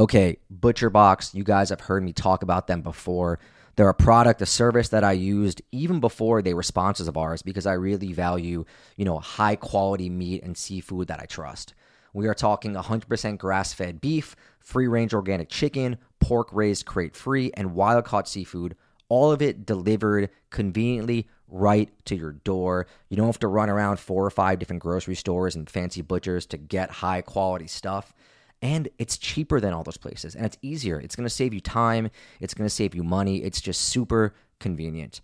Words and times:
Okay, 0.00 0.38
ButcherBox, 0.50 1.34
you 1.34 1.44
guys 1.44 1.68
have 1.68 1.82
heard 1.82 2.02
me 2.02 2.14
talk 2.14 2.42
about 2.42 2.66
them 2.66 2.80
before. 2.80 3.38
They're 3.76 3.90
a 3.90 3.94
product, 3.94 4.40
a 4.40 4.46
service 4.46 4.88
that 4.88 5.04
I 5.04 5.12
used 5.12 5.60
even 5.72 6.00
before 6.00 6.40
they 6.40 6.54
were 6.54 6.62
sponsors 6.62 7.06
of 7.06 7.18
ours 7.18 7.42
because 7.42 7.66
I 7.66 7.74
really 7.74 8.14
value, 8.14 8.64
you 8.96 9.04
know, 9.04 9.18
high 9.18 9.56
quality 9.56 10.08
meat 10.08 10.42
and 10.42 10.56
seafood 10.56 11.08
that 11.08 11.20
I 11.20 11.26
trust. 11.26 11.74
We 12.14 12.28
are 12.28 12.34
talking 12.34 12.72
100% 12.72 13.36
grass 13.36 13.74
fed 13.74 14.00
beef, 14.00 14.36
free 14.58 14.88
range 14.88 15.12
organic 15.12 15.50
chicken, 15.50 15.98
pork 16.18 16.48
raised 16.50 16.86
crate 16.86 17.14
free, 17.14 17.50
and 17.52 17.74
wild 17.74 18.06
caught 18.06 18.26
seafood. 18.26 18.76
All 19.10 19.30
of 19.30 19.42
it 19.42 19.66
delivered 19.66 20.30
conveniently 20.48 21.28
right 21.46 21.90
to 22.06 22.16
your 22.16 22.32
door. 22.32 22.86
You 23.10 23.18
don't 23.18 23.26
have 23.26 23.38
to 23.40 23.48
run 23.48 23.68
around 23.68 24.00
four 24.00 24.24
or 24.24 24.30
five 24.30 24.60
different 24.60 24.80
grocery 24.80 25.14
stores 25.14 25.56
and 25.56 25.68
fancy 25.68 26.00
butchers 26.00 26.46
to 26.46 26.56
get 26.56 26.90
high 26.90 27.20
quality 27.20 27.66
stuff. 27.66 28.14
And 28.62 28.88
it's 28.98 29.16
cheaper 29.16 29.58
than 29.60 29.72
all 29.72 29.82
those 29.82 29.96
places 29.96 30.34
and 30.34 30.44
it's 30.44 30.58
easier. 30.60 31.00
It's 31.00 31.16
going 31.16 31.26
to 31.26 31.34
save 31.34 31.54
you 31.54 31.60
time, 31.60 32.10
it's 32.40 32.54
going 32.54 32.66
to 32.66 32.74
save 32.74 32.94
you 32.94 33.02
money. 33.02 33.38
It's 33.38 33.60
just 33.60 33.80
super 33.80 34.34
convenient. 34.58 35.20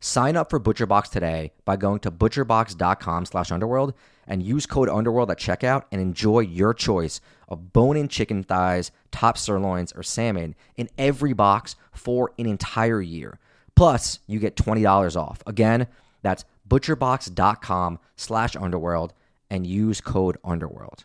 Sign 0.00 0.34
up 0.34 0.48
for 0.48 0.58
ButcherBox 0.58 1.10
today 1.10 1.52
by 1.66 1.76
going 1.76 2.00
to 2.00 2.10
butcherbox.com 2.10 3.26
slash 3.26 3.52
underworld 3.52 3.92
and 4.26 4.42
use 4.42 4.64
code 4.64 4.88
underworld 4.88 5.30
at 5.30 5.38
checkout 5.38 5.84
and 5.92 6.00
enjoy 6.00 6.40
your 6.40 6.72
choice 6.72 7.20
of 7.48 7.74
bone-in 7.74 8.08
chicken 8.08 8.42
thighs, 8.42 8.92
top 9.10 9.36
sirloins, 9.36 9.92
or 9.92 10.02
salmon 10.02 10.54
in 10.76 10.88
every 10.96 11.34
box 11.34 11.76
for 11.92 12.32
an 12.38 12.46
entire 12.46 13.02
year. 13.02 13.38
Plus, 13.74 14.20
you 14.26 14.38
get 14.38 14.56
$20 14.56 15.16
off. 15.16 15.42
Again, 15.46 15.86
that's 16.22 16.46
butcherbox.com 16.66 17.98
slash 18.16 18.56
underworld 18.56 19.12
and 19.50 19.66
use 19.66 20.00
code 20.00 20.38
underworld. 20.42 21.04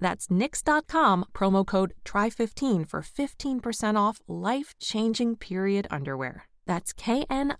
That's 0.00 0.26
knix.com, 0.28 1.26
promo 1.32 1.66
code 1.66 1.94
TRY15 2.04 2.88
for 2.88 3.02
15% 3.02 3.96
off 3.96 4.20
life 4.26 4.74
changing 4.80 5.36
period 5.36 5.86
underwear. 5.90 6.46
That's 6.66 6.92
knix.com. 6.94 7.50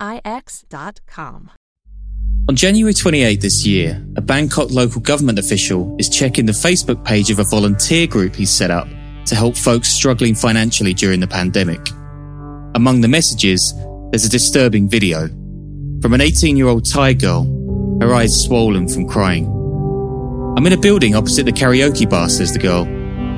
On 2.49 2.57
January 2.57 2.95
28 2.95 3.41
this 3.41 3.65
year, 3.65 4.05
a 4.17 4.21
Bangkok 4.21 4.71
local 4.71 5.01
government 5.01 5.39
official 5.39 5.95
is 5.99 6.09
checking 6.09 6.47
the 6.47 6.53
Facebook 6.53 7.05
page 7.05 7.31
of 7.31 7.39
a 7.39 7.45
volunteer 7.45 8.07
group 8.09 8.35
he's 8.35 8.51
set 8.51 8.71
up 8.71 8.89
to 9.27 9.35
help 9.37 9.57
folks 9.57 9.89
struggling 9.89 10.35
financially 10.35 10.95
during 10.95 11.21
the 11.21 11.29
pandemic. 11.29 11.91
Among 12.75 13.03
the 13.03 13.09
messages, 13.09 13.73
there's 14.11 14.25
a 14.25 14.29
disturbing 14.29 14.89
video 14.89 15.29
from 16.01 16.15
an 16.15 16.21
18 16.21 16.57
year 16.57 16.67
old 16.67 16.91
Thai 16.91 17.13
girl, 17.13 17.45
her 18.01 18.15
eyes 18.15 18.43
swollen 18.43 18.89
from 18.89 19.07
crying. 19.07 19.60
I'm 20.57 20.67
in 20.67 20.73
a 20.73 20.77
building 20.77 21.15
opposite 21.15 21.45
the 21.45 21.53
karaoke 21.53 22.09
bar, 22.09 22.29
says 22.29 22.53
the 22.53 22.59
girl. 22.59 22.85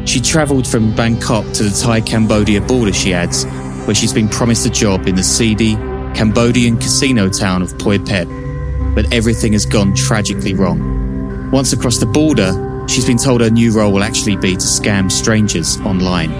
She 0.07 0.21
travelled 0.21 0.67
from 0.67 0.95
Bangkok 0.97 1.45
to 1.53 1.63
the 1.63 1.71
Thai 1.71 2.01
Cambodia 2.01 2.61
border, 2.61 2.93
she 2.93 3.15
adds, 3.15 3.45
where 3.87 3.95
she's 3.95 4.13
been 4.13 4.29
promised 4.29 4.67
a 4.67 4.71
job 4.71 5.07
in 5.07 5.15
the 5.15 5.23
seedy 5.23 5.77
Cambodian 6.15 6.77
casino 6.79 7.29
town 7.29 7.63
of 7.63 7.73
Poipet, 7.75 8.95
but 8.95 9.13
everything 9.13 9.53
has 9.53 9.65
gone 9.65 9.95
tragically 9.95 10.55
wrong. 10.55 11.51
Once 11.53 11.73
across 11.73 11.99
the 11.99 12.07
border, 12.07 12.53
she's 12.89 13.07
been 13.07 13.19
told 13.19 13.41
her 13.41 13.51
new 13.51 13.73
role 13.73 13.93
will 13.93 14.03
actually 14.03 14.37
be 14.37 14.55
to 14.55 14.67
scam 14.67 15.11
strangers 15.11 15.79
online. 15.81 16.33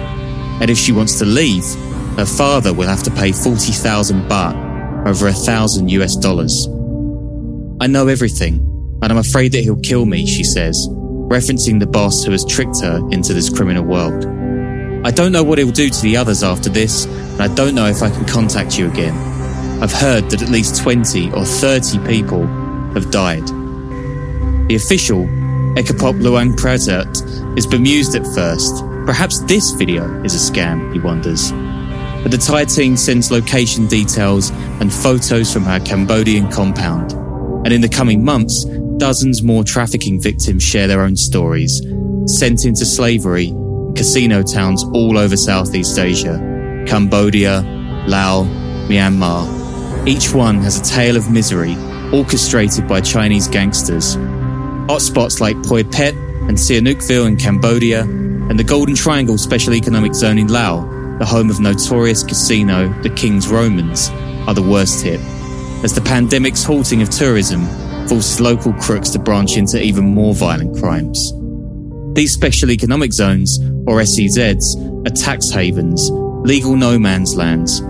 And 0.61 0.69
if 0.69 0.77
she 0.77 0.91
wants 0.91 1.17
to 1.19 1.25
leave, 1.25 1.65
her 2.17 2.25
father 2.25 2.73
will 2.73 2.87
have 2.87 3.03
to 3.03 3.11
pay 3.11 3.31
40,000 3.31 4.29
baht, 4.29 5.07
over 5.07 5.27
a 5.27 5.33
thousand 5.33 5.89
US 5.89 6.15
dollars. 6.15 6.67
I 7.79 7.87
know 7.87 8.07
everything, 8.07 8.72
and 9.03 9.11
I'm 9.11 9.17
afraid 9.17 9.51
that 9.51 9.63
he'll 9.63 9.75
kill 9.75 10.05
me, 10.05 10.25
she 10.25 10.45
says, 10.45 10.87
referencing 10.89 11.79
the 11.79 11.85
boss 11.85 12.23
who 12.23 12.31
has 12.31 12.45
tricked 12.45 12.79
her 12.81 12.97
into 13.11 13.33
this 13.33 13.49
criminal 13.49 13.83
world. 13.83 14.25
I 15.05 15.11
don't 15.11 15.33
know 15.33 15.43
what 15.43 15.57
he'll 15.57 15.71
do 15.71 15.89
to 15.89 16.01
the 16.01 16.15
others 16.15 16.41
after 16.41 16.69
this, 16.69 17.05
and 17.05 17.41
I 17.41 17.53
don't 17.53 17.75
know 17.75 17.87
if 17.87 18.01
I 18.01 18.09
can 18.09 18.23
contact 18.25 18.79
you 18.79 18.89
again. 18.89 19.13
I've 19.83 19.91
heard 19.91 20.29
that 20.29 20.41
at 20.41 20.47
least 20.47 20.81
20 20.81 21.33
or 21.33 21.43
30 21.43 21.99
people 22.07 22.47
have 22.93 23.11
died. 23.11 23.45
The 24.69 24.75
official, 24.75 25.25
Ekapop 25.75 26.21
Luang 26.21 26.53
Pratat, 26.53 27.57
is 27.57 27.67
bemused 27.67 28.15
at 28.15 28.25
first. 28.33 28.85
Perhaps 29.05 29.41
this 29.41 29.71
video 29.71 30.23
is 30.23 30.33
a 30.33 30.51
scam, 30.51 30.93
he 30.93 30.99
wonders. 30.99 31.51
But 32.21 32.31
the 32.31 32.37
Thai 32.37 32.63
team 32.63 32.95
sends 32.95 33.31
location 33.31 33.87
details 33.87 34.51
and 34.79 34.93
photos 34.93 35.51
from 35.51 35.63
her 35.63 35.81
Cambodian 35.81 36.49
compound. 36.49 37.11
And 37.65 37.73
in 37.73 37.81
the 37.81 37.89
coming 37.89 38.23
months, 38.23 38.65
dozens 38.97 39.43
more 39.43 39.63
trafficking 39.63 40.21
victims 40.21 40.63
share 40.63 40.87
their 40.87 41.01
own 41.01 41.15
stories, 41.15 41.81
sent 42.25 42.65
into 42.65 42.85
slavery 42.85 43.47
in 43.47 43.93
casino 43.95 44.41
towns 44.41 44.83
all 44.93 45.17
over 45.17 45.37
Southeast 45.37 45.97
Asia 45.99 46.49
Cambodia, 46.87 47.61
Laos, 48.07 48.47
Myanmar. 48.89 50.07
Each 50.07 50.33
one 50.33 50.57
has 50.61 50.79
a 50.79 50.83
tale 50.83 51.15
of 51.15 51.31
misery 51.31 51.75
orchestrated 52.11 52.87
by 52.87 53.01
Chinese 53.01 53.47
gangsters. 53.47 54.17
Hotspots 54.87 55.39
like 55.39 55.55
Poipet 55.57 56.13
and 56.47 56.57
Sihanoukville 56.57 57.27
in 57.27 57.37
Cambodia, 57.37 58.01
and 58.01 58.59
the 58.59 58.63
Golden 58.63 58.95
Triangle 58.95 59.37
Special 59.37 59.73
Economic 59.73 60.13
Zone 60.13 60.37
in 60.37 60.47
Laos, 60.47 60.83
the 61.19 61.25
home 61.25 61.49
of 61.49 61.61
notorious 61.61 62.23
casino 62.23 62.93
the 63.01 63.09
King's 63.09 63.47
Romans, 63.47 64.09
are 64.45 64.53
the 64.53 64.61
worst 64.61 65.03
hit, 65.03 65.21
as 65.83 65.93
the 65.93 66.01
pandemic's 66.01 66.63
halting 66.63 67.01
of 67.01 67.09
tourism 67.09 67.65
forces 68.07 68.39
local 68.39 68.73
crooks 68.73 69.09
to 69.11 69.19
branch 69.19 69.57
into 69.57 69.81
even 69.81 70.05
more 70.05 70.33
violent 70.33 70.77
crimes. 70.77 71.33
These 72.15 72.33
special 72.33 72.71
economic 72.71 73.13
zones, 73.13 73.59
or 73.87 73.99
SEZs, 74.01 75.07
are 75.07 75.15
tax 75.15 75.49
havens, 75.49 76.09
legal 76.45 76.75
no 76.75 76.99
man's 76.99 77.35
lands, 77.35 77.81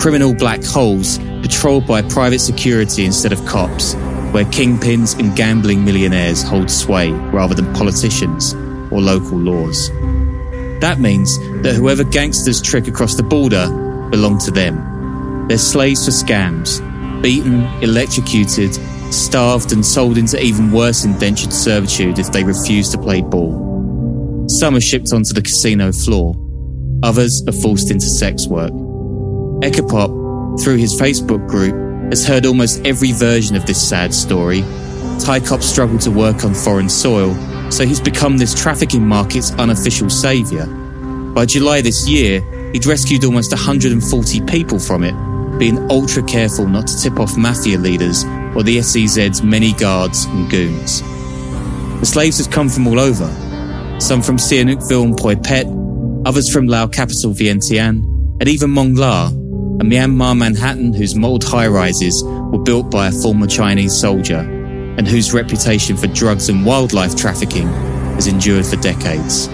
criminal 0.00 0.34
black 0.34 0.62
holes 0.62 1.18
patrolled 1.42 1.86
by 1.86 2.02
private 2.02 2.40
security 2.40 3.04
instead 3.04 3.32
of 3.32 3.44
cops, 3.46 3.94
where 4.32 4.44
kingpins 4.44 5.18
and 5.18 5.36
gambling 5.36 5.84
millionaires 5.84 6.42
hold 6.42 6.70
sway 6.70 7.10
rather 7.10 7.54
than 7.54 7.72
politicians 7.74 8.54
or 8.92 9.00
local 9.00 9.38
laws. 9.38 9.90
That 10.80 10.98
means 11.00 11.38
that 11.62 11.74
whoever 11.74 12.04
gangsters 12.04 12.60
trick 12.60 12.86
across 12.86 13.14
the 13.14 13.22
border 13.22 13.66
belong 14.10 14.38
to 14.40 14.50
them. 14.50 15.46
They're 15.48 15.58
slaves 15.58 16.04
for 16.04 16.10
scams, 16.10 16.80
beaten, 17.22 17.64
electrocuted, 17.82 18.78
starved, 19.14 19.72
and 19.72 19.84
sold 19.84 20.18
into 20.18 20.40
even 20.40 20.72
worse 20.72 21.04
indentured 21.04 21.52
servitude 21.52 22.18
if 22.18 22.32
they 22.32 22.44
refuse 22.44 22.90
to 22.90 22.98
play 22.98 23.22
ball. 23.22 24.46
Some 24.48 24.76
are 24.76 24.80
shipped 24.80 25.12
onto 25.12 25.32
the 25.32 25.42
casino 25.42 25.92
floor, 25.92 26.34
others 27.02 27.42
are 27.48 27.60
forced 27.62 27.90
into 27.90 28.06
sex 28.06 28.46
work. 28.46 28.72
Ekapop, 29.62 30.62
through 30.62 30.76
his 30.76 30.94
Facebook 31.00 31.48
group, 31.48 31.74
has 32.10 32.26
heard 32.26 32.44
almost 32.44 32.84
every 32.86 33.12
version 33.12 33.56
of 33.56 33.64
this 33.66 33.88
sad 33.88 34.12
story. 34.12 34.62
Thai 35.18 35.40
cops 35.40 35.66
struggle 35.66 35.98
to 36.00 36.10
work 36.10 36.44
on 36.44 36.54
foreign 36.54 36.88
soil, 36.88 37.34
so 37.70 37.86
he's 37.86 38.00
become 38.00 38.36
this 38.36 38.54
trafficking 38.54 39.06
market's 39.06 39.52
unofficial 39.52 40.10
saviour. 40.10 40.66
By 41.34 41.46
July 41.46 41.80
this 41.80 42.06
year, 42.06 42.40
he'd 42.72 42.86
rescued 42.86 43.24
almost 43.24 43.52
140 43.52 44.40
people 44.42 44.78
from 44.78 45.04
it, 45.04 45.14
being 45.58 45.90
ultra 45.90 46.22
careful 46.22 46.66
not 46.66 46.86
to 46.88 47.00
tip 47.00 47.18
off 47.18 47.36
mafia 47.36 47.78
leaders 47.78 48.24
or 48.54 48.62
the 48.62 48.80
SEZ's 48.80 49.42
many 49.42 49.72
guards 49.72 50.24
and 50.24 50.50
goons. 50.50 51.02
The 52.00 52.06
slaves 52.06 52.38
have 52.38 52.50
come 52.50 52.68
from 52.68 52.86
all 52.86 53.00
over, 53.00 53.28
some 54.00 54.22
from 54.22 54.36
Sihanoukville 54.36 55.04
and 55.04 55.16
Poipet, 55.16 56.26
others 56.26 56.52
from 56.52 56.66
Lao 56.66 56.86
capital 56.86 57.32
Vientiane, 57.32 58.02
and 58.40 58.48
even 58.48 58.70
Mong 58.70 58.96
La, 58.96 59.28
a 59.28 59.84
Myanmar 59.84 60.36
Manhattan 60.36 60.92
whose 60.92 61.14
mold 61.14 61.42
high 61.44 61.66
rises 61.66 62.22
were 62.24 62.62
built 62.62 62.90
by 62.90 63.08
a 63.08 63.12
former 63.12 63.46
Chinese 63.46 63.98
soldier 63.98 64.38
and 64.96 65.08
whose 65.08 65.32
reputation 65.32 65.96
for 65.96 66.06
drugs 66.08 66.48
and 66.48 66.64
wildlife 66.64 67.16
trafficking 67.16 67.66
has 68.14 68.26
endured 68.26 68.64
for 68.64 68.76
decades. 68.76 69.48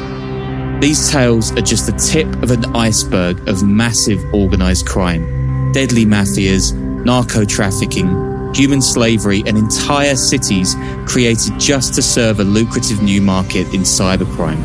These 0.81 1.11
tales 1.11 1.53
are 1.53 1.63
just 1.63 1.87
the 1.87 1.93
tip 1.93 2.27
of 2.43 2.51
an 2.51 2.65
iceberg 2.77 3.49
of 3.49 3.63
massive 3.63 4.23
organized 4.35 4.87
crime, 4.87 5.73
deadly 5.73 6.05
mafias, 6.05 6.75
narco 7.05 7.45
trafficking, 7.45 8.30
human 8.55 8.83
slavery, 8.83 9.43
and 9.47 9.57
entire 9.57 10.17
cities 10.17 10.75
created 11.07 11.59
just 11.59 11.95
to 11.95 12.03
serve 12.03 12.41
a 12.41 12.45
lucrative 12.45 13.03
new 13.03 13.21
market 13.21 13.67
in 13.75 13.83
cybercrime. 13.83 14.63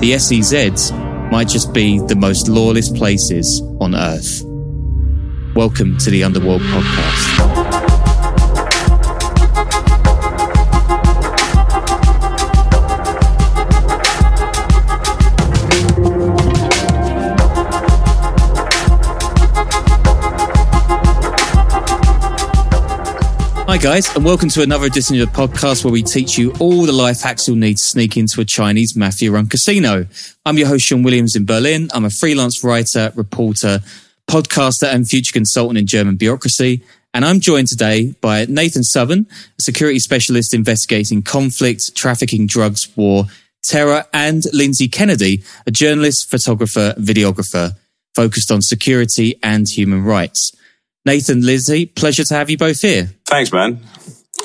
The 0.00 0.12
SEZs 0.12 1.30
might 1.30 1.48
just 1.48 1.72
be 1.72 1.98
the 2.00 2.16
most 2.16 2.48
lawless 2.48 2.90
places 2.90 3.62
on 3.80 3.94
earth. 3.94 4.42
Welcome 5.54 5.98
to 5.98 6.10
the 6.10 6.24
Underworld 6.24 6.62
Podcast. 6.62 7.61
Guys, 23.82 24.14
and 24.14 24.24
welcome 24.24 24.48
to 24.48 24.62
another 24.62 24.86
edition 24.86 25.20
of 25.20 25.28
the 25.28 25.36
podcast 25.36 25.82
where 25.82 25.92
we 25.92 26.04
teach 26.04 26.38
you 26.38 26.52
all 26.60 26.86
the 26.86 26.92
life 26.92 27.22
hacks 27.22 27.48
you'll 27.48 27.56
need 27.56 27.78
to 27.78 27.82
sneak 27.82 28.16
into 28.16 28.40
a 28.40 28.44
Chinese 28.44 28.94
mafia 28.94 29.32
run 29.32 29.48
casino. 29.48 30.06
I'm 30.46 30.56
your 30.56 30.68
host, 30.68 30.86
Sean 30.86 31.02
Williams 31.02 31.34
in 31.34 31.44
Berlin. 31.44 31.88
I'm 31.92 32.04
a 32.04 32.10
freelance 32.10 32.62
writer, 32.62 33.12
reporter, 33.16 33.80
podcaster, 34.30 34.86
and 34.86 35.08
future 35.08 35.32
consultant 35.32 35.78
in 35.78 35.88
German 35.88 36.14
bureaucracy. 36.14 36.84
And 37.12 37.24
I'm 37.24 37.40
joined 37.40 37.66
today 37.66 38.14
by 38.20 38.44
Nathan 38.44 38.84
Southern, 38.84 39.26
a 39.58 39.62
security 39.62 39.98
specialist 39.98 40.54
investigating 40.54 41.20
conflict, 41.20 41.96
trafficking, 41.96 42.46
drugs, 42.46 42.88
war, 42.96 43.24
terror, 43.64 44.04
and 44.12 44.44
Lindsey 44.52 44.86
Kennedy, 44.86 45.42
a 45.66 45.72
journalist, 45.72 46.30
photographer, 46.30 46.94
videographer 46.98 47.72
focused 48.14 48.52
on 48.52 48.62
security 48.62 49.40
and 49.42 49.68
human 49.68 50.04
rights. 50.04 50.52
Nathan, 51.04 51.44
Lizzie, 51.44 51.86
pleasure 51.86 52.24
to 52.24 52.34
have 52.34 52.48
you 52.50 52.56
both 52.56 52.80
here. 52.80 53.10
Thanks, 53.26 53.52
man. 53.52 53.80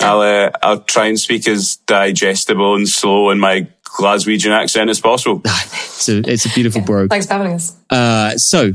I'll 0.00 0.20
uh, 0.20 0.50
I'll 0.62 0.80
try 0.80 1.06
and 1.06 1.18
speak 1.18 1.48
as 1.48 1.76
digestible 1.86 2.74
and 2.74 2.88
slow 2.88 3.30
in 3.30 3.38
my 3.38 3.68
Glaswegian 3.84 4.50
accent 4.50 4.90
as 4.90 5.00
possible. 5.00 5.40
it's, 5.44 6.08
a, 6.08 6.18
it's 6.18 6.46
a 6.46 6.50
beautiful 6.50 6.80
brogue. 6.82 7.10
Thanks 7.10 7.26
for 7.26 7.34
having 7.34 7.52
us. 7.52 7.76
Uh, 7.90 8.36
so, 8.36 8.72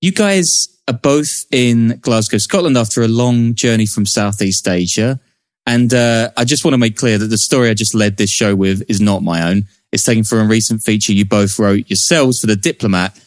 you 0.00 0.12
guys 0.12 0.68
are 0.86 0.94
both 0.94 1.44
in 1.50 1.98
Glasgow, 2.00 2.38
Scotland, 2.38 2.76
after 2.76 3.02
a 3.02 3.08
long 3.08 3.54
journey 3.54 3.86
from 3.86 4.06
Southeast 4.06 4.66
Asia. 4.68 5.20
And 5.66 5.92
uh, 5.92 6.30
I 6.36 6.44
just 6.44 6.64
want 6.64 6.72
to 6.74 6.78
make 6.78 6.96
clear 6.96 7.18
that 7.18 7.26
the 7.26 7.36
story 7.36 7.68
I 7.68 7.74
just 7.74 7.94
led 7.94 8.16
this 8.16 8.30
show 8.30 8.56
with 8.56 8.82
is 8.88 9.00
not 9.00 9.22
my 9.22 9.50
own. 9.50 9.64
It's 9.92 10.02
taken 10.02 10.24
from 10.24 10.38
a 10.38 10.44
recent 10.44 10.82
feature 10.82 11.12
you 11.12 11.26
both 11.26 11.58
wrote 11.58 11.88
yourselves 11.88 12.40
for 12.40 12.46
The 12.46 12.56
Diplomat 12.56 13.18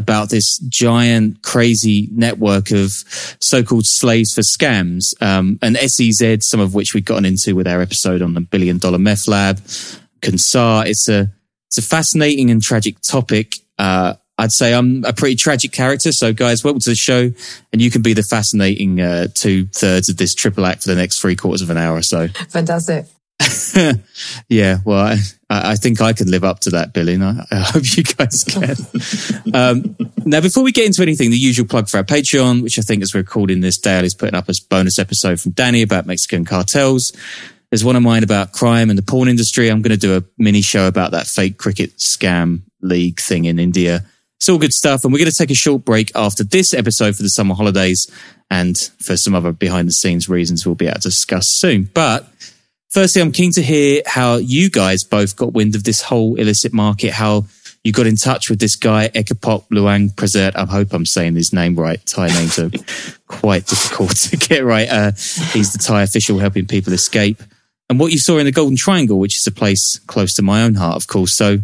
about 0.00 0.30
this 0.30 0.58
giant, 0.68 1.42
crazy 1.42 2.08
network 2.10 2.72
of 2.72 2.90
so-called 3.38 3.86
slaves 3.86 4.32
for 4.34 4.40
scams, 4.40 5.14
um, 5.22 5.58
and 5.62 5.76
SEZ, 5.76 6.48
some 6.48 6.58
of 6.58 6.74
which 6.74 6.94
we've 6.94 7.04
gotten 7.04 7.24
into 7.24 7.54
with 7.54 7.68
our 7.68 7.80
episode 7.80 8.22
on 8.22 8.34
the 8.34 8.40
billion 8.40 8.78
dollar 8.78 8.98
meth 8.98 9.28
lab, 9.28 9.58
Kansar. 10.20 10.86
It's 10.86 11.08
a, 11.08 11.30
it's 11.68 11.78
a 11.78 11.82
fascinating 11.82 12.50
and 12.50 12.62
tragic 12.62 13.00
topic. 13.00 13.56
Uh, 13.78 14.14
I'd 14.38 14.52
say 14.52 14.72
I'm 14.72 15.04
a 15.04 15.12
pretty 15.12 15.36
tragic 15.36 15.70
character. 15.70 16.12
So 16.12 16.32
guys, 16.32 16.64
welcome 16.64 16.80
to 16.80 16.90
the 16.90 16.96
show 16.96 17.30
and 17.72 17.82
you 17.82 17.90
can 17.90 18.00
be 18.00 18.14
the 18.14 18.22
fascinating, 18.22 18.98
uh, 18.98 19.28
two 19.34 19.66
thirds 19.66 20.08
of 20.08 20.16
this 20.16 20.34
triple 20.34 20.64
act 20.64 20.82
for 20.82 20.88
the 20.88 20.96
next 20.96 21.20
three 21.20 21.36
quarters 21.36 21.60
of 21.60 21.68
an 21.68 21.76
hour 21.76 21.94
or 21.96 22.02
so. 22.02 22.28
Fantastic. 22.48 23.06
yeah, 24.48 24.78
well, 24.84 24.98
I, 24.98 25.16
I, 25.48 25.76
think 25.76 26.00
I 26.00 26.12
can 26.12 26.30
live 26.30 26.44
up 26.44 26.60
to 26.60 26.70
that, 26.70 26.92
Billy, 26.92 27.14
and 27.14 27.24
I, 27.24 27.46
I 27.50 27.56
hope 27.60 27.96
you 27.96 28.02
guys 28.02 28.44
can. 28.44 29.54
um, 29.54 29.96
now, 30.24 30.40
before 30.40 30.62
we 30.62 30.72
get 30.72 30.86
into 30.86 31.02
anything, 31.02 31.30
the 31.30 31.38
usual 31.38 31.66
plug 31.66 31.88
for 31.88 31.96
our 31.96 32.04
Patreon, 32.04 32.62
which 32.62 32.78
I 32.78 32.82
think 32.82 33.02
as 33.02 33.14
we're 33.14 33.20
recording 33.20 33.60
this, 33.60 33.78
Dale 33.78 34.04
is 34.04 34.14
putting 34.14 34.34
up 34.34 34.48
a 34.48 34.52
bonus 34.68 34.98
episode 34.98 35.40
from 35.40 35.52
Danny 35.52 35.80
about 35.82 36.06
Mexican 36.06 36.44
cartels. 36.44 37.12
There's 37.70 37.84
one 37.84 37.96
of 37.96 38.02
mine 38.02 38.24
about 38.24 38.52
crime 38.52 38.90
and 38.90 38.98
the 38.98 39.02
porn 39.02 39.28
industry. 39.28 39.68
I'm 39.68 39.80
going 39.80 39.90
to 39.92 39.96
do 39.96 40.16
a 40.16 40.24
mini 40.36 40.60
show 40.60 40.86
about 40.86 41.12
that 41.12 41.26
fake 41.26 41.56
cricket 41.56 41.96
scam 41.98 42.62
league 42.82 43.20
thing 43.20 43.46
in 43.46 43.58
India. 43.58 44.04
It's 44.36 44.48
all 44.48 44.58
good 44.58 44.72
stuff. 44.72 45.04
And 45.04 45.12
we're 45.12 45.20
going 45.20 45.30
to 45.30 45.36
take 45.36 45.50
a 45.50 45.54
short 45.54 45.84
break 45.84 46.10
after 46.14 46.42
this 46.42 46.74
episode 46.74 47.14
for 47.14 47.22
the 47.22 47.28
summer 47.28 47.54
holidays 47.54 48.10
and 48.50 48.76
for 48.98 49.16
some 49.16 49.34
other 49.34 49.52
behind 49.52 49.86
the 49.86 49.92
scenes 49.92 50.28
reasons 50.28 50.66
we'll 50.66 50.74
be 50.74 50.86
able 50.86 50.96
to 50.96 51.08
discuss 51.08 51.48
soon. 51.48 51.88
But 51.94 52.29
firstly, 52.90 53.22
I'm 53.22 53.32
keen 53.32 53.52
to 53.52 53.62
hear 53.62 54.02
how 54.06 54.36
you 54.36 54.70
guys 54.70 55.04
both 55.04 55.36
got 55.36 55.52
wind 55.52 55.74
of 55.74 55.84
this 55.84 56.02
whole 56.02 56.36
illicit 56.36 56.72
market, 56.72 57.12
how 57.12 57.46
you 57.82 57.92
got 57.92 58.06
in 58.06 58.16
touch 58.16 58.50
with 58.50 58.58
this 58.58 58.76
guy, 58.76 59.08
Ekapop 59.08 59.64
Luang 59.70 60.10
Prezert. 60.10 60.54
I 60.54 60.66
hope 60.66 60.92
I'm 60.92 61.06
saying 61.06 61.34
his 61.34 61.52
name 61.52 61.76
right. 61.76 62.04
Thai 62.04 62.28
names 62.28 62.58
are 62.58 62.70
quite 63.26 63.66
difficult 63.66 64.16
to 64.16 64.36
get 64.36 64.64
right. 64.64 64.88
Uh, 64.88 65.12
he's 65.52 65.72
the 65.72 65.82
Thai 65.82 66.02
official 66.02 66.38
helping 66.38 66.66
people 66.66 66.92
escape. 66.92 67.42
And 67.88 67.98
what 67.98 68.12
you 68.12 68.18
saw 68.18 68.38
in 68.38 68.44
the 68.44 68.52
Golden 68.52 68.76
Triangle, 68.76 69.18
which 69.18 69.36
is 69.36 69.46
a 69.46 69.52
place 69.52 69.98
close 70.06 70.34
to 70.34 70.42
my 70.42 70.62
own 70.62 70.74
heart, 70.74 70.96
of 70.96 71.08
course. 71.08 71.36
So, 71.36 71.58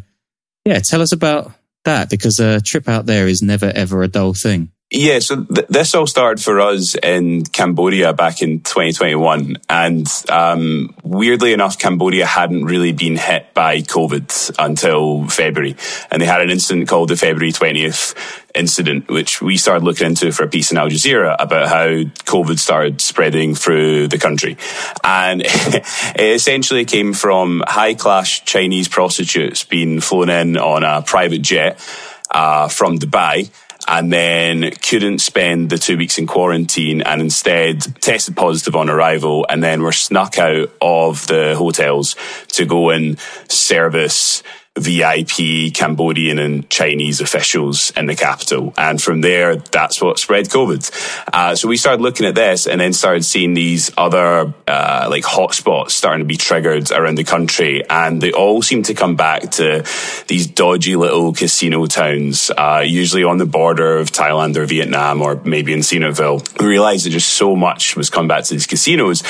yeah, 0.64 0.80
tell 0.80 1.02
us 1.02 1.12
about 1.12 1.52
that 1.84 2.10
because 2.10 2.40
a 2.40 2.60
trip 2.60 2.88
out 2.88 3.06
there 3.06 3.28
is 3.28 3.42
never, 3.42 3.70
ever 3.74 4.02
a 4.02 4.08
dull 4.08 4.34
thing. 4.34 4.72
Yeah, 4.88 5.18
so 5.18 5.42
th- 5.42 5.66
this 5.66 5.96
all 5.96 6.06
started 6.06 6.42
for 6.42 6.60
us 6.60 6.94
in 6.94 7.44
Cambodia 7.44 8.12
back 8.12 8.40
in 8.40 8.60
2021. 8.60 9.56
And 9.68 10.06
um, 10.28 10.94
weirdly 11.02 11.52
enough, 11.52 11.76
Cambodia 11.76 12.24
hadn't 12.24 12.66
really 12.66 12.92
been 12.92 13.16
hit 13.16 13.52
by 13.52 13.80
COVID 13.80 14.54
until 14.60 15.26
February. 15.26 15.74
And 16.08 16.22
they 16.22 16.26
had 16.26 16.40
an 16.40 16.50
incident 16.50 16.88
called 16.88 17.08
the 17.08 17.16
February 17.16 17.50
20th 17.50 18.14
incident, 18.54 19.08
which 19.08 19.42
we 19.42 19.56
started 19.56 19.82
looking 19.82 20.06
into 20.06 20.30
for 20.30 20.44
a 20.44 20.48
piece 20.48 20.70
in 20.70 20.78
Al 20.78 20.88
Jazeera 20.88 21.34
about 21.40 21.66
how 21.66 21.88
COVID 21.88 22.56
started 22.56 23.00
spreading 23.00 23.56
through 23.56 24.06
the 24.06 24.18
country. 24.18 24.56
And 25.02 25.42
it 25.44 25.84
essentially 26.16 26.84
came 26.84 27.12
from 27.12 27.64
high 27.66 27.94
class 27.94 28.38
Chinese 28.38 28.86
prostitutes 28.86 29.64
being 29.64 30.00
flown 30.00 30.30
in 30.30 30.56
on 30.56 30.84
a 30.84 31.02
private 31.02 31.42
jet 31.42 31.80
uh, 32.30 32.68
from 32.68 33.00
Dubai 33.00 33.50
and 33.86 34.12
then 34.12 34.70
couldn't 34.70 35.20
spend 35.20 35.70
the 35.70 35.78
two 35.78 35.96
weeks 35.96 36.18
in 36.18 36.26
quarantine 36.26 37.02
and 37.02 37.20
instead 37.20 37.80
tested 38.00 38.36
positive 38.36 38.74
on 38.74 38.88
arrival 38.88 39.46
and 39.48 39.62
then 39.62 39.82
were 39.82 39.92
snuck 39.92 40.38
out 40.38 40.70
of 40.80 41.26
the 41.26 41.54
hotels 41.56 42.16
to 42.48 42.64
go 42.64 42.90
and 42.90 43.18
service 43.48 44.42
VIP 44.76 45.72
Cambodian 45.72 46.38
and 46.38 46.68
Chinese 46.68 47.20
officials 47.20 47.90
in 47.96 48.06
the 48.06 48.14
capital. 48.14 48.74
And 48.76 49.00
from 49.00 49.22
there, 49.22 49.56
that's 49.56 50.00
what 50.02 50.18
spread 50.18 50.46
COVID. 50.46 51.24
Uh, 51.32 51.54
so 51.54 51.68
we 51.68 51.76
started 51.76 52.02
looking 52.02 52.26
at 52.26 52.34
this 52.34 52.66
and 52.66 52.80
then 52.80 52.92
started 52.92 53.24
seeing 53.24 53.54
these 53.54 53.90
other, 53.96 54.52
uh, 54.66 55.08
like 55.10 55.24
hotspots 55.24 55.92
starting 55.92 56.20
to 56.20 56.26
be 56.26 56.36
triggered 56.36 56.90
around 56.92 57.16
the 57.16 57.24
country. 57.24 57.88
And 57.88 58.20
they 58.20 58.32
all 58.32 58.62
seem 58.62 58.82
to 58.84 58.94
come 58.94 59.16
back 59.16 59.50
to 59.52 59.84
these 60.28 60.46
dodgy 60.46 60.96
little 60.96 61.32
casino 61.32 61.86
towns, 61.86 62.50
uh, 62.50 62.82
usually 62.84 63.24
on 63.24 63.38
the 63.38 63.46
border 63.46 63.96
of 63.96 64.10
Thailand 64.10 64.56
or 64.56 64.66
Vietnam 64.66 65.22
or 65.22 65.40
maybe 65.44 65.72
in 65.72 65.80
Sihanoukville. 65.80 66.60
We 66.60 66.66
realized 66.66 67.06
that 67.06 67.10
just 67.10 67.34
so 67.34 67.56
much 67.56 67.96
was 67.96 68.10
coming 68.10 68.28
back 68.28 68.44
to 68.44 68.54
these 68.54 68.66
casinos. 68.66 69.22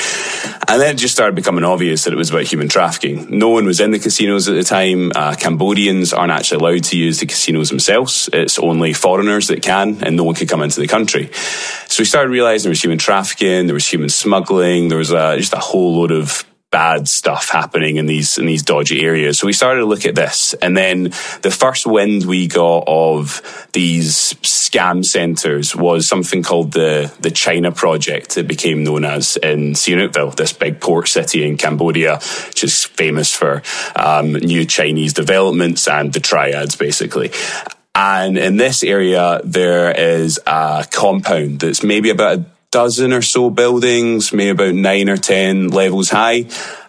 And 0.67 0.81
then 0.81 0.95
it 0.95 0.97
just 0.97 1.13
started 1.13 1.35
becoming 1.35 1.63
obvious 1.63 2.03
that 2.03 2.13
it 2.13 2.17
was 2.17 2.29
about 2.29 2.43
human 2.43 2.67
trafficking. 2.67 3.27
No 3.29 3.49
one 3.49 3.65
was 3.65 3.79
in 3.79 3.91
the 3.91 3.99
casinos 3.99 4.47
at 4.49 4.55
the 4.55 4.63
time. 4.63 5.11
Uh, 5.37 5.39
Cambodians 5.39 6.13
aren't 6.13 6.31
actually 6.31 6.57
allowed 6.57 6.83
to 6.85 6.97
use 6.97 7.19
the 7.19 7.25
casinos 7.25 7.69
themselves. 7.69 8.29
It's 8.33 8.59
only 8.59 8.93
foreigners 8.93 9.47
that 9.47 9.61
can, 9.61 10.03
and 10.03 10.15
no 10.15 10.23
one 10.23 10.35
can 10.35 10.47
come 10.47 10.61
into 10.61 10.79
the 10.79 10.87
country. 10.87 11.31
So 11.87 12.01
we 12.01 12.05
started 12.05 12.29
realizing 12.29 12.65
there 12.65 12.71
was 12.71 12.83
human 12.83 12.97
trafficking, 12.97 13.67
there 13.67 13.73
was 13.73 13.87
human 13.87 14.09
smuggling, 14.09 14.89
there 14.89 14.97
was 14.97 15.11
a, 15.11 15.37
just 15.37 15.53
a 15.53 15.59
whole 15.59 15.97
load 15.97 16.11
of 16.11 16.45
bad 16.69 17.07
stuff 17.07 17.49
happening 17.49 17.95
in 17.95 18.07
these 18.07 18.37
in 18.37 18.45
these 18.45 18.63
dodgy 18.63 19.01
areas. 19.01 19.39
So 19.39 19.47
we 19.47 19.53
started 19.53 19.81
to 19.81 19.85
look 19.85 20.05
at 20.05 20.15
this, 20.15 20.53
and 20.55 20.75
then 20.75 21.03
the 21.41 21.51
first 21.51 21.85
wind 21.85 22.25
we 22.25 22.47
got 22.47 22.83
of 22.87 23.67
these 23.73 24.33
scam 24.41 25.05
centers 25.05 25.75
was 25.75 26.07
something 26.07 26.43
called 26.43 26.73
the 26.73 27.13
the 27.19 27.31
China 27.31 27.71
Project. 27.71 28.37
It 28.37 28.47
became 28.47 28.83
known 28.83 29.05
as 29.05 29.37
in 29.37 29.73
Sihanoukville, 29.73 30.35
this 30.35 30.53
big 30.53 30.81
port 30.81 31.07
city 31.07 31.47
in 31.47 31.57
Cambodia, 31.57 32.19
which 32.47 32.63
is 32.63 32.83
famous 32.83 33.33
for 33.33 33.61
um, 33.95 34.33
new 34.33 34.65
Chinese 34.65 35.13
developments 35.13 35.87
and 35.87 36.11
the 36.11 36.19
triads, 36.19 36.75
basically. 36.75 37.31
And 37.95 38.37
in 38.37 38.57
this 38.57 38.83
area, 38.83 39.41
there 39.43 39.89
is 39.89 40.39
a 40.45 40.85
compound 40.91 41.61
that's 41.61 41.81
maybe 41.81 42.11
about 42.11 42.37
a 42.37 42.45
dozen 42.71 43.13
or 43.13 43.21
so 43.21 43.49
buildings, 43.49 44.33
maybe 44.33 44.49
about 44.49 44.75
nine 44.75 45.09
or 45.09 45.17
10 45.17 45.69
levels 45.69 46.09
high. 46.09 46.45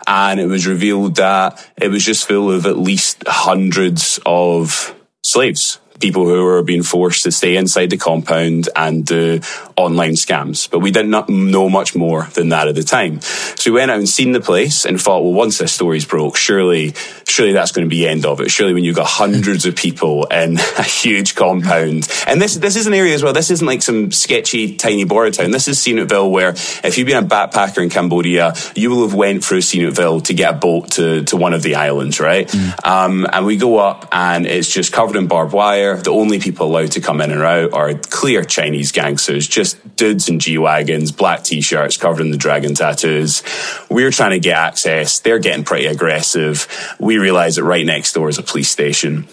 And 0.06 0.40
it 0.40 0.46
was 0.46 0.66
revealed 0.66 1.16
that 1.16 1.64
it 1.80 1.88
was 1.88 2.04
just 2.04 2.26
full 2.26 2.50
of 2.50 2.66
at 2.66 2.78
least 2.78 3.24
hundreds 3.26 4.18
of 4.24 4.94
slaves 5.22 5.78
people 6.00 6.26
who 6.26 6.44
were 6.44 6.62
being 6.62 6.82
forced 6.82 7.24
to 7.24 7.32
stay 7.32 7.56
inside 7.56 7.90
the 7.90 7.96
compound 7.96 8.68
and 8.76 9.04
do 9.04 9.40
online 9.78 10.14
scams. 10.14 10.68
But 10.70 10.80
we 10.80 10.90
did 10.90 11.06
not 11.06 11.28
know 11.28 11.70
much 11.70 11.94
more 11.94 12.24
than 12.34 12.50
that 12.50 12.68
at 12.68 12.74
the 12.74 12.82
time. 12.82 13.20
So 13.20 13.70
we 13.70 13.78
went 13.78 13.90
out 13.90 13.98
and 13.98 14.08
seen 14.08 14.32
the 14.32 14.40
place 14.40 14.84
and 14.84 15.00
thought, 15.00 15.22
well, 15.22 15.32
once 15.32 15.58
this 15.58 15.72
story's 15.72 16.04
broke, 16.04 16.36
surely, 16.36 16.94
surely 17.26 17.52
that's 17.52 17.72
going 17.72 17.86
to 17.86 17.90
be 17.90 18.00
the 18.02 18.08
end 18.08 18.26
of 18.26 18.40
it. 18.40 18.50
Surely 18.50 18.74
when 18.74 18.84
you've 18.84 18.96
got 18.96 19.06
hundreds 19.06 19.64
of 19.66 19.76
people 19.76 20.24
in 20.26 20.58
a 20.78 20.82
huge 20.82 21.34
compound, 21.34 22.08
and 22.26 22.42
this 22.42 22.56
this 22.56 22.76
is 22.76 22.86
an 22.86 22.94
area 22.94 23.14
as 23.14 23.22
well. 23.22 23.32
This 23.32 23.50
isn't 23.50 23.66
like 23.66 23.82
some 23.82 24.10
sketchy 24.10 24.76
tiny 24.76 25.04
border 25.04 25.30
town. 25.30 25.52
This 25.52 25.68
is 25.68 25.78
Sihanoukville, 25.78 26.30
where 26.30 26.50
if 26.50 26.98
you've 26.98 27.06
been 27.06 27.22
a 27.22 27.26
backpacker 27.26 27.82
in 27.82 27.90
Cambodia, 27.90 28.54
you 28.74 28.90
will 28.90 29.02
have 29.02 29.14
went 29.14 29.44
through 29.44 29.60
Sihanoukville 29.60 30.24
to 30.24 30.34
get 30.34 30.54
a 30.54 30.56
boat 30.56 30.90
to 30.92 31.22
to 31.24 31.36
one 31.36 31.54
of 31.54 31.62
the 31.62 31.76
islands, 31.76 32.18
right? 32.18 32.48
Mm. 32.48 32.86
Um, 32.86 33.26
and 33.32 33.46
we 33.46 33.56
go 33.56 33.78
up, 33.78 34.08
and 34.10 34.46
it's 34.46 34.68
just 34.68 34.92
covered 34.92 35.16
in 35.16 35.28
barbed 35.28 35.52
wire. 35.52 35.96
The 35.96 36.10
only 36.10 36.40
people 36.40 36.66
allowed 36.66 36.92
to 36.92 37.00
come 37.00 37.20
in 37.20 37.30
and 37.30 37.42
out 37.42 37.74
are 37.74 37.94
clear 37.94 38.42
Chinese 38.44 38.92
gangsters, 38.92 39.46
just 39.46 39.67
dudes 39.74 40.28
in 40.28 40.38
G 40.38 40.58
wagons, 40.58 41.12
black 41.12 41.44
t-shirts, 41.44 41.96
covered 41.96 42.22
in 42.22 42.30
the 42.30 42.36
dragon 42.36 42.74
tattoos. 42.74 43.42
We're 43.90 44.10
trying 44.10 44.32
to 44.32 44.40
get 44.40 44.56
access. 44.56 45.20
They're 45.20 45.38
getting 45.38 45.64
pretty 45.64 45.86
aggressive. 45.86 46.66
We 46.98 47.18
realize 47.18 47.56
that 47.56 47.64
right 47.64 47.86
next 47.86 48.12
door 48.12 48.28
is 48.28 48.38
a 48.38 48.42
police 48.42 48.70
station. 48.70 49.28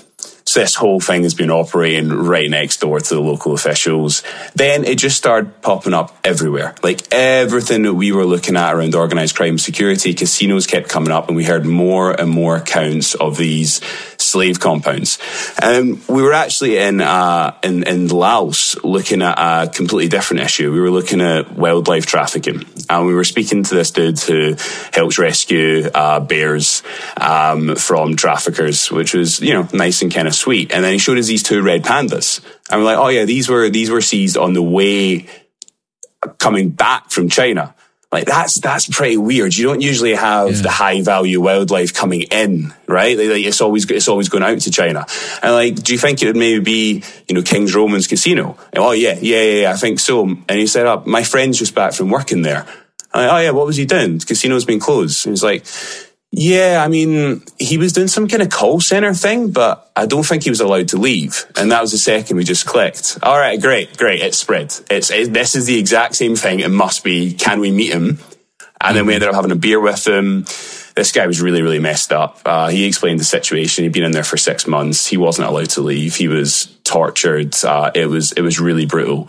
So 0.48 0.60
this 0.60 0.76
whole 0.76 1.00
thing 1.00 1.24
has 1.24 1.34
been 1.34 1.50
operating 1.50 2.10
right 2.10 2.48
next 2.48 2.80
door 2.80 3.00
to 3.00 3.14
the 3.16 3.20
local 3.20 3.54
officials. 3.54 4.22
Then 4.54 4.86
it 4.86 5.00
just 5.00 5.18
started 5.18 5.60
popping 5.64 5.96
up 5.96 6.16
everywhere. 6.24 6.76
Like 6.84 7.12
everything 7.12 7.82
that 7.82 7.96
we 7.96 8.12
were 8.12 8.26
looking 8.26 8.56
at 8.56 8.76
around 8.76 8.94
organized 8.94 9.36
crime 9.36 9.58
security, 9.58 10.14
casinos 10.14 10.68
kept 10.68 10.88
coming 10.88 11.12
up 11.12 11.30
and 11.30 11.36
we 11.36 11.46
heard 11.46 11.66
more 11.66 12.12
and 12.12 12.30
more 12.30 12.58
accounts 12.58 13.16
of 13.16 13.38
these 13.38 13.82
slave 14.26 14.60
compounds. 14.60 15.20
Um, 15.62 16.02
we 16.08 16.22
were 16.22 16.34
actually 16.34 16.78
in, 16.78 17.02
uh, 17.02 17.56
in, 17.64 17.84
in 17.84 18.08
Laos 18.08 18.76
looking 18.84 19.22
at 19.22 19.38
a 19.38 19.70
completely 19.70 20.10
different 20.10 20.44
issue. 20.44 20.72
We 20.72 20.80
were 20.80 20.92
looking 20.92 21.22
at 21.22 21.54
wildlife 21.54 22.06
trafficking 22.06 22.66
and 22.90 23.06
we 23.06 23.14
were 23.14 23.24
speaking 23.24 23.64
to 23.64 23.76
this 23.76 23.92
dude 23.92 24.20
who 24.20 24.56
helps 24.94 25.18
rescue 25.18 25.90
uh, 25.94 26.20
bears 26.20 26.84
um, 27.18 27.76
from 27.76 28.16
traffickers, 28.16 28.92
which 28.92 29.14
was, 29.14 29.40
you 29.40 29.54
know, 29.54 29.68
nice 29.74 30.02
and 30.02 30.14
kind 30.14 30.28
of 30.28 30.36
sweet. 30.36 30.72
And 30.72 30.84
then 30.84 30.94
he 30.94 31.00
showed 31.00 31.18
us 31.18 31.28
these 31.28 31.44
two 31.44 31.62
red 31.62 31.84
pandas. 31.84 32.42
And 32.70 32.82
we're 32.82 32.86
like, 32.86 32.98
oh 32.98 33.10
yeah, 33.10 33.26
these 33.26 33.48
were, 33.50 33.70
these 33.70 33.90
were 33.90 34.02
seized 34.02 34.38
on 34.38 34.54
the 34.54 34.64
way 34.64 35.28
coming 36.40 36.70
back 36.70 37.12
from 37.12 37.30
China. 37.30 37.76
Like 38.16 38.28
that's 38.28 38.62
that's 38.62 38.88
pretty 38.88 39.18
weird. 39.18 39.58
You 39.58 39.66
don't 39.66 39.82
usually 39.82 40.16
have 40.16 40.50
yeah. 40.50 40.62
the 40.62 40.70
high 40.70 41.02
value 41.02 41.42
wildlife 41.42 41.94
coming 41.94 42.22
in, 42.22 42.74
right? 42.88 43.18
Like, 43.18 43.44
it's 43.44 43.60
always 43.60 43.92
it's 43.92 44.08
always 44.08 44.30
going 44.30 44.42
out 44.42 44.58
to 44.62 44.72
China. 44.72 45.06
And 45.44 45.52
like, 45.52 45.76
do 45.76 45.92
you 45.92 46.00
think 46.00 46.24
it 46.24 46.28
would 46.28 46.38
maybe 46.38 46.64
be 46.64 47.04
you 47.28 47.36
know 47.36 47.42
King's 47.42 47.76
Romans 47.76 48.08
Casino? 48.08 48.58
And, 48.72 48.82
oh 48.82 48.92
yeah, 48.94 49.20
yeah, 49.22 49.42
yeah, 49.42 49.62
yeah, 49.64 49.72
I 49.74 49.76
think 49.76 50.00
so. 50.00 50.24
And 50.24 50.50
he 50.50 50.66
said, 50.66 50.86
"Up, 50.86 51.04
oh, 51.06 51.10
my 51.10 51.24
friend's 51.24 51.60
just 51.60 51.76
back 51.76 51.92
from 51.92 52.10
working 52.10 52.42
there." 52.42 52.66
Like, 53.14 53.32
oh 53.32 53.38
yeah, 53.40 53.52
what 53.52 53.66
was 53.66 53.76
he 53.76 53.86
doing? 53.86 54.20
The 54.20 54.26
casino's 54.26 54.64
been 54.64 54.80
closed. 54.80 55.26
And 55.26 55.34
he's 55.34 55.44
like, 55.44 55.66
yeah, 56.38 56.84
I 56.84 56.90
mean, 56.90 57.44
he 57.58 57.78
was 57.78 57.94
doing 57.94 58.10
some 58.10 58.28
kind 58.28 58.44
of 58.44 58.50
call 58.50 58.82
center 58.82 59.14
thing, 59.14 59.52
but 59.52 59.90
I 59.96 60.06
don't 60.06 60.26
think 60.26 60.44
he 60.44 60.50
was 60.50 60.60
allowed 60.60 60.90
to 60.90 60.98
leave. 60.98 61.46
And 61.56 61.72
that 61.72 61.82
was 61.82 61.94
the 61.94 61.98
second 61.98 62.36
we 62.36 62.44
just 62.44 62.66
clicked. 62.66 63.18
All 63.24 63.38
right, 63.38 63.60
great, 63.62 63.98
great. 63.98 64.22
It's 64.22 64.38
spread. 64.38 64.74
It's 64.90 65.10
it, 65.12 65.32
this 65.32 65.56
is 65.56 65.66
the 65.66 65.80
exact 65.80 66.16
same 66.16 66.36
thing. 66.36 66.60
It 66.60 66.72
must 66.72 67.06
be. 67.06 67.34
Can 67.34 67.62
we 67.62 67.72
meet 67.72 67.94
him? 67.94 68.20
And 68.82 68.98
then 68.98 69.06
we 69.06 69.14
ended 69.14 69.30
up 69.30 69.36
having 69.36 69.52
a 69.52 69.56
beer 69.56 69.80
with 69.80 70.06
him. 70.06 70.42
This 70.96 71.14
guy 71.14 71.26
was 71.26 71.42
really, 71.42 71.62
really 71.62 71.80
messed 71.80 72.12
up. 72.12 72.42
Uh, 72.44 72.68
he 72.68 72.86
explained 72.86 73.22
the 73.22 73.26
situation. 73.26 73.84
He'd 73.86 73.94
been 73.94 74.04
in 74.04 74.12
there 74.12 74.24
for 74.24 74.36
six 74.36 74.68
months. 74.68 75.08
He 75.08 75.16
wasn't 75.16 75.48
allowed 75.48 75.70
to 75.72 75.82
leave. 75.82 76.18
He 76.18 76.28
was 76.28 76.75
tortured. 76.86 77.54
Uh, 77.64 77.92
it 77.94 78.06
was 78.08 78.32
it 78.32 78.42
was 78.42 78.60
really 78.60 78.86
brutal. 78.86 79.28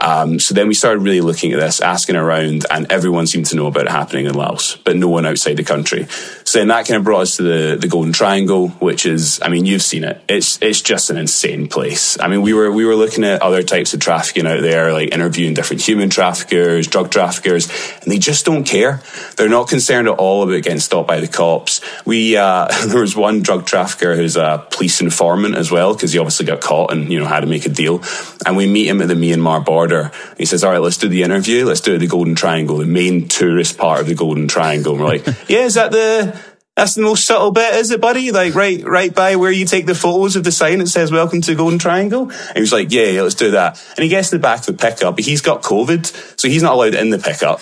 Um, 0.00 0.38
so 0.38 0.54
then 0.54 0.68
we 0.68 0.74
started 0.74 1.00
really 1.00 1.20
looking 1.20 1.52
at 1.52 1.60
this, 1.60 1.80
asking 1.80 2.16
around, 2.16 2.64
and 2.70 2.90
everyone 2.90 3.26
seemed 3.26 3.46
to 3.46 3.56
know 3.56 3.66
about 3.66 3.86
it 3.86 3.90
happening 3.90 4.26
in 4.26 4.34
Laos, 4.34 4.76
but 4.76 4.96
no 4.96 5.08
one 5.08 5.26
outside 5.26 5.56
the 5.56 5.64
country. 5.64 6.06
So 6.44 6.58
then 6.58 6.68
that 6.68 6.86
kind 6.86 6.98
of 6.98 7.04
brought 7.04 7.22
us 7.22 7.36
to 7.36 7.42
the 7.42 7.76
the 7.76 7.88
Golden 7.88 8.12
Triangle, 8.12 8.68
which 8.68 9.04
is, 9.04 9.40
I 9.42 9.48
mean, 9.48 9.66
you've 9.66 9.82
seen 9.82 10.04
it. 10.04 10.22
It's 10.28 10.60
it's 10.62 10.80
just 10.80 11.10
an 11.10 11.16
insane 11.16 11.68
place. 11.68 12.18
I 12.20 12.28
mean, 12.28 12.40
we 12.40 12.54
were 12.54 12.70
we 12.70 12.86
were 12.86 12.94
looking 12.94 13.24
at 13.24 13.42
other 13.42 13.62
types 13.62 13.92
of 13.94 14.00
trafficking 14.00 14.46
out 14.46 14.60
there, 14.60 14.92
like 14.92 15.12
interviewing 15.12 15.54
different 15.54 15.82
human 15.82 16.08
traffickers, 16.08 16.86
drug 16.86 17.10
traffickers, 17.10 17.68
and 18.02 18.12
they 18.12 18.18
just 18.18 18.46
don't 18.46 18.64
care. 18.64 19.02
They're 19.36 19.48
not 19.48 19.68
concerned 19.68 20.08
at 20.08 20.18
all 20.18 20.44
about 20.44 20.62
getting 20.62 20.80
stopped 20.80 21.08
by 21.08 21.20
the 21.20 21.28
cops. 21.28 21.80
We 22.06 22.36
uh, 22.36 22.68
there 22.86 23.00
was 23.00 23.16
one 23.16 23.42
drug 23.42 23.66
trafficker 23.66 24.14
who's 24.14 24.36
a 24.36 24.64
police 24.70 25.00
informant 25.00 25.56
as 25.56 25.70
well 25.70 25.94
because 25.94 26.12
he 26.12 26.18
obviously 26.18 26.46
got 26.46 26.60
caught 26.60 26.91
you 27.00 27.18
know, 27.18 27.26
how 27.26 27.40
to 27.40 27.46
make 27.46 27.66
a 27.66 27.68
deal. 27.68 28.02
And 28.46 28.56
we 28.56 28.66
meet 28.66 28.88
him 28.88 29.00
at 29.02 29.08
the 29.08 29.14
Myanmar 29.14 29.64
border. 29.64 30.10
He 30.38 30.44
says, 30.44 30.64
all 30.64 30.72
right, 30.72 30.80
let's 30.80 30.96
do 30.96 31.08
the 31.08 31.22
interview. 31.22 31.64
Let's 31.64 31.80
do 31.80 31.98
the 31.98 32.06
Golden 32.06 32.34
Triangle, 32.34 32.78
the 32.78 32.86
main 32.86 33.28
tourist 33.28 33.78
part 33.78 34.00
of 34.00 34.06
the 34.06 34.14
Golden 34.14 34.48
Triangle. 34.48 34.94
And 34.94 35.02
we're 35.02 35.08
like, 35.08 35.26
yeah, 35.48 35.60
is 35.60 35.74
that 35.74 35.92
the, 35.92 36.38
that's 36.76 36.94
the 36.94 37.02
most 37.02 37.26
subtle 37.26 37.50
bit, 37.50 37.74
is 37.74 37.90
it, 37.90 38.00
buddy? 38.00 38.32
Like 38.32 38.54
right, 38.54 38.82
right 38.82 39.14
by 39.14 39.36
where 39.36 39.50
you 39.50 39.66
take 39.66 39.84
the 39.84 39.94
photos 39.94 40.36
of 40.36 40.44
the 40.44 40.52
sign 40.52 40.78
that 40.78 40.86
says 40.86 41.12
"Welcome 41.12 41.42
to 41.42 41.54
Golden 41.54 41.78
Triangle." 41.78 42.30
And 42.30 42.54
he 42.54 42.60
was 42.60 42.72
like, 42.72 42.90
"Yeah, 42.90 43.08
yeah, 43.08 43.22
let's 43.22 43.34
do 43.34 43.50
that." 43.50 43.78
And 43.94 44.02
he 44.02 44.08
gets 44.08 44.30
to 44.30 44.36
the 44.36 44.42
back 44.42 44.60
of 44.60 44.66
the 44.66 44.72
pickup, 44.72 45.16
but 45.16 45.24
he's 45.24 45.42
got 45.42 45.62
COVID, 45.62 46.40
so 46.40 46.48
he's 46.48 46.62
not 46.62 46.72
allowed 46.72 46.94
in 46.94 47.10
the 47.10 47.18
pickup. 47.18 47.60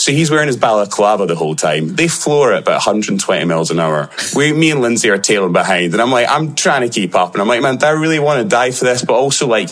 So 0.00 0.12
he's 0.12 0.30
wearing 0.30 0.46
his 0.46 0.56
balaclava 0.56 1.26
the 1.26 1.36
whole 1.36 1.54
time. 1.54 1.94
They 1.94 2.08
floor 2.08 2.54
at 2.54 2.62
about 2.62 2.86
120 2.86 3.44
miles 3.44 3.70
an 3.70 3.78
hour. 3.78 4.08
We, 4.34 4.50
me 4.54 4.70
and 4.70 4.80
Lindsey 4.80 5.10
are 5.10 5.18
tailing 5.18 5.52
behind, 5.52 5.92
and 5.92 6.00
I'm 6.00 6.10
like, 6.10 6.26
I'm 6.26 6.54
trying 6.54 6.82
to 6.82 6.88
keep 6.88 7.14
up, 7.14 7.34
and 7.34 7.42
I'm 7.42 7.48
like, 7.48 7.60
man, 7.60 7.76
I 7.84 7.90
really 7.90 8.18
want 8.18 8.42
to 8.42 8.48
die 8.48 8.70
for 8.70 8.86
this? 8.86 9.04
But 9.04 9.12
also 9.12 9.46
like 9.46 9.68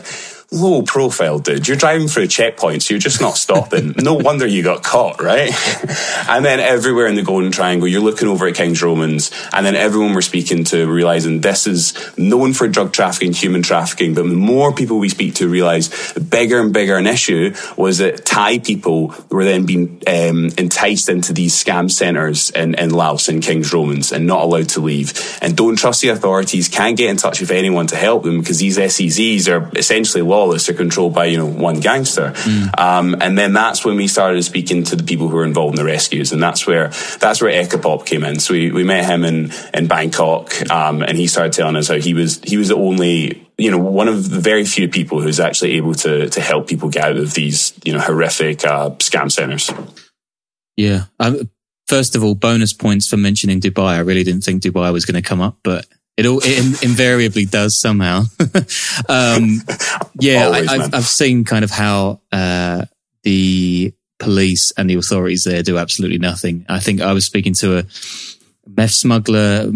low 0.50 0.81
profile, 0.81 1.38
dude. 1.38 1.69
You're 1.69 1.76
driving 1.76 2.09
through 2.09 2.26
checkpoints. 2.26 2.88
You're 2.88 2.99
just 2.99 3.21
not 3.21 3.37
stopping. 3.37 3.95
no 3.99 4.14
wonder 4.14 4.47
you 4.47 4.62
got 4.62 4.83
caught, 4.83 5.21
right? 5.21 5.50
and 6.28 6.45
then 6.45 6.59
everywhere 6.59 7.07
in 7.07 7.17
the 7.17 7.23
Golden 7.23 7.52
Triangle, 7.52 7.87
you're 7.87 8.00
looking 8.00 8.28
over 8.28 8.47
at 8.47 8.55
King's 8.55 8.83
Romans, 8.83 9.31
and 9.52 9.67
then 9.67 9.75
everyone 9.75 10.14
we're 10.14 10.23
speaking 10.23 10.64
to 10.64 10.87
realizing 10.90 11.43
this 11.43 11.67
is 11.67 11.95
known 12.17 12.55
for 12.55 12.67
drug 12.67 12.93
trafficking, 12.93 13.33
human 13.33 13.62
trafficking. 13.62 14.14
But 14.14 14.23
the 14.23 14.35
more 14.35 14.73
people 14.73 14.99
we 14.99 15.11
speak 15.11 15.35
to 15.37 15.49
realize 15.49 16.12
bigger 16.14 16.61
and 16.61 16.73
bigger 16.73 16.97
an 16.97 17.07
issue 17.07 17.55
was 17.76 17.99
that 17.99 18.25
Thai 18.25 18.59
people 18.59 19.14
were 19.31 19.45
then 19.45 19.67
being 19.67 20.02
um, 20.07 20.50
enticed 20.57 21.11
into 21.11 21.35
these 21.35 21.62
scam 21.62 21.90
centers 21.90 22.50
in, 22.50 22.75
in 22.75 22.90
Laos 22.90 23.28
and 23.28 23.43
King's 23.43 23.73
Romans 23.73 24.12
and 24.12 24.26
not 24.26 24.43
allowed 24.43 24.71
to 24.71 24.81
leave 24.81 25.38
and 25.43 25.57
don't 25.57 25.76
trust 25.76 26.00
the 26.00 26.09
authorities, 26.09 26.69
can't 26.69 26.97
get 26.97 27.11
in 27.11 27.17
touch 27.17 27.40
with 27.40 27.50
anyone 27.50 27.87
to 27.88 27.97
help 27.97 28.23
them 28.23 28.40
because 28.40 28.59
these 28.59 28.78
SEZs 28.78 29.49
are 29.52 29.71
essentially 29.76 30.23
lawless. 30.38 30.68
are 30.68 30.75
controlled 30.75 31.14
by, 31.14 31.26
you 31.26 31.38
know, 31.38 31.47
one 31.47 31.80
gangster. 31.80 32.30
Mm. 32.30 32.78
Um, 32.78 33.16
and 33.21 33.37
then 33.37 33.52
that's 33.52 33.85
when 33.85 33.97
we 33.97 34.09
started 34.09 34.42
speaking 34.42 34.85
to 34.85 34.97
the 34.97 35.02
people 35.02 35.28
who 35.28 35.37
were 35.37 35.45
involved 35.45 35.75
in 35.75 35.85
the 35.85 35.90
rescues. 35.90 36.33
And 36.33 36.42
that's 36.42 36.66
where, 36.66 36.88
that's 37.18 37.40
where 37.42 37.52
Ekapop 37.52 38.07
came 38.07 38.25
in. 38.25 38.38
So 38.40 38.54
we, 38.54 38.71
we 38.71 38.85
met 38.85 39.04
him 39.04 39.25
in, 39.25 39.52
in 39.75 39.88
Bangkok. 39.88 40.71
Um, 40.71 41.02
and 41.02 41.16
he 41.16 41.26
started 41.26 41.52
telling 41.52 41.76
us 41.76 41.88
how 41.88 41.97
he 41.97 42.14
was, 42.14 42.40
he 42.45 42.57
was 42.57 42.68
the 42.68 42.76
only 42.76 43.45
you 43.61 43.73
know, 43.73 43.78
one 43.78 44.07
of 44.07 44.30
the 44.30 44.38
very 44.38 44.64
few 44.64 44.88
people 44.88 45.21
who's 45.21 45.40
actually 45.40 45.73
able 45.73 45.92
to 45.92 46.28
to 46.28 46.40
help 46.40 46.68
people 46.68 46.88
get 46.88 47.04
out 47.04 47.16
of 47.16 47.35
these, 47.35 47.75
you 47.85 47.92
know, 47.92 47.99
horrific 47.99 48.64
uh, 48.64 48.90
scam 48.99 49.30
centers. 49.30 49.68
Yeah. 50.76 51.07
Um, 51.18 51.50
first 51.88 52.14
of 52.14 52.23
all, 52.23 52.37
bonus 52.37 52.73
points 52.73 53.09
for 53.09 53.16
mentioning 53.16 53.61
Dubai. 53.61 53.97
I 53.97 53.99
really 53.99 54.23
didn't 54.23 54.45
think 54.45 54.62
Dubai 54.62 54.92
was 54.92 55.04
going 55.04 55.21
to 55.21 55.28
come 55.28 55.40
up, 55.40 55.59
but 55.64 55.87
it 56.19 56.27
all 56.27 56.41
it 56.43 56.83
invariably 56.83 57.45
does 57.45 57.81
somehow. 57.81 58.25
um, 59.09 59.63
yeah, 60.19 60.47
Always, 60.47 60.69
I, 60.69 60.79
have 60.83 60.95
I've 60.95 61.07
seen 61.07 61.45
kind 61.45 61.63
of 61.65 61.71
how 61.71 62.21
uh, 62.33 62.87
the 63.23 63.95
police 64.19 64.73
and 64.77 64.91
the 64.91 64.97
authorities 64.97 65.45
there 65.45 65.63
do 65.63 65.79
absolutely 65.79 66.19
nothing. 66.19 66.67
I 66.69 66.81
think 66.81 67.01
I 67.01 67.13
was 67.13 67.25
speaking 67.25 67.55
to 67.55 67.79
a 67.79 67.85
meth 68.67 68.91
smuggler, 68.91 69.71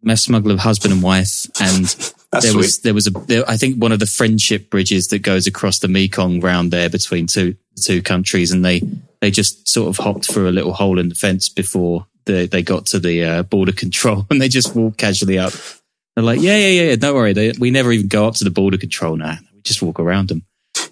meth 0.00 0.20
smuggler 0.20 0.56
husband 0.58 0.94
and 0.94 1.02
wife, 1.02 1.46
and 1.60 1.86
there 2.32 2.40
sweet. 2.40 2.56
was 2.56 2.78
there 2.78 2.94
was 2.94 3.08
a 3.08 3.10
there, 3.10 3.42
I 3.50 3.56
think 3.56 3.82
one 3.82 3.90
of 3.90 3.98
the 3.98 4.06
friendship 4.06 4.70
bridges 4.70 5.08
that 5.08 5.22
goes 5.22 5.48
across 5.48 5.80
the 5.80 5.88
Mekong 5.88 6.40
round 6.40 6.70
there 6.70 6.88
between 6.88 7.26
two 7.26 7.56
two 7.82 8.00
countries, 8.00 8.52
and 8.52 8.64
they 8.64 8.80
they 9.20 9.32
just 9.32 9.68
sort 9.68 9.88
of 9.88 9.96
hopped 9.96 10.30
through 10.30 10.48
a 10.48 10.52
little 10.54 10.72
hole 10.72 11.00
in 11.00 11.08
the 11.08 11.16
fence 11.16 11.48
before 11.48 12.06
the, 12.26 12.46
they 12.46 12.62
got 12.62 12.86
to 12.86 13.00
the 13.00 13.24
uh, 13.24 13.42
border 13.42 13.72
control, 13.72 14.24
and 14.30 14.40
they 14.40 14.48
just 14.48 14.76
walked 14.76 14.98
casually 14.98 15.36
up 15.36 15.52
they're 16.14 16.24
like, 16.24 16.40
yeah, 16.40 16.56
yeah, 16.56 16.82
yeah, 16.82 16.96
don't 16.96 17.14
worry. 17.14 17.32
They, 17.32 17.52
we 17.58 17.70
never 17.70 17.92
even 17.92 18.08
go 18.08 18.26
up 18.26 18.34
to 18.36 18.44
the 18.44 18.50
border 18.50 18.78
control 18.78 19.16
now. 19.16 19.38
We 19.54 19.62
just 19.62 19.82
walk 19.82 20.00
around 20.00 20.28
them. 20.28 20.44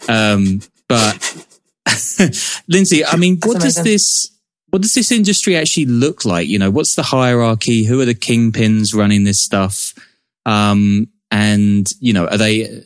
Um, 0.08 0.60
but 0.88 1.46
Lindsey, 2.68 3.04
I 3.04 3.16
mean, 3.16 3.38
what 3.42 3.60
does 3.60 3.76
this, 3.76 4.30
what 4.70 4.82
does 4.82 4.94
this 4.94 5.10
industry 5.10 5.56
actually 5.56 5.86
look 5.86 6.24
like? 6.24 6.48
You 6.48 6.58
know, 6.58 6.70
what's 6.70 6.94
the 6.94 7.02
hierarchy? 7.02 7.84
Who 7.84 8.00
are 8.00 8.04
the 8.04 8.14
kingpins 8.14 8.94
running 8.94 9.24
this 9.24 9.42
stuff? 9.42 9.94
Um, 10.46 11.08
and 11.30 11.90
you 12.00 12.12
know, 12.12 12.26
are 12.26 12.38
they, 12.38 12.84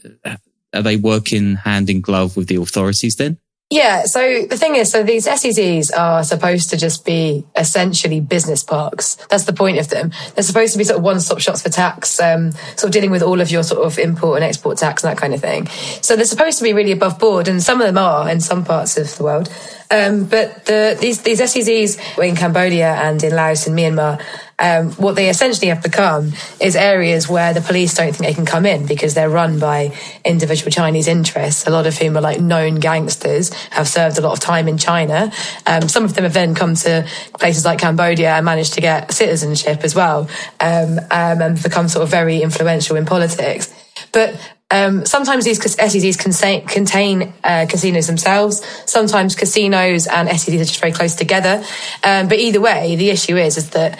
are 0.72 0.82
they 0.82 0.96
working 0.96 1.56
hand 1.56 1.90
in 1.90 2.00
glove 2.00 2.36
with 2.36 2.48
the 2.48 2.56
authorities 2.56 3.16
then? 3.16 3.38
Yeah, 3.72 4.04
so 4.04 4.44
the 4.44 4.58
thing 4.58 4.76
is, 4.76 4.90
so 4.90 5.02
these 5.02 5.26
SEZs 5.26 5.96
are 5.96 6.22
supposed 6.24 6.68
to 6.68 6.76
just 6.76 7.06
be 7.06 7.46
essentially 7.56 8.20
business 8.20 8.62
parks. 8.62 9.16
That's 9.30 9.44
the 9.44 9.54
point 9.54 9.78
of 9.78 9.88
them. 9.88 10.12
They're 10.34 10.44
supposed 10.44 10.74
to 10.74 10.78
be 10.78 10.84
sort 10.84 10.98
of 10.98 11.04
one-stop 11.04 11.40
shops 11.40 11.62
for 11.62 11.70
tax, 11.70 12.20
um, 12.20 12.52
sort 12.52 12.84
of 12.84 12.90
dealing 12.90 13.10
with 13.10 13.22
all 13.22 13.40
of 13.40 13.50
your 13.50 13.62
sort 13.62 13.82
of 13.86 13.98
import 13.98 14.36
and 14.36 14.44
export 14.44 14.76
tax 14.76 15.02
and 15.02 15.10
that 15.10 15.18
kind 15.18 15.32
of 15.32 15.40
thing. 15.40 15.68
So 16.02 16.16
they're 16.16 16.26
supposed 16.26 16.58
to 16.58 16.64
be 16.64 16.74
really 16.74 16.92
above 16.92 17.18
board, 17.18 17.48
and 17.48 17.62
some 17.62 17.80
of 17.80 17.86
them 17.86 17.96
are 17.96 18.28
in 18.28 18.42
some 18.42 18.62
parts 18.62 18.98
of 18.98 19.16
the 19.16 19.24
world. 19.24 19.48
Um, 19.92 20.24
but 20.24 20.64
the, 20.64 20.96
these 20.98 21.20
these 21.20 21.40
SEZs 21.40 22.18
in 22.18 22.34
Cambodia 22.34 22.94
and 22.94 23.22
in 23.22 23.36
Laos 23.36 23.66
and 23.66 23.78
Myanmar, 23.78 24.22
um, 24.58 24.92
what 24.92 25.16
they 25.16 25.28
essentially 25.28 25.68
have 25.68 25.82
become 25.82 26.32
is 26.60 26.76
areas 26.76 27.28
where 27.28 27.52
the 27.52 27.60
police 27.60 27.94
don't 27.94 28.12
think 28.12 28.24
they 28.24 28.32
can 28.32 28.46
come 28.46 28.64
in 28.64 28.86
because 28.86 29.12
they're 29.12 29.28
run 29.28 29.58
by 29.58 29.94
individual 30.24 30.70
Chinese 30.70 31.08
interests. 31.08 31.66
A 31.66 31.70
lot 31.70 31.86
of 31.86 31.98
whom 31.98 32.16
are 32.16 32.22
like 32.22 32.40
known 32.40 32.76
gangsters, 32.76 33.52
have 33.70 33.86
served 33.86 34.16
a 34.16 34.22
lot 34.22 34.32
of 34.32 34.40
time 34.40 34.66
in 34.66 34.78
China. 34.78 35.30
Um, 35.66 35.88
some 35.88 36.04
of 36.04 36.14
them 36.14 36.24
have 36.24 36.32
then 36.32 36.54
come 36.54 36.74
to 36.76 37.06
places 37.38 37.66
like 37.66 37.78
Cambodia 37.78 38.34
and 38.36 38.46
managed 38.46 38.72
to 38.74 38.80
get 38.80 39.12
citizenship 39.12 39.80
as 39.82 39.94
well, 39.94 40.28
um, 40.60 41.00
um, 41.10 41.42
and 41.42 41.62
become 41.62 41.88
sort 41.88 42.04
of 42.04 42.08
very 42.08 42.40
influential 42.40 42.96
in 42.96 43.04
politics. 43.04 43.74
But 44.12 44.40
um, 44.72 45.04
sometimes 45.04 45.44
these 45.44 45.60
SEDs 45.60 46.18
contain, 46.18 46.66
contain 46.66 47.34
uh, 47.44 47.66
casinos 47.68 48.06
themselves. 48.06 48.64
Sometimes 48.86 49.34
casinos 49.34 50.06
and 50.06 50.30
SEDs 50.30 50.54
are 50.54 50.64
just 50.64 50.80
very 50.80 50.92
close 50.92 51.14
together. 51.14 51.62
Um, 52.02 52.26
but 52.26 52.38
either 52.38 52.60
way, 52.60 52.96
the 52.96 53.10
issue 53.10 53.36
is 53.36 53.58
is 53.58 53.70
that 53.70 53.98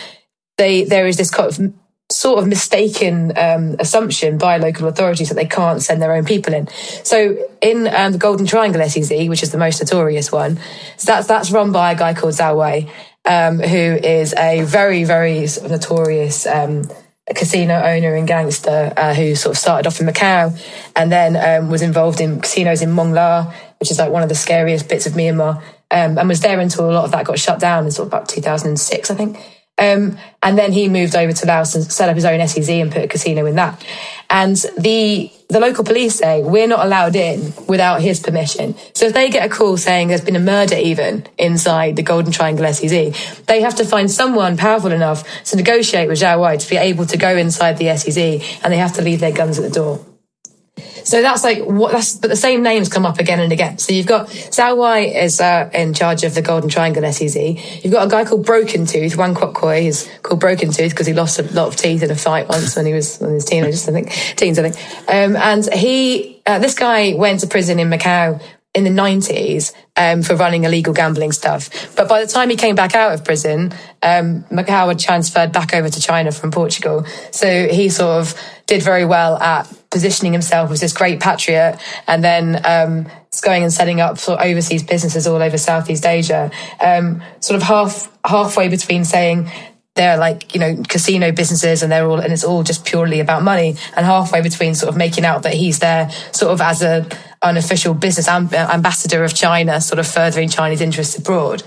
they 0.57 0.85
there 0.85 1.07
is 1.07 1.19
this 1.19 1.31
kind 1.31 1.51
of 1.51 1.75
sort 2.11 2.39
of 2.39 2.49
mistaken 2.49 3.37
um, 3.37 3.77
assumption 3.79 4.39
by 4.39 4.57
local 4.57 4.89
authorities 4.89 5.29
that 5.29 5.35
they 5.35 5.47
can't 5.47 5.83
send 5.83 6.01
their 6.01 6.15
own 6.15 6.25
people 6.25 6.55
in. 6.55 6.69
So 7.05 7.37
in 7.61 7.87
um, 7.89 8.13
the 8.13 8.19
Golden 8.19 8.47
Triangle 8.47 8.83
SEZ, 8.89 9.29
which 9.29 9.43
is 9.43 9.53
the 9.53 9.59
most 9.59 9.79
notorious 9.81 10.33
one, 10.33 10.57
so 10.97 11.13
that's 11.13 11.27
that's 11.27 11.51
run 11.51 11.73
by 11.73 11.93
a 11.93 11.97
guy 11.97 12.15
called 12.15 12.33
Zhao 12.33 12.57
Wei, 12.57 12.91
um, 13.27 13.59
who 13.59 13.77
is 13.77 14.35
a 14.39 14.63
very 14.63 15.05
very 15.05 15.47
sort 15.49 15.67
of 15.67 15.73
notorious 15.73 16.47
um, 16.47 16.85
a 17.31 17.35
casino 17.35 17.75
owner 17.75 18.15
and 18.15 18.27
gangster 18.27 18.93
uh, 18.97 19.15
who 19.15 19.35
sort 19.35 19.55
of 19.55 19.59
started 19.59 19.87
off 19.87 20.01
in 20.01 20.07
Macau 20.07 20.59
and 20.97 21.13
then 21.13 21.37
um, 21.37 21.71
was 21.71 21.83
involved 21.83 22.21
in 22.21 22.41
casinos 22.41 22.83
in 22.83 22.91
Mong 22.91 23.13
La, 23.15 23.53
which 23.79 23.91
is 23.91 23.99
like 23.99 24.11
one 24.11 24.23
of 24.23 24.29
the 24.29 24.35
scariest 24.35 24.89
bits 24.89 25.07
of 25.07 25.13
Myanmar, 25.13 25.57
um, 25.91 26.19
and 26.19 26.29
was 26.29 26.41
there 26.41 26.59
until 26.59 26.91
a 26.91 26.93
lot 26.93 27.05
of 27.05 27.13
that 27.13 27.25
got 27.25 27.39
shut 27.39 27.61
down 27.61 27.85
in 27.85 27.91
sort 27.91 28.07
of 28.07 28.13
about 28.13 28.29
2006, 28.29 29.11
I 29.11 29.15
think. 29.15 29.37
Um, 29.79 30.19
and 30.43 30.59
then 30.59 30.73
he 30.73 30.89
moved 30.89 31.17
over 31.17 31.33
to 31.33 31.47
Laos 31.47 31.75
and 31.75 31.85
set 31.85 32.09
up 32.09 32.15
his 32.15 32.25
own 32.25 32.47
SEZ 32.47 32.69
and 32.69 32.93
put 32.93 33.05
a 33.05 33.09
casino 33.09 33.47
in 33.47 33.57
that. 33.57 33.85
And 34.29 34.57
the 34.79 35.31
the 35.53 35.61
local 35.61 35.85
police 35.85 36.17
say 36.17 36.43
we're 36.43 36.67
not 36.67 36.85
allowed 36.85 37.15
in 37.15 37.53
without 37.69 38.01
his 38.01 38.21
permission. 38.21 38.75
So 38.95 39.07
if 39.07 39.13
they 39.13 39.29
get 39.29 39.45
a 39.45 39.55
call 39.55 39.77
saying 39.77 40.09
there's 40.09 40.25
been 40.25 40.37
a 40.37 40.41
murder 40.41 40.77
even 40.77 41.27
inside 41.37 41.97
the 41.97 42.03
Golden 42.03 42.33
Triangle 42.33 42.73
SEZ, 42.73 43.45
they 43.47 43.61
have 43.61 43.77
to 43.77 43.85
find 43.85 44.11
someone 44.11 44.57
powerful 44.57 44.93
enough 44.93 45.25
to 45.45 45.57
negotiate 45.57 46.09
with 46.09 46.21
Zhao 46.21 46.43
Wei 46.43 46.57
to 46.57 46.69
be 46.69 46.77
able 46.77 47.05
to 47.07 47.19
go 47.19 47.37
inside 47.37 47.77
the 47.77 47.95
SEZ, 47.97 48.19
and 48.65 48.73
they 48.73 48.79
have 48.79 48.95
to 48.95 49.03
leave 49.03 49.21
their 49.21 49.33
guns 49.33 49.59
at 49.59 49.65
the 49.65 49.71
door. 49.71 50.12
So 51.05 51.21
that's 51.21 51.45
like 51.45 51.65
what 51.65 51.93
that's, 51.93 52.17
but 52.17 52.29
the 52.29 52.37
same 52.37 52.63
names 52.63 52.89
come 52.89 53.05
up 53.05 53.19
again 53.19 53.41
and 53.41 53.53
again. 53.53 53.79
So 53.79 53.93
you've 53.93 54.07
got 54.07 54.29
Zhao 54.29 54.77
Wei 54.77 55.15
is 55.15 55.41
uh, 55.41 55.69
in 55.75 55.95
charge 55.95 56.25
of 56.25 56.35
the 56.35 56.43
Golden 56.43 56.71
Triangle 56.71 57.11
SEZ. 57.13 57.37
You've 57.85 57.93
got 57.93 58.07
a 58.07 58.11
guy 58.11 58.25
called 58.25 58.47
Broken 58.47 58.87
Tooth. 58.87 59.17
Wan 59.17 59.35
Kwok 59.35 59.55
Koi 59.55 59.87
is 59.87 60.09
called 60.23 60.41
Broken 60.41 60.71
Tooth 60.71 60.91
because 60.91 61.07
he 61.07 61.13
lost 61.13 61.39
a 61.39 61.43
lot 61.55 61.69
of 61.69 61.77
teeth 61.77 62.03
in 62.03 62.11
a 62.11 62.17
fight 62.17 62.49
once 62.49 62.77
when 62.77 62.87
he 62.87 62.93
was 62.93 63.19
he 63.19 63.27
was 63.27 63.45
teenagers, 63.45 63.89
I 63.89 63.93
think, 63.93 64.11
teens, 64.37 64.59
I 64.59 64.71
think. 64.71 65.09
Um, 65.09 65.37
and 65.37 65.73
he, 65.73 66.41
uh, 66.47 66.59
this 66.59 66.75
guy 66.75 67.15
went 67.15 67.41
to 67.41 67.47
prison 67.47 67.79
in 67.79 67.91
Macau 67.91 68.41
in 68.75 68.85
the 68.85 68.91
90s 68.91 69.75
um, 69.97 70.23
for 70.23 70.35
running 70.35 70.65
illegal 70.65 70.95
gambling 70.95 71.33
stuff. 71.33 71.95
But 71.95 72.09
by 72.09 72.25
the 72.25 72.27
time 72.27 72.49
he 72.49 72.57
came 72.57 72.75
back 72.75 72.95
out 72.95 73.13
of 73.13 73.25
prison, 73.25 73.73
um, 74.03 74.45
Macau 74.45 74.89
had 74.89 74.99
transferred 74.99 75.53
back 75.53 75.75
over 75.75 75.91
to 75.91 76.01
China 76.01 76.33
from 76.33 76.51
Portugal. 76.51 77.05
So 77.33 77.69
he 77.69 77.91
sort 77.91 78.21
of 78.21 78.35
did 78.67 78.83
very 78.83 79.05
well 79.05 79.37
at 79.37 79.71
positioning 79.93 80.33
himself 80.33 80.71
as 80.71 80.81
this 80.81 80.93
great 80.93 81.21
patriot 81.21 81.79
and 82.09 82.25
then 82.25 82.61
um, 82.65 83.07
going 83.41 83.63
and 83.63 83.73
setting 83.73 84.01
up 84.01 84.19
sort 84.19 84.41
of 84.41 84.47
overseas 84.47 84.83
businesses 84.83 85.27
all 85.27 85.41
over 85.41 85.59
Southeast 85.59 86.05
Asia. 86.05 86.51
Um, 86.81 87.23
sort 87.41 87.57
of 87.57 87.63
half 87.63 88.11
halfway 88.25 88.69
between 88.69 89.05
saying 89.05 89.51
they're 89.95 90.17
like 90.17 90.55
you 90.55 90.61
know 90.61 90.83
casino 90.89 91.33
businesses 91.33 91.83
and 91.83 91.93
they're 91.93 92.07
all 92.07 92.19
and 92.19 92.33
it's 92.33 92.45
all 92.45 92.63
just 92.63 92.85
purely 92.85 93.21
about 93.21 93.43
money 93.43 93.77
and 93.97 94.07
halfway 94.07 94.41
between 94.41 94.75
sort 94.75 94.89
of 94.89 94.97
making 94.97 95.25
out 95.25 95.43
that 95.43 95.53
he's 95.53 95.81
there 95.81 96.11
sort 96.33 96.51
of 96.53 96.61
as 96.63 96.83
a 96.83 97.07
unofficial 97.43 97.93
business 97.93 98.29
amb- 98.29 98.55
ambassador 98.55 99.23
of 99.23 99.35
China 99.35 99.81
sort 99.81 99.99
of 99.99 100.07
furthering 100.07 100.49
Chinese 100.49 100.81
interests 100.81 101.19
abroad 101.19 101.63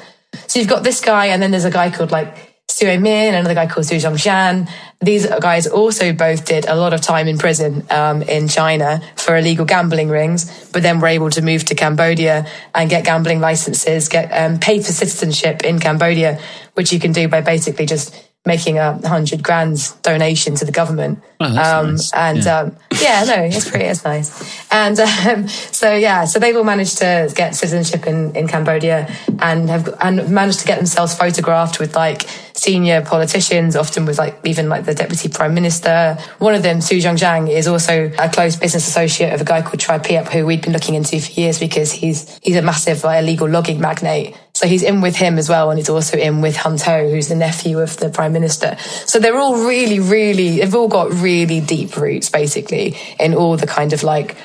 so 0.47 0.58
you've 0.58 0.67
got 0.67 0.84
this 0.84 1.02
guy 1.02 1.28
and 1.28 1.41
then 1.41 1.52
there's 1.52 1.65
a 1.65 1.71
guy 1.71 1.91
called 1.91 2.10
like 2.10 2.55
Su 2.76 2.86
Min 3.00 3.34
another 3.34 3.54
guy 3.54 3.68
called 3.68 3.86
Su 3.86 3.96
Zhongshan. 3.96 4.68
These 5.00 5.28
guys 5.28 5.66
also 5.66 6.12
both 6.12 6.44
did 6.44 6.66
a 6.66 6.76
lot 6.76 6.92
of 6.92 7.00
time 7.00 7.30
in 7.30 7.38
prison 7.38 7.86
um, 7.90 8.22
in 8.22 8.50
China 8.50 9.02
for 9.16 9.38
illegal 9.38 9.64
gambling 9.64 10.10
rings, 10.10 10.68
but 10.74 10.84
then 10.84 11.00
were 11.00 11.08
able 11.08 11.30
to 11.30 11.42
move 11.42 11.64
to 11.66 11.76
Cambodia 11.76 12.46
and 12.74 12.90
get 12.90 13.06
gambling 13.06 13.40
licenses, 13.40 14.10
get 14.10 14.30
um, 14.32 14.60
paid 14.60 14.86
for 14.86 14.92
citizenship 14.92 15.64
in 15.64 15.80
Cambodia, 15.80 16.38
which 16.74 16.92
you 16.92 17.00
can 17.00 17.14
do 17.14 17.30
by 17.30 17.40
basically 17.40 17.86
just 17.86 18.14
making 18.45 18.77
a 18.77 19.05
hundred 19.08 19.43
grand 19.43 19.77
donation 20.03 20.55
to 20.55 20.65
the 20.65 20.71
government. 20.71 21.19
Oh, 21.39 21.45
um, 21.45 21.91
nice. 21.91 22.13
And 22.13 22.43
yeah. 22.43 22.60
Um, 22.60 22.77
yeah. 23.01 23.23
no, 23.23 23.43
it's 23.43 23.69
pretty, 23.69 23.86
it's 23.86 24.03
nice. 24.03 24.71
And 24.71 24.99
um, 24.99 25.47
so 25.47 25.93
yeah, 25.95 26.25
so 26.25 26.39
they've 26.39 26.55
all 26.55 26.63
managed 26.63 26.99
to 26.99 27.31
get 27.36 27.55
citizenship 27.55 28.08
in, 28.08 28.36
in 28.36 28.47
Cambodia 28.47 29.12
and 29.39 29.69
have 29.69 29.93
and 29.99 30.29
managed 30.29 30.60
to 30.60 30.67
get 30.67 30.77
themselves 30.77 31.15
photographed 31.15 31.79
with 31.79 31.95
like 31.95 32.27
senior 32.53 33.01
politicians, 33.01 33.75
often 33.75 34.05
with 34.05 34.17
like 34.17 34.39
even 34.43 34.69
like 34.69 34.86
the 34.86 34.93
deputy 34.93 35.27
prime 35.27 35.53
minister. 35.53 36.17
One 36.38 36.55
of 36.55 36.63
them, 36.63 36.81
Su 36.81 36.97
Zhongzhang, 36.97 37.49
is 37.49 37.67
also 37.67 38.12
a 38.19 38.29
close 38.29 38.55
business 38.55 38.88
associate 38.88 39.34
of 39.34 39.41
a 39.41 39.45
guy 39.45 39.62
called 39.62 39.79
Try 39.79 39.99
Pheap, 39.99 40.29
who 40.29 40.45
we'd 40.45 40.62
been 40.62 40.73
looking 40.73 40.95
into 40.95 41.19
for 41.19 41.31
years 41.31 41.60
because 41.60 41.91
he's 41.91 42.39
he's 42.43 42.55
a 42.55 42.62
massive 42.62 43.03
like, 43.03 43.23
illegal 43.23 43.49
logging 43.49 43.81
magnate. 43.81 44.36
So 44.56 44.68
he's 44.68 44.84
in 44.84 45.02
with 45.02 45.18
him 45.18 45.38
as 45.38 45.50
well, 45.50 45.70
and 45.70 45.78
he's 45.78 45.89
also 45.89 46.18
in 46.18 46.39
with 46.39 46.56
Hun 46.56 46.78
To, 46.78 47.10
who's 47.10 47.28
the 47.28 47.36
nephew 47.36 47.80
of 47.80 47.98
the 47.98 48.10
prime 48.10 48.32
minister. 48.32 48.78
So 49.06 49.20
they're 49.20 49.38
all 49.38 49.68
really, 49.68 50.00
really, 50.00 50.60
they've 50.60 50.74
all 50.74 50.88
got 50.88 51.12
really 51.12 51.60
deep 51.60 51.98
roots, 51.98 52.30
basically, 52.30 52.96
in 53.20 53.34
all 53.34 53.58
the 53.58 53.68
kind 53.68 53.91
of 53.91 54.02
like 54.02 54.38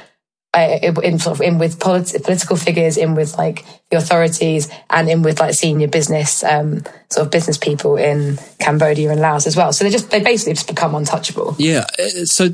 uh, 0.53 0.79
in 1.05 1.21
sort 1.21 1.37
of 1.37 1.41
in 1.41 1.59
with 1.59 1.79
polit- 1.79 2.25
political 2.25 2.57
figures, 2.57 2.97
in 2.97 3.15
with 3.15 3.39
like 3.39 3.65
the 3.91 3.99
authorities, 3.99 4.69
and 4.91 5.09
in 5.09 5.23
with 5.23 5.39
like 5.39 5.55
senior 5.55 5.87
business 5.87 6.43
um, 6.43 6.83
sort 7.09 7.27
of 7.27 7.31
business 7.31 7.57
people 7.57 7.97
in 7.97 8.37
Cambodia 8.59 9.13
and 9.13 9.21
Laos 9.21 9.47
as 9.47 9.57
well. 9.57 9.73
So 9.73 9.85
they 9.85 9.91
just 9.91 10.11
they 10.11 10.21
basically 10.21 10.55
just 10.55 10.67
become 10.67 10.97
untouchable. 10.97 11.55
Yeah. 11.57 11.85
Uh, 11.97 12.25
so 12.25 12.49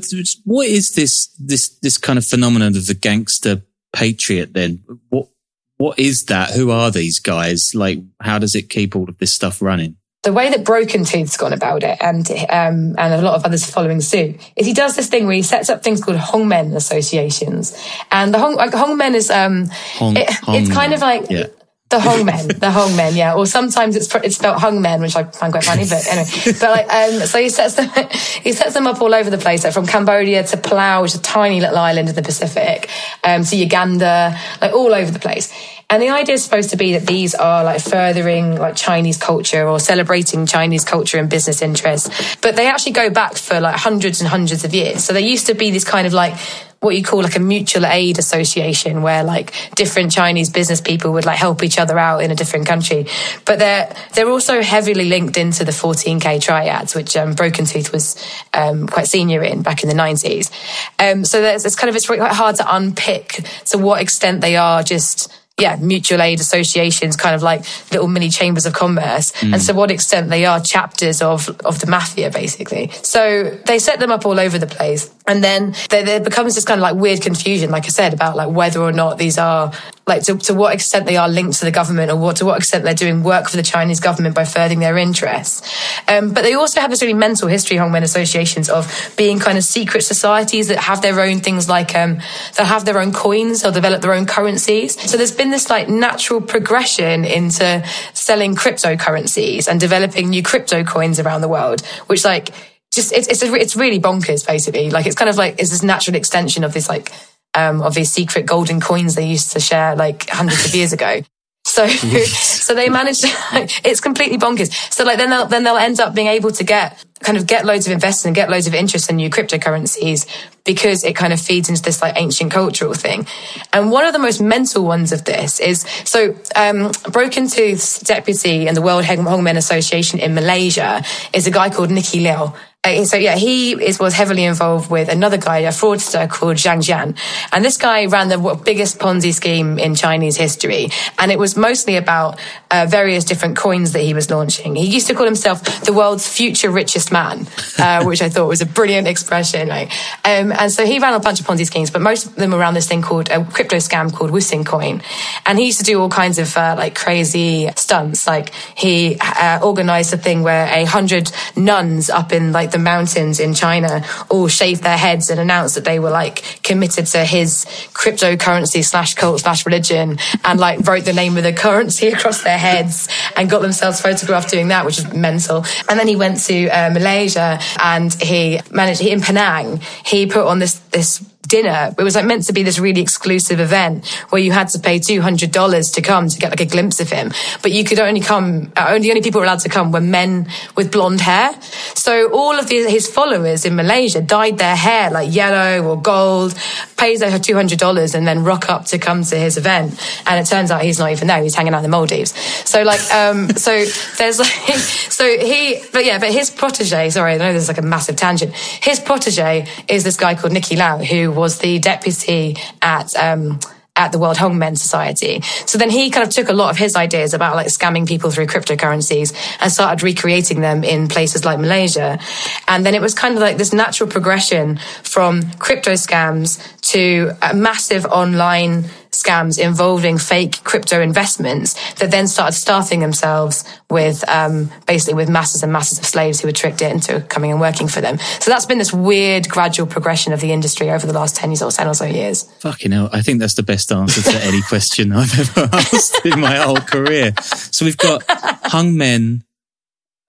what 0.45 0.67
is 0.67 0.91
this 0.91 1.27
this 1.39 1.69
this 1.81 1.97
kind 1.97 2.19
of 2.19 2.25
phenomenon 2.25 2.75
of 2.75 2.85
the 2.85 2.93
gangster 2.93 3.63
patriot? 3.93 4.53
Then 4.53 4.83
what 5.09 5.29
what 5.77 5.99
is 5.99 6.25
that? 6.25 6.51
Who 6.51 6.71
are 6.71 6.91
these 6.91 7.19
guys? 7.19 7.71
Like, 7.73 7.99
how 8.19 8.39
does 8.39 8.55
it 8.55 8.69
keep 8.69 8.95
all 8.95 9.09
of 9.09 9.17
this 9.17 9.33
stuff 9.33 9.61
running? 9.61 9.97
the 10.27 10.33
way 10.33 10.49
that 10.49 10.65
Broken 10.65 11.05
Tooth's 11.05 11.37
gone 11.37 11.53
about 11.53 11.83
it, 11.83 11.97
and 12.01 12.29
um, 12.49 12.95
and 12.97 13.13
a 13.13 13.21
lot 13.21 13.35
of 13.35 13.45
others 13.45 13.65
following 13.69 14.01
suit, 14.01 14.35
is 14.57 14.65
he 14.65 14.73
does 14.73 14.95
this 14.97 15.07
thing 15.07 15.25
where 15.25 15.35
he 15.35 15.41
sets 15.41 15.69
up 15.69 15.83
things 15.83 16.03
called 16.03 16.17
Hongmen 16.17 16.75
associations, 16.75 17.73
and 18.11 18.33
the 18.33 18.39
Hong 18.39 18.55
like 18.55 18.71
Hongmen 18.71 19.13
is 19.13 19.29
um, 19.31 19.67
Hong, 19.93 20.17
it, 20.17 20.29
Hong 20.29 20.55
it's 20.55 20.69
kind 20.69 20.93
of 20.93 20.99
like. 20.99 21.29
Yeah. 21.29 21.45
The 21.89 21.99
Hongmen, 21.99 22.47
the 22.47 22.67
Hongmen, 22.67 23.15
yeah. 23.15 23.33
Or 23.33 23.45
sometimes 23.45 23.95
it's 23.95 24.13
it's 24.15 24.35
spelled 24.35 24.59
hung 24.59 24.81
men, 24.81 25.01
which 25.01 25.15
I 25.15 25.23
find 25.23 25.53
quite 25.53 25.63
funny. 25.63 25.85
But 25.87 26.05
anyway, 26.05 26.57
but 26.59 26.69
like, 26.69 26.93
um, 26.93 27.25
so 27.25 27.41
he 27.41 27.47
sets 27.47 27.75
them 27.75 27.89
he 28.43 28.51
sets 28.51 28.73
them 28.73 28.87
up 28.87 29.01
all 29.01 29.15
over 29.15 29.29
the 29.29 29.37
place, 29.37 29.63
like 29.63 29.73
from 29.73 29.87
Cambodia 29.87 30.43
to 30.43 30.57
Palau, 30.57 31.03
which 31.03 31.13
is 31.13 31.21
a 31.21 31.23
tiny 31.23 31.61
little 31.61 31.77
island 31.77 32.09
in 32.09 32.15
the 32.15 32.21
Pacific, 32.21 32.89
um, 33.23 33.45
to 33.45 33.55
Uganda, 33.55 34.37
like 34.61 34.73
all 34.73 34.93
over 34.93 35.09
the 35.11 35.19
place. 35.19 35.53
And 35.89 36.03
the 36.03 36.09
idea 36.09 36.35
is 36.35 36.43
supposed 36.43 36.71
to 36.71 36.75
be 36.75 36.91
that 36.93 37.07
these 37.07 37.33
are 37.33 37.63
like 37.63 37.79
furthering 37.79 38.57
like 38.57 38.75
Chinese 38.75 39.15
culture 39.15 39.65
or 39.65 39.79
celebrating 39.79 40.45
Chinese 40.45 40.83
culture 40.83 41.17
and 41.17 41.29
business 41.29 41.61
interests. 41.61 42.35
But 42.41 42.57
they 42.57 42.67
actually 42.67 42.91
go 42.91 43.09
back 43.09 43.35
for 43.35 43.61
like 43.61 43.77
hundreds 43.77 44.19
and 44.19 44.27
hundreds 44.29 44.65
of 44.65 44.73
years. 44.73 45.05
So 45.05 45.13
there 45.13 45.21
used 45.21 45.47
to 45.47 45.53
be 45.53 45.71
this 45.71 45.85
kind 45.85 46.05
of 46.05 46.11
like 46.11 46.33
what 46.79 46.95
you 46.95 47.03
call 47.03 47.23
like 47.23 47.35
a 47.35 47.39
mutual 47.39 47.85
aid 47.85 48.19
association 48.19 49.01
where 49.01 49.23
like 49.23 49.53
different 49.75 50.11
Chinese 50.11 50.49
business 50.49 50.79
people 50.79 51.11
would 51.13 51.25
like 51.25 51.37
help 51.37 51.63
each 51.63 51.79
other 51.79 51.97
out 51.97 52.19
in 52.19 52.31
a 52.31 52.35
different 52.35 52.67
country. 52.67 53.07
But 53.45 53.59
they're, 53.59 53.93
they're 54.13 54.29
also 54.29 54.61
heavily 54.61 55.05
linked 55.05 55.37
into 55.37 55.65
the 55.65 55.71
14K 55.71 56.41
triads, 56.41 56.93
which 56.93 57.17
um, 57.17 57.33
Broken 57.33 57.65
Tooth 57.65 57.91
was 57.91 58.23
um, 58.53 58.87
quite 58.87 59.07
senior 59.07 59.43
in 59.43 59.63
back 59.63 59.83
in 59.83 59.89
the 59.89 59.95
90s. 59.95 60.51
Um, 60.99 61.25
so 61.25 61.41
it's 61.41 61.75
kind 61.75 61.89
of, 61.89 61.95
it's 61.95 62.05
quite 62.05 62.21
hard 62.21 62.57
to 62.57 62.75
unpick 62.75 63.43
to 63.65 63.77
what 63.77 64.01
extent 64.01 64.41
they 64.41 64.55
are 64.55 64.83
just 64.83 65.33
yeah, 65.59 65.75
mutual 65.77 66.21
aid 66.21 66.39
associations, 66.39 67.15
kind 67.15 67.33
of 67.33 67.41
like 67.41 67.65
little 67.91 68.07
mini 68.07 68.29
chambers 68.29 68.67
of 68.67 68.73
commerce. 68.73 69.31
Mm. 69.31 69.53
And 69.53 69.61
to 69.63 69.73
what 69.73 69.89
extent 69.89 70.29
they 70.29 70.45
are 70.45 70.59
chapters 70.59 71.19
of, 71.21 71.49
of 71.65 71.79
the 71.79 71.87
mafia, 71.87 72.29
basically. 72.29 72.91
So 73.01 73.57
they 73.65 73.79
set 73.79 73.99
them 73.99 74.11
up 74.11 74.25
all 74.25 74.39
over 74.39 74.59
the 74.59 74.67
place. 74.67 75.11
And 75.25 75.43
then 75.43 75.73
there, 75.89 76.03
there, 76.03 76.19
becomes 76.19 76.53
this 76.53 76.63
kind 76.63 76.79
of 76.79 76.83
like 76.83 76.95
weird 76.95 77.21
confusion, 77.21 77.71
like 77.71 77.85
I 77.85 77.89
said, 77.89 78.13
about 78.13 78.35
like 78.35 78.49
whether 78.49 78.81
or 78.81 78.91
not 78.91 79.17
these 79.17 79.39
are 79.39 79.73
like 80.07 80.23
to, 80.23 80.37
to 80.37 80.53
what 80.53 80.73
extent 80.73 81.05
they 81.05 81.17
are 81.17 81.27
linked 81.27 81.59
to 81.59 81.65
the 81.65 81.71
government 81.71 82.09
or 82.09 82.15
what, 82.15 82.37
to 82.37 82.45
what 82.45 82.57
extent 82.57 82.85
they're 82.85 82.93
doing 82.93 83.23
work 83.23 83.49
for 83.49 83.57
the 83.57 83.63
Chinese 83.63 83.99
government 83.99 84.33
by 84.33 84.45
furthering 84.45 84.79
their 84.79 84.97
interests. 84.97 85.61
Um, 86.07 86.33
but 86.33 86.43
they 86.43 86.53
also 86.53 86.79
have 86.79 86.89
this 86.89 87.01
really 87.01 87.13
mental 87.13 87.49
history, 87.49 87.77
Hongmen 87.77 88.03
associations, 88.03 88.69
of 88.69 89.13
being 89.17 89.37
kind 89.37 89.57
of 89.57 89.65
secret 89.65 90.01
societies 90.03 90.69
that 90.69 90.77
have 90.77 91.01
their 91.01 91.19
own 91.19 91.41
things 91.41 91.67
like, 91.67 91.93
um, 91.93 92.19
that 92.55 92.65
have 92.65 92.85
their 92.85 92.99
own 92.99 93.11
coins 93.11 93.65
or 93.65 93.71
develop 93.71 94.01
their 94.01 94.13
own 94.13 94.25
currencies. 94.25 94.99
So 95.09 95.17
there's 95.17 95.33
been 95.33 95.51
this 95.51 95.69
like 95.69 95.89
natural 95.89 96.39
progression 96.39 97.25
into 97.25 97.83
selling 98.13 98.55
cryptocurrencies 98.55 99.67
and 99.67 99.79
developing 99.79 100.29
new 100.29 100.41
crypto 100.41 100.83
coins 100.85 101.19
around 101.19 101.41
the 101.41 101.49
world, 101.49 101.81
which 102.07 102.23
like, 102.23 102.53
just 102.93 103.11
it's 103.11 103.27
it's, 103.27 103.43
a, 103.43 103.53
it's 103.53 103.75
really 103.75 103.99
bonkers 103.99 104.47
basically 104.47 104.89
like 104.89 105.05
it's 105.05 105.15
kind 105.15 105.29
of 105.29 105.35
like 105.35 105.59
it's 105.59 105.69
this 105.69 105.83
natural 105.83 106.15
extension 106.15 106.63
of 106.63 106.73
this 106.73 106.87
like 106.87 107.11
um 107.57 107.81
of 107.81 107.93
these 107.95 108.11
secret 108.11 108.45
golden 108.45 108.79
coins 108.79 109.15
they 109.15 109.27
used 109.27 109.51
to 109.51 109.59
share 109.59 109.95
like 109.95 110.29
hundreds 110.29 110.65
of 110.65 110.75
years 110.75 110.93
ago 110.93 111.21
so 111.65 111.87
so 112.67 112.73
they 112.73 112.89
managed 112.89 113.21
to 113.21 113.29
it's 113.83 113.99
completely 113.99 114.37
bonkers 114.37 114.71
so 114.93 115.03
like 115.03 115.17
then 115.17 115.29
they'll 115.29 115.47
then 115.47 115.63
they'll 115.63 115.77
end 115.89 115.99
up 115.99 116.13
being 116.13 116.27
able 116.27 116.51
to 116.51 116.63
get 116.63 117.03
kind 117.21 117.37
of 117.37 117.47
get 117.47 117.65
loads 117.65 117.87
of 117.87 117.93
investors 117.93 118.25
and 118.25 118.35
get 118.35 118.49
loads 118.49 118.67
of 118.67 118.75
interest 118.75 119.09
in 119.09 119.15
new 119.15 119.29
cryptocurrencies 119.29 120.27
because 120.65 121.03
it 121.03 121.15
kind 121.15 121.33
of 121.33 121.41
feeds 121.41 121.69
into 121.69 121.81
this 121.81 122.01
like 122.01 122.13
ancient 122.17 122.51
cultural 122.51 122.93
thing. 122.93 123.25
And 123.73 123.91
one 123.91 124.05
of 124.05 124.13
the 124.13 124.19
most 124.19 124.41
mental 124.41 124.83
ones 124.85 125.11
of 125.11 125.23
this 125.25 125.59
is 125.59 125.81
so 126.03 126.35
um, 126.55 126.91
Broken 127.11 127.47
Tooth's 127.47 127.99
deputy 127.99 128.67
in 128.67 128.75
the 128.75 128.81
World 128.81 129.05
Hongmen 129.05 129.57
Association 129.57 130.19
in 130.19 130.35
Malaysia 130.35 131.03
is 131.33 131.47
a 131.47 131.51
guy 131.51 131.69
called 131.69 131.89
Nicky 131.89 132.19
Liu. 132.19 132.53
Uh, 132.87 133.03
so 133.03 133.17
yeah, 133.17 133.35
he 133.35 133.73
is, 133.73 133.99
was 133.99 134.13
heavily 134.13 134.45
involved 134.45 134.89
with 134.89 135.09
another 135.09 135.37
guy, 135.37 135.59
a 135.59 135.69
fraudster 135.69 136.29
called 136.29 136.55
Zhang 136.55 136.77
Jian. 136.77 137.17
And 137.51 137.65
this 137.65 137.75
guy 137.75 138.05
ran 138.05 138.29
the 138.29 138.61
biggest 138.63 138.97
Ponzi 138.99 139.33
scheme 139.33 139.77
in 139.77 139.93
Chinese 139.93 140.37
history. 140.37 140.89
And 141.19 141.31
it 141.31 141.37
was 141.37 141.57
mostly 141.57 141.97
about 141.97 142.39
uh, 142.71 142.85
various 142.87 143.25
different 143.25 143.57
coins 143.57 143.91
that 143.91 144.01
he 144.01 144.13
was 144.13 144.29
launching. 144.29 144.75
He 144.75 144.85
used 144.85 145.07
to 145.07 145.13
call 145.13 145.25
himself 145.25 145.81
the 145.81 145.91
world's 145.91 146.27
future 146.27 146.69
richest 146.69 147.11
man, 147.11 147.47
uh, 147.77 148.03
which 148.05 148.21
I 148.21 148.29
thought 148.29 148.47
was 148.47 148.61
a 148.61 148.65
brilliant 148.65 149.07
expression. 149.07 149.67
Right? 149.67 149.91
Um, 150.23 150.53
and 150.53 150.71
so 150.71 150.85
he 150.85 150.99
ran 150.99 151.13
a 151.13 151.19
bunch 151.19 151.41
of 151.41 151.45
Ponzi 151.45 151.65
schemes, 151.65 151.91
but 151.91 152.01
most 152.01 152.25
of 152.25 152.35
them 152.35 152.51
were 152.51 152.57
around 152.57 152.75
this 152.75 152.87
thing 152.87 153.01
called 153.01 153.29
a 153.29 153.43
crypto 153.43 153.77
scam 153.77 154.13
called 154.13 154.31
Wuxing 154.31 154.65
Coin. 154.65 155.01
And 155.45 155.59
he 155.59 155.65
used 155.65 155.79
to 155.79 155.85
do 155.85 155.99
all 155.99 156.09
kinds 156.09 156.39
of 156.39 156.55
uh, 156.55 156.75
like 156.77 156.95
crazy 156.95 157.69
stunts. 157.75 158.27
Like 158.27 158.53
he 158.75 159.17
uh, 159.19 159.59
organized 159.61 160.13
a 160.13 160.17
thing 160.17 160.43
where 160.43 160.67
a 160.73 160.85
hundred 160.85 161.31
nuns 161.55 162.09
up 162.09 162.31
in 162.31 162.51
like 162.51 162.71
the 162.71 162.76
mountains 162.79 163.39
in 163.39 163.53
China 163.53 164.03
all 164.29 164.47
shaved 164.47 164.83
their 164.83 164.97
heads 164.97 165.29
and 165.29 165.39
announced 165.39 165.75
that 165.75 165.85
they 165.85 165.99
were 165.99 166.09
like 166.09 166.61
committed 166.63 167.05
to 167.07 167.25
his 167.25 167.65
cryptocurrency 167.93 168.83
slash 168.83 169.13
cult 169.15 169.41
slash 169.41 169.65
religion 169.65 170.17
and 170.43 170.59
like 170.59 170.87
wrote 170.87 171.05
the 171.05 171.13
name 171.13 171.37
of 171.37 171.43
the 171.43 171.53
currency 171.53 172.07
across 172.13 172.43
their 172.43 172.57
heads 172.57 173.07
and 173.35 173.49
got 173.49 173.61
themselves 173.61 174.01
photographed 174.01 174.49
doing 174.49 174.69
that, 174.69 174.85
which 174.85 174.97
is 174.97 175.13
mental. 175.13 175.65
And 175.89 175.99
then 175.99 176.07
he 176.07 176.15
went 176.15 176.39
to 176.43 176.67
uh, 176.69 176.89
Malaysia 176.91 177.59
and 177.79 178.13
he 178.21 178.59
managed, 178.71 179.01
he, 179.01 179.11
in 179.11 179.21
Penang, 179.21 179.81
he 180.05 180.25
put 180.25 180.45
on 180.45 180.59
this, 180.59 180.79
this 180.91 181.23
dinner. 181.47 181.93
It 181.97 182.03
was 182.03 182.15
like 182.15 182.25
meant 182.25 182.43
to 182.45 182.53
be 182.53 182.63
this 182.63 182.79
really 182.79 183.01
exclusive 183.01 183.59
event 183.59 184.07
where 184.29 184.41
you 184.41 184.51
had 184.51 184.69
to 184.69 184.79
pay 184.79 184.99
$200 184.99 185.93
to 185.95 186.01
come 186.01 186.27
to 186.27 186.37
get 186.37 186.49
like 186.49 186.61
a 186.61 186.65
glimpse 186.65 186.99
of 186.99 187.09
him. 187.09 187.31
But 187.61 187.71
you 187.71 187.83
could 187.83 187.99
only 187.99 188.21
come, 188.21 188.71
uh, 188.75 188.87
only, 188.89 189.09
only 189.09 189.21
people 189.21 189.39
were 189.39 189.45
allowed 189.45 189.59
to 189.59 189.69
come 189.69 189.91
were 189.91 190.01
men 190.01 190.47
with 190.75 190.91
blonde 190.91 191.21
hair. 191.21 191.51
So 191.95 192.31
all 192.31 192.57
of 192.59 192.67
the, 192.67 192.89
his 192.89 193.07
followers 193.07 193.65
in 193.65 193.75
Malaysia 193.75 194.21
dyed 194.21 194.57
their 194.57 194.75
hair 194.75 195.09
like 195.09 195.33
yellow 195.33 195.87
or 195.87 196.01
gold, 196.01 196.55
pays 196.97 197.19
their 197.19 197.31
$200 197.31 198.15
and 198.15 198.27
then 198.27 198.43
rock 198.43 198.69
up 198.69 198.85
to 198.85 198.97
come 198.97 199.23
to 199.23 199.37
his 199.37 199.57
event. 199.57 199.99
And 200.25 200.39
it 200.39 200.49
turns 200.49 200.71
out 200.71 200.81
he's 200.81 200.99
not 200.99 201.11
even 201.11 201.27
there. 201.27 201.41
He's 201.41 201.55
hanging 201.55 201.73
out 201.73 201.77
in 201.77 201.83
the 201.83 201.89
Maldives. 201.89 202.37
So 202.69 202.83
like, 202.83 203.01
um, 203.11 203.49
so 203.55 203.85
there's 204.17 204.39
like, 204.39 204.47
so 205.09 205.37
he, 205.37 205.81
but 205.93 206.05
yeah, 206.05 206.19
but 206.19 206.31
his 206.31 206.49
protege, 206.49 207.09
sorry, 207.09 207.33
I 207.33 207.37
know 207.37 207.51
there's 207.51 207.67
like 207.67 207.77
a 207.77 207.83
massive 207.83 208.15
tangent. 208.15 208.53
His 208.53 208.99
protege 208.99 209.67
is 209.87 210.03
this 210.03 210.17
guy 210.17 210.35
called 210.35 210.53
Nicky 210.53 210.75
Lau 210.75 210.97
who 210.97 211.31
was 211.37 211.59
the 211.59 211.79
deputy 211.79 212.57
at 212.81 213.15
um, 213.15 213.59
at 213.97 214.11
the 214.11 214.19
World 214.19 214.37
Hongmen 214.37 214.77
Society. 214.77 215.41
So 215.65 215.77
then 215.77 215.89
he 215.89 216.09
kind 216.11 216.25
of 216.25 216.31
took 216.31 216.49
a 216.49 216.53
lot 216.53 216.69
of 216.69 216.77
his 216.77 216.95
ideas 216.95 217.33
about 217.33 217.55
like 217.55 217.67
scamming 217.67 218.07
people 218.07 218.29
through 218.29 218.45
cryptocurrencies 218.45 219.33
and 219.59 219.71
started 219.71 220.03
recreating 220.03 220.61
them 220.61 220.83
in 220.83 221.07
places 221.07 221.43
like 221.43 221.59
Malaysia. 221.59 222.19
And 222.67 222.85
then 222.85 222.93
it 222.93 223.01
was 223.01 223.13
kind 223.15 223.33
of 223.33 223.41
like 223.41 223.57
this 223.57 223.73
natural 223.73 224.09
progression 224.09 224.77
from 225.01 225.49
crypto 225.53 225.93
scams 225.93 226.61
to 226.93 227.31
a 227.41 227.55
massive 227.55 228.05
online 228.05 228.85
scams 229.11 229.59
involving 229.59 230.17
fake 230.17 230.63
crypto 230.63 231.01
investments 231.01 231.73
that 231.95 232.11
then 232.11 232.27
started 232.27 232.53
staffing 232.53 232.99
themselves 232.99 233.63
with 233.89 234.27
um, 234.29 234.69
basically 234.85 235.13
with 235.13 235.29
masses 235.29 235.63
and 235.63 235.71
masses 235.71 235.99
of 235.99 236.05
slaves 236.05 236.41
who 236.41 236.47
were 236.47 236.53
tricked 236.53 236.81
into 236.81 237.21
coming 237.21 237.51
and 237.51 237.59
working 237.59 237.87
for 237.87 238.01
them. 238.01 238.17
So 238.39 238.51
that's 238.51 238.65
been 238.65 238.77
this 238.77 238.93
weird 238.93 239.49
gradual 239.49 239.87
progression 239.87 240.33
of 240.33 240.41
the 240.41 240.51
industry 240.51 240.89
over 240.89 241.07
the 241.07 241.13
last 241.13 241.35
10 241.35 241.51
years 241.51 241.61
or 241.61 241.71
10 241.71 241.87
or 241.87 241.93
so 241.93 242.05
years. 242.05 242.43
Fucking 242.59 242.91
hell. 242.91 243.09
I 243.11 243.21
think 243.21 243.39
that's 243.39 243.55
the 243.55 243.63
best 243.63 243.91
answer 243.91 244.21
to 244.21 244.43
any 244.43 244.61
question 244.67 245.11
I've 245.11 245.39
ever 245.39 245.69
asked 245.73 246.25
in 246.25 246.39
my 246.39 246.55
whole 246.55 246.77
career. 246.77 247.33
So 247.41 247.85
we've 247.85 247.97
got 247.97 248.23
hung 248.27 248.97
men 248.97 249.43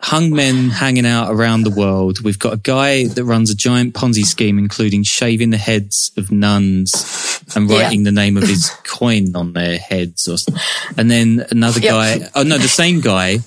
hung 0.00 0.30
men 0.30 0.70
hanging 0.70 1.06
out 1.06 1.30
around 1.30 1.64
the 1.64 1.70
world. 1.70 2.20
We've 2.20 2.38
got 2.38 2.52
a 2.52 2.58
guy 2.58 3.08
that 3.08 3.24
runs 3.24 3.50
a 3.50 3.56
giant 3.56 3.94
Ponzi 3.94 4.24
scheme, 4.24 4.58
including 4.58 5.02
shaving 5.02 5.50
the 5.50 5.56
heads 5.56 6.12
of 6.16 6.30
nuns 6.30 7.27
and 7.54 7.68
writing 7.70 8.00
yeah. 8.00 8.04
the 8.04 8.12
name 8.12 8.36
of 8.36 8.44
his 8.44 8.70
coin 8.84 9.34
on 9.34 9.52
their 9.52 9.78
heads, 9.78 10.28
or 10.28 10.38
something. 10.38 10.62
and 10.96 11.10
then 11.10 11.46
another 11.50 11.80
yep. 11.80 11.92
guy. 11.92 12.30
Oh 12.34 12.42
no, 12.42 12.58
the 12.58 12.68
same 12.68 13.00
guy 13.00 13.38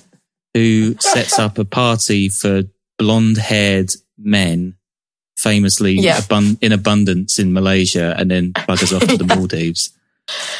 who 0.54 0.96
sets 1.00 1.38
up 1.38 1.58
a 1.58 1.64
party 1.64 2.28
for 2.28 2.62
blonde-haired 2.98 3.90
men, 4.18 4.76
famously 5.36 5.94
yeah. 5.94 6.18
abun- 6.18 6.58
in 6.60 6.72
abundance 6.72 7.38
in 7.38 7.52
Malaysia, 7.52 8.14
and 8.18 8.30
then 8.30 8.52
buggers 8.52 8.94
off 8.94 9.06
to 9.08 9.16
the 9.16 9.24
Maldives. 9.34 9.90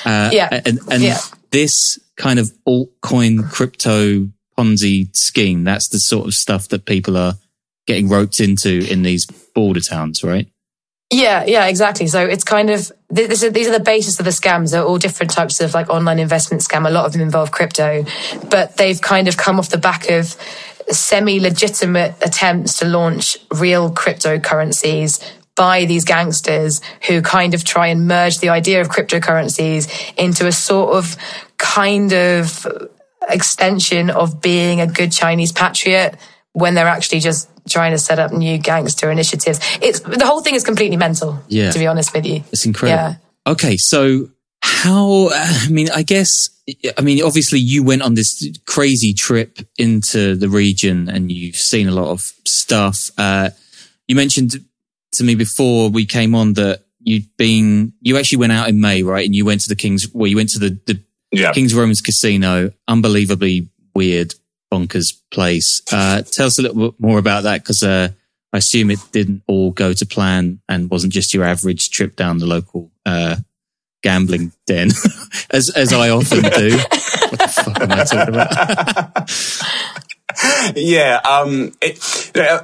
Uh, 0.05 0.31
yeah, 0.33 0.49
and, 0.65 0.81
and 0.91 1.03
yeah. 1.03 1.19
this 1.51 1.99
kind 2.17 2.39
of 2.39 2.53
altcoin 2.67 3.51
crypto 3.51 4.29
Ponzi 4.59 5.15
scheme. 5.17 5.65
That's 5.65 5.89
the 5.89 5.99
sort 5.99 6.27
of 6.27 6.35
stuff 6.35 6.69
that 6.69 6.85
people 6.85 7.17
are 7.17 7.35
getting 7.87 8.09
roped 8.09 8.41
into 8.41 8.87
in 8.91 9.03
these 9.03 9.27
border 9.55 9.81
towns, 9.81 10.23
right? 10.23 10.49
Yeah, 11.11 11.45
yeah, 11.45 11.67
exactly. 11.67 12.07
So 12.07 12.25
it's 12.25 12.45
kind 12.45 12.71
of 12.71 12.91
this, 13.13 13.47
these 13.51 13.69
are 13.69 13.79
the 13.79 13.85
basis 13.85 14.19
of 14.19 14.25
the 14.25 14.31
scams. 14.31 14.73
They're 14.73 14.83
all 14.83 14.99
different 14.99 15.31
types 15.31 15.61
of 15.61 15.75
like 15.75 15.91
online 15.91 16.19
investment 16.19 16.63
scam. 16.63 16.89
A 16.89 16.91
lot 16.91 17.05
of 17.05 17.13
them 17.13 17.21
involve 17.21 17.51
crypto, 17.51 18.05
but 18.51 18.77
they've 18.79 19.01
kind 19.01 19.29
of 19.29 19.37
come 19.37 19.59
off 19.59 19.69
the 19.69 19.79
back 19.79 20.09
of 20.09 20.35
semi-legitimate 20.91 22.15
attempts 22.23 22.79
to 22.79 22.87
launch 22.87 23.37
real 23.53 23.91
cryptocurrencies 23.93 25.23
by 25.55 25.85
these 25.85 26.05
gangsters 26.05 26.81
who 27.07 27.21
kind 27.21 27.53
of 27.55 27.65
try 27.65 27.89
and 27.89 28.09
merge 28.09 28.39
the 28.39 28.49
idea 28.49 28.81
of 28.81 28.89
cryptocurrencies 28.89 30.15
into 30.17 30.47
a 30.47 30.53
sort 30.53 30.97
of 30.97 31.17
kind 31.59 32.13
of 32.13 32.67
extension 33.29 34.11
of 34.11 34.41
being 34.41 34.81
a 34.81 34.87
good 34.87 35.13
Chinese 35.13 35.53
patriot 35.53 36.17
when 36.53 36.75
they're 36.75 36.87
actually 36.87 37.21
just 37.21 37.49
trying 37.69 37.93
to 37.93 37.99
set 37.99 38.19
up 38.19 38.33
new 38.33 38.59
gangster 38.59 39.11
initiatives. 39.11 39.59
It's 39.81 40.01
the 40.01 40.27
whole 40.27 40.43
thing 40.43 40.55
is 40.55 40.65
completely 40.65 40.97
mental. 40.97 41.43
Yeah. 41.49 41.71
To 41.71 41.79
be 41.79 41.87
honest 41.87 42.13
with 42.15 42.27
you. 42.27 42.43
It's 42.53 42.67
incredible. 42.67 42.99
Yeah. 43.03 43.53
Okay. 43.53 43.77
So 43.77 44.29
how, 44.63 45.31
I 45.33 45.69
mean, 45.71 45.89
I 45.91 46.03
guess, 46.03 46.49
I 46.97 47.03
mean, 47.03 47.23
obviously 47.23 47.59
you 47.59 47.83
went 47.83 48.03
on 48.03 48.15
this 48.15 48.49
crazy 48.67 49.13
trip 49.13 49.59
into 49.79 50.37
the 50.37 50.49
region 50.49 51.09
and 51.09 51.33
you've 51.33 51.57
seen 51.57 51.89
a 51.89 51.93
lot 51.93 52.09
of 52.09 52.21
stuff. 52.47 53.11
Uh, 53.17 53.51
you 54.07 54.15
mentioned 54.15 54.55
to 55.13 55.25
me 55.25 55.35
before 55.35 55.89
we 55.89 56.07
came 56.07 56.35
on 56.35 56.55
that 56.55 56.85
you'd 57.01 57.37
been, 57.37 57.93
you 58.01 58.19
actually 58.19 58.39
went 58.39 58.53
out 58.53 58.69
in 58.69 58.81
May, 58.81 59.03
right? 59.03 59.27
And 59.27 59.35
you 59.35 59.45
went 59.45 59.63
to 59.63 59.69
the 59.69 59.77
King's, 59.77 60.13
well, 60.13 60.27
you 60.27 60.37
went 60.37 60.51
to 60.51 60.59
the, 60.59 60.79
the 60.87 61.01
yeah. 61.33 61.53
King's 61.53 61.75
Romans 61.75 62.01
Casino, 62.01 62.73
unbelievably 62.87 63.69
weird, 63.95 64.35
bonkers 64.73 65.21
place. 65.31 65.83
Uh, 65.93 66.23
tell 66.23 66.47
us 66.47 66.59
a 66.59 66.63
little 66.63 66.91
bit 66.91 67.01
more 67.01 67.19
about 67.19 67.43
that 67.43 67.63
because 67.63 67.83
uh, 67.83 68.09
I 68.53 68.59
assume 68.59 68.91
it 68.91 69.01
didn't 69.13 69.43
all 69.47 69.71
go 69.71 69.93
to 69.93 70.07
plan 70.07 70.61
and 70.69 70.91
wasn't 70.91 71.13
just 71.13 71.35
your 71.35 71.45
average 71.45 71.91
trip 71.91 72.17
down 72.17 72.39
the 72.39 72.47
local 72.47 72.91
uh, 73.05 73.37
gambling 74.03 74.53
den, 74.67 74.89
as 75.51 75.71
as 75.71 75.93
I 75.93 76.11
often 76.11 76.43
do. 76.43 76.77
what 76.77 77.39
the 77.39 77.49
fuck 77.49 77.81
am 77.81 77.93
I 77.93 78.05
talking 78.05 78.35
about? 78.35 79.31
yeah. 80.77 81.21
Um, 81.25 81.73
it, 81.81 82.03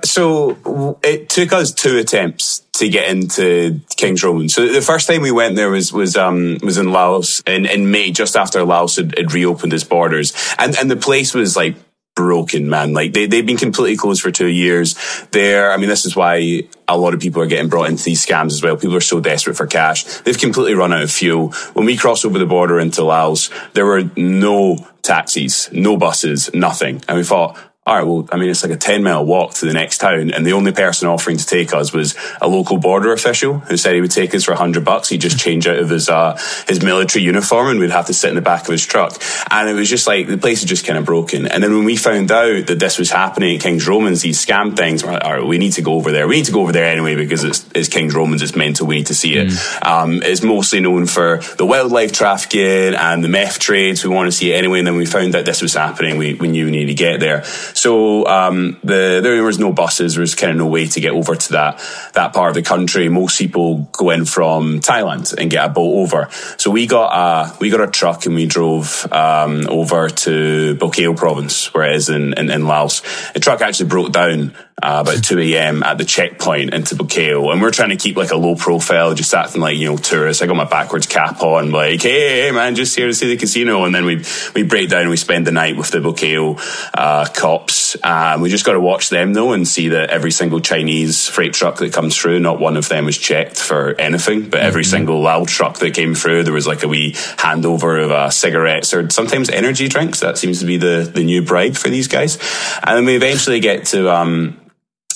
so 0.05 0.99
it 1.03 1.29
took 1.29 1.53
us 1.53 1.73
two 1.73 1.99
attempts 1.99 2.61
to 2.75 2.88
get 2.88 3.09
into 3.11 3.81
King's 3.97 4.23
Roman. 4.23 4.49
So 4.49 4.73
the 4.73 4.81
first 4.81 5.09
time 5.09 5.21
we 5.21 5.33
went 5.33 5.57
there 5.57 5.71
was 5.71 5.92
was 5.92 6.16
um, 6.16 6.59
was 6.62 6.79
in 6.79 6.92
Laos 6.92 7.40
in, 7.47 7.66
in 7.66 7.90
May, 7.90 8.11
just 8.11 8.37
after 8.37 8.64
Laos 8.64 8.97
had, 8.97 9.16
had 9.16 9.33
reopened 9.33 9.73
its 9.73 9.85
borders, 9.85 10.33
and 10.59 10.77
and 10.77 10.90
the 10.90 10.97
place 10.97 11.35
was 11.35 11.57
like 11.57 11.77
broken, 12.18 12.68
man. 12.68 12.92
Like 12.92 13.12
they, 13.12 13.26
they've 13.26 13.46
been 13.46 13.57
completely 13.57 13.96
closed 13.96 14.20
for 14.20 14.33
two 14.33 14.48
years. 14.48 14.96
There, 15.31 15.70
I 15.70 15.76
mean, 15.76 15.88
this 15.88 16.04
is 16.04 16.16
why 16.16 16.64
a 16.88 16.98
lot 16.98 17.14
of 17.14 17.20
people 17.20 17.40
are 17.40 17.46
getting 17.46 17.68
brought 17.68 17.88
into 17.88 18.02
these 18.02 18.26
scams 18.26 18.50
as 18.50 18.61
well. 18.61 18.76
People 18.76 18.96
are 18.96 19.00
so 19.00 19.20
desperate 19.20 19.57
for 19.57 19.68
cash. 19.68 20.02
They've 20.22 20.37
completely 20.37 20.74
run 20.74 20.92
out 20.92 21.02
of 21.02 21.12
fuel. 21.12 21.52
When 21.74 21.87
we 21.87 21.96
crossed 21.96 22.24
over 22.24 22.40
the 22.40 22.44
border 22.44 22.81
into 22.81 23.04
Laos, 23.04 23.50
there 23.74 23.87
were 23.87 24.11
no 24.16 24.85
taxis, 25.02 25.70
no 25.70 25.96
buses, 25.96 26.50
nothing. 26.52 27.02
And 27.07 27.18
we 27.18 27.22
thought, 27.22 27.57
all 27.88 27.94
right, 27.94 28.07
well, 28.07 28.29
I 28.31 28.37
mean, 28.37 28.51
it's 28.51 28.62
like 28.62 28.70
a 28.70 28.77
10 28.77 29.03
mile 29.03 29.24
walk 29.24 29.55
to 29.55 29.66
the 29.66 29.72
next 29.72 29.96
town. 29.98 30.31
And 30.31 30.44
the 30.44 30.53
only 30.53 30.72
person 30.72 31.09
offering 31.09 31.38
to 31.38 31.46
take 31.46 31.72
us 31.72 31.90
was 31.90 32.14
a 32.38 32.46
local 32.46 32.77
border 32.77 33.14
official 33.14 33.61
who 33.61 33.79
said 33.79 33.94
he 33.94 34.03
would 34.03 34.11
take 34.11 34.35
us 34.35 34.44
for 34.44 34.53
a 34.53 34.57
hundred 34.57 34.85
bucks. 34.85 35.09
He'd 35.09 35.22
just 35.22 35.38
change 35.38 35.66
out 35.66 35.79
of 35.79 35.88
his, 35.88 36.11
uh, 36.11 36.38
his 36.66 36.83
military 36.83 37.24
uniform 37.24 37.68
and 37.68 37.81
we'd 37.81 37.90
have 37.90 38.05
to 38.09 38.12
sit 38.12 38.29
in 38.29 38.37
the 38.37 38.42
back 38.42 38.62
of 38.62 38.68
his 38.68 38.85
truck. 38.85 39.18
And 39.51 39.70
it 39.70 39.72
was 39.72 39.88
just 39.88 40.07
like, 40.07 40.27
the 40.27 40.37
place 40.37 40.61
is 40.61 40.68
just 40.68 40.85
kind 40.85 40.98
of 40.98 41.07
broken. 41.07 41.46
And 41.46 41.62
then 41.62 41.74
when 41.74 41.85
we 41.85 41.96
found 41.96 42.31
out 42.31 42.66
that 42.66 42.79
this 42.79 42.98
was 42.98 43.11
happening 43.11 43.57
at 43.57 43.62
King's 43.62 43.88
Romans, 43.88 44.20
these 44.20 44.44
scam 44.44 44.77
things, 44.77 45.03
we're 45.03 45.12
like, 45.12 45.24
all 45.24 45.38
right, 45.38 45.46
we 45.46 45.57
need 45.57 45.72
to 45.72 45.83
go 45.83 45.94
over 45.94 46.12
there. 46.12 46.29
We 46.29 46.37
need 46.37 46.44
to 46.44 46.53
go 46.53 46.61
over 46.61 46.72
there 46.72 46.85
anyway 46.85 47.14
because 47.14 47.42
it's, 47.42 47.66
it's 47.74 47.88
King's 47.88 48.14
Romans. 48.14 48.42
It's 48.42 48.55
mental. 48.55 48.87
We 48.87 48.96
need 48.96 49.07
to 49.07 49.14
see 49.14 49.35
it. 49.35 49.48
Mm. 49.48 49.87
Um, 49.87 50.22
it's 50.22 50.42
mostly 50.42 50.81
known 50.81 51.07
for 51.07 51.38
the 51.57 51.64
wildlife 51.64 52.12
trafficking 52.12 52.94
and 52.94 53.24
the 53.24 53.29
meth 53.29 53.59
trades. 53.61 54.05
We 54.05 54.11
want 54.11 54.27
to 54.27 54.37
see 54.37 54.53
it 54.53 54.57
anyway. 54.57 54.81
And 54.81 54.87
then 54.87 54.96
we 54.96 55.07
found 55.07 55.35
out 55.35 55.46
this 55.46 55.62
was 55.62 55.72
happening. 55.72 56.18
We, 56.18 56.35
we 56.35 56.48
knew 56.48 56.66
we 56.66 56.70
needed 56.70 56.88
to 56.88 56.94
get 56.94 57.20
there. 57.20 57.44
So 57.79 58.27
um, 58.27 58.77
the, 58.83 59.21
there 59.23 59.45
was 59.45 59.61
no 59.61 59.73
buses. 59.73 60.14
There 60.14 60.21
was 60.21 60.35
kind 60.35 60.51
of 60.51 60.59
no 60.59 60.67
way 60.67 60.88
to 60.88 61.01
get 61.01 61.12
over 61.12 61.37
to 61.37 61.53
that 61.53 61.79
that 62.14 62.33
part 62.33 62.49
of 62.49 62.55
the 62.57 62.62
country. 62.62 63.09
Most 63.09 63.38
people 63.38 63.88
go 63.93 64.11
in 64.11 64.25
from 64.25 64.81
Thailand 64.81 65.33
and 65.38 65.49
get 65.49 65.64
a 65.64 65.69
boat 65.69 66.03
over. 66.03 66.29
So 66.57 66.73
we 66.73 66.88
got 66.88 67.12
a 67.14 67.57
we 67.61 67.71
got 67.71 67.81
a 67.81 67.87
truck 67.87 68.27
and 68.27 68.35
we 68.35 68.47
drove 68.47 69.07
um, 69.12 69.69
over 69.69 70.09
to 70.09 70.77
Bokeo 70.77 71.17
province, 71.17 71.73
where 71.73 71.91
it 71.91 71.97
is 71.97 72.09
in, 72.09 72.33
in, 72.35 72.51
in 72.51 72.67
Laos. 72.67 73.03
The 73.33 73.41
truck 73.41 73.61
actually 73.61 73.88
broke 73.88 74.11
down 74.11 74.55
uh, 74.83 75.03
about 75.05 75.25
2 75.25 75.38
a.m. 75.41 75.83
at 75.83 75.99
the 75.99 76.05
checkpoint 76.05 76.73
into 76.73 76.95
Bokeo. 76.95 77.53
And 77.53 77.61
we're 77.61 77.73
trying 77.73 77.91
to 77.91 77.97
keep 77.97 78.17
like 78.17 78.31
a 78.31 78.37
low 78.37 78.55
profile, 78.55 79.14
just 79.14 79.35
acting 79.35 79.61
like, 79.61 79.77
you 79.77 79.88
know, 79.88 79.97
tourists. 79.97 80.43
I 80.43 80.47
got 80.47 80.57
my 80.57 80.64
backwards 80.64 81.07
cap 81.07 81.43
on, 81.43 81.73
like, 81.73 82.03
hey, 82.03 82.43
hey, 82.43 82.51
man, 82.53 82.77
just 82.77 82.95
here 82.95 83.07
to 83.07 83.14
see 83.14 83.29
the 83.29 83.37
casino. 83.37 83.85
And 83.85 83.95
then 83.95 84.05
we, 84.05 84.25
we 84.55 84.62
break 84.62 84.88
down 84.88 85.03
and 85.03 85.11
we 85.11 85.17
spend 85.17 85.47
the 85.47 85.53
night 85.53 85.77
with 85.77 85.91
the 85.91 85.99
Bokeo, 85.99 86.61
uh, 86.95 87.27
cops. 87.59 87.97
Uh, 88.03 88.38
we 88.40 88.49
just 88.49 88.64
got 88.64 88.73
to 88.73 88.81
watch 88.81 89.09
them 89.09 89.33
though 89.33 89.53
and 89.53 89.66
see 89.66 89.88
that 89.88 90.11
every 90.11 90.31
single 90.31 90.61
Chinese 90.61 91.29
freight 91.29 91.53
truck 91.53 91.77
that 91.77 91.92
comes 91.92 92.16
through, 92.16 92.40
not 92.40 92.61
one 92.61 92.77
of 92.77 92.88
them 92.88 93.05
was 93.05 93.18
checked 93.18 93.61
for 93.61 93.94
anything, 93.99 94.49
but 94.49 94.61
every 94.61 94.83
mm-hmm. 94.83 94.90
single 94.90 95.21
Lao 95.21 95.44
truck 95.44 95.79
that 95.79 95.94
came 95.94 96.14
through, 96.14 96.44
there 96.44 96.53
was 96.53 96.66
like 96.66 96.83
a 96.83 96.88
wee 96.88 97.12
handover 97.12 98.03
of 98.03 98.11
uh, 98.11 98.31
cigarettes 98.31 98.94
or 98.94 99.09
sometimes 99.11 99.51
energy 99.51 99.88
drinks. 99.88 100.21
That 100.21 100.38
seems 100.38 100.61
to 100.61 100.66
be 100.66 100.77
the, 100.77 101.11
the 101.12 101.25
new 101.25 101.42
bribe 101.42 101.75
for 101.75 101.88
these 101.88 102.09
guys. 102.09 102.38
And 102.83 102.97
then 102.97 103.05
we 103.05 103.16
eventually 103.16 103.61
get 103.61 103.87
to, 103.87 104.11
um, 104.11 104.61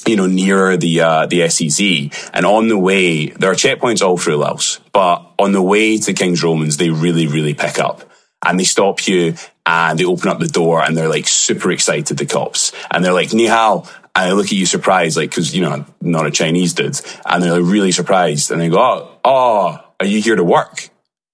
you 0.06 0.16
know, 0.16 0.26
nearer 0.26 0.76
the, 0.76 1.00
uh, 1.00 1.26
the 1.26 1.48
SEZ. 1.48 2.30
And 2.32 2.44
on 2.44 2.68
the 2.68 2.78
way, 2.78 3.26
there 3.26 3.50
are 3.50 3.54
checkpoints 3.54 4.04
all 4.04 4.18
through 4.18 4.36
Laos, 4.36 4.80
but 4.92 5.30
on 5.38 5.52
the 5.52 5.62
way 5.62 5.98
to 5.98 6.12
King's 6.12 6.42
Romans, 6.42 6.76
they 6.76 6.90
really, 6.90 7.26
really 7.26 7.54
pick 7.54 7.78
up 7.78 8.02
and 8.44 8.58
they 8.58 8.64
stop 8.64 9.06
you 9.06 9.34
and 9.64 9.98
they 9.98 10.04
open 10.04 10.28
up 10.28 10.38
the 10.38 10.48
door 10.48 10.82
and 10.82 10.96
they're 10.96 11.08
like 11.08 11.28
super 11.28 11.70
excited, 11.70 12.16
the 12.16 12.26
cops. 12.26 12.72
And 12.90 13.04
they're 13.04 13.12
like, 13.12 13.32
Ni 13.32 13.46
hao. 13.46 13.88
And 14.14 14.30
they 14.30 14.34
look 14.34 14.46
at 14.46 14.52
you 14.52 14.66
surprised, 14.66 15.16
like, 15.16 15.32
cause, 15.32 15.54
you 15.54 15.62
know, 15.62 15.86
not 16.02 16.26
a 16.26 16.30
Chinese 16.30 16.74
dude. 16.74 17.00
And 17.24 17.42
they're 17.42 17.58
like 17.58 17.70
really 17.70 17.92
surprised. 17.92 18.50
And 18.50 18.60
they 18.60 18.68
go, 18.68 18.78
Oh, 18.78 19.18
oh, 19.24 19.84
are 20.00 20.06
you 20.06 20.20
here 20.20 20.36
to 20.36 20.44
work? 20.44 20.90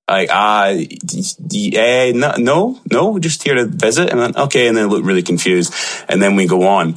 Like, 0.09 0.31
uh, 0.31 0.75
yeah, 1.51 2.12
no, 2.12 2.35
no, 2.38 2.81
no, 2.91 3.19
just 3.19 3.43
here 3.43 3.55
to 3.55 3.67
visit. 3.67 4.11
And 4.11 4.21
then, 4.21 4.37
okay. 4.37 4.69
And 4.69 4.77
they 4.77 4.85
look 4.85 5.05
really 5.05 5.23
confused. 5.23 5.75
And 6.09 6.23
then 6.23 6.37
we 6.37 6.47
go 6.47 6.67
on. 6.67 6.97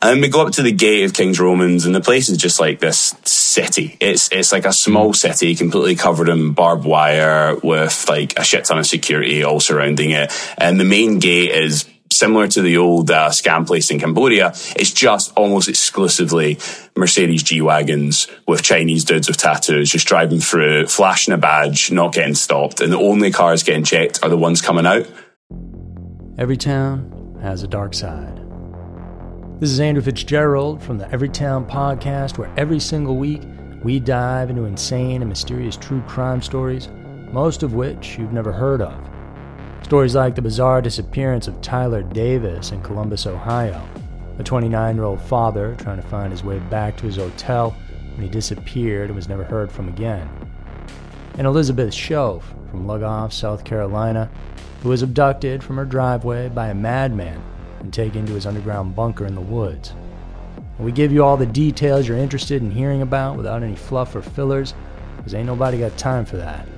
And 0.00 0.20
we 0.20 0.28
go 0.28 0.46
up 0.46 0.52
to 0.52 0.62
the 0.62 0.70
gate 0.70 1.04
of 1.04 1.12
King's 1.12 1.40
Romans, 1.40 1.84
and 1.84 1.92
the 1.92 2.00
place 2.00 2.28
is 2.28 2.38
just 2.38 2.60
like 2.60 2.78
this 2.78 3.16
city. 3.24 3.96
It's 4.00 4.30
it's 4.30 4.52
like 4.52 4.64
a 4.64 4.72
small 4.72 5.12
city, 5.12 5.56
completely 5.56 5.96
covered 5.96 6.28
in 6.28 6.52
barbed 6.52 6.84
wire, 6.84 7.56
with 7.56 8.08
like 8.08 8.38
a 8.38 8.44
shit 8.44 8.64
ton 8.64 8.78
of 8.78 8.86
security 8.86 9.42
all 9.42 9.58
surrounding 9.58 10.10
it. 10.10 10.32
And 10.56 10.78
the 10.78 10.84
main 10.84 11.18
gate 11.18 11.50
is 11.50 11.84
similar 12.12 12.46
to 12.48 12.62
the 12.62 12.76
old 12.76 13.10
uh, 13.10 13.30
scam 13.30 13.66
place 13.66 13.90
in 13.90 13.98
Cambodia. 13.98 14.48
It's 14.76 14.92
just 14.92 15.32
almost 15.36 15.68
exclusively 15.68 16.58
Mercedes 16.96 17.42
G 17.42 17.60
wagons 17.60 18.28
with 18.46 18.62
Chinese 18.62 19.04
dudes 19.04 19.26
with 19.26 19.36
tattoos 19.36 19.90
just 19.90 20.06
driving 20.06 20.38
through, 20.38 20.86
flashing 20.86 21.34
a 21.34 21.38
badge, 21.38 21.90
not 21.90 22.14
getting 22.14 22.34
stopped, 22.34 22.80
and 22.80 22.92
the 22.92 22.98
only 22.98 23.32
cars 23.32 23.64
getting 23.64 23.84
checked 23.84 24.20
are 24.22 24.28
the 24.28 24.38
ones 24.38 24.62
coming 24.62 24.86
out. 24.86 25.08
Every 26.38 26.56
town 26.56 27.36
has 27.42 27.64
a 27.64 27.68
dark 27.68 27.94
side. 27.94 28.47
This 29.60 29.70
is 29.70 29.80
Andrew 29.80 30.04
Fitzgerald 30.04 30.80
from 30.80 30.98
the 30.98 31.06
Everytown 31.06 31.68
podcast, 31.68 32.38
where 32.38 32.48
every 32.56 32.78
single 32.78 33.16
week 33.16 33.42
we 33.82 33.98
dive 33.98 34.50
into 34.50 34.66
insane 34.66 35.20
and 35.20 35.28
mysterious 35.28 35.76
true 35.76 36.00
crime 36.02 36.40
stories, 36.40 36.88
most 37.32 37.64
of 37.64 37.74
which 37.74 38.16
you've 38.16 38.32
never 38.32 38.52
heard 38.52 38.80
of. 38.80 38.94
Stories 39.82 40.14
like 40.14 40.36
the 40.36 40.42
bizarre 40.42 40.80
disappearance 40.80 41.48
of 41.48 41.60
Tyler 41.60 42.04
Davis 42.04 42.70
in 42.70 42.80
Columbus, 42.82 43.26
Ohio, 43.26 43.84
a 44.38 44.44
29 44.44 44.94
year 44.94 45.04
old 45.04 45.20
father 45.20 45.74
trying 45.80 46.00
to 46.00 46.06
find 46.06 46.30
his 46.30 46.44
way 46.44 46.60
back 46.70 46.96
to 46.96 47.06
his 47.06 47.16
hotel 47.16 47.74
when 48.14 48.22
he 48.22 48.28
disappeared 48.28 49.06
and 49.08 49.16
was 49.16 49.28
never 49.28 49.42
heard 49.42 49.72
from 49.72 49.88
again, 49.88 50.30
and 51.36 51.48
Elizabeth 51.48 51.90
Shoaf 51.92 52.44
from 52.70 52.86
Lugoff, 52.86 53.32
South 53.32 53.64
Carolina, 53.64 54.30
who 54.84 54.90
was 54.90 55.02
abducted 55.02 55.64
from 55.64 55.78
her 55.78 55.84
driveway 55.84 56.48
by 56.48 56.68
a 56.68 56.74
madman 56.74 57.42
and 57.80 57.92
taken 57.92 58.26
to 58.26 58.34
his 58.34 58.46
underground 58.46 58.94
bunker 58.94 59.26
in 59.26 59.34
the 59.34 59.40
woods. 59.40 59.92
We 60.78 60.92
give 60.92 61.10
you 61.10 61.24
all 61.24 61.36
the 61.36 61.46
details 61.46 62.06
you're 62.06 62.16
interested 62.16 62.62
in 62.62 62.70
hearing 62.70 63.02
about 63.02 63.36
without 63.36 63.62
any 63.62 63.74
fluff 63.74 64.14
or 64.14 64.22
fillers, 64.22 64.74
because 65.16 65.34
ain't 65.34 65.46
nobody 65.46 65.78
got 65.78 65.96
time 65.98 66.24
for 66.24 66.36
that. 66.36 66.68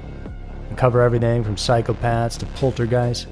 We 0.70 0.76
cover 0.76 1.02
everything 1.02 1.44
from 1.44 1.56
psychopaths 1.56 2.38
to 2.38 2.46
poltergeists. 2.46 3.26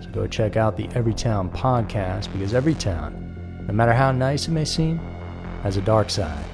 So 0.00 0.10
go 0.10 0.26
check 0.26 0.56
out 0.56 0.76
the 0.76 0.88
Everytown 0.88 1.52
podcast, 1.52 2.32
because 2.32 2.52
every 2.54 2.74
town, 2.74 3.64
no 3.68 3.74
matter 3.74 3.92
how 3.92 4.10
nice 4.10 4.48
it 4.48 4.52
may 4.52 4.64
seem, 4.64 4.98
has 5.62 5.76
a 5.76 5.82
dark 5.82 6.10
side. 6.10 6.44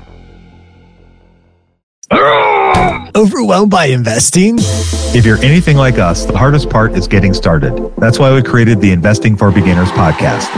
Overwhelmed 3.17 3.71
by 3.71 3.87
investing? 3.87 4.57
If 5.15 5.25
you're 5.25 5.39
anything 5.39 5.77
like 5.77 5.99
us, 5.99 6.25
the 6.25 6.37
hardest 6.37 6.69
part 6.69 6.95
is 6.95 7.07
getting 7.07 7.33
started. 7.33 7.93
That's 7.97 8.19
why 8.19 8.35
we 8.35 8.43
created 8.43 8.81
the 8.81 8.91
Investing 8.91 9.37
for 9.37 9.53
Beginners 9.53 9.91
podcast. 9.91 10.51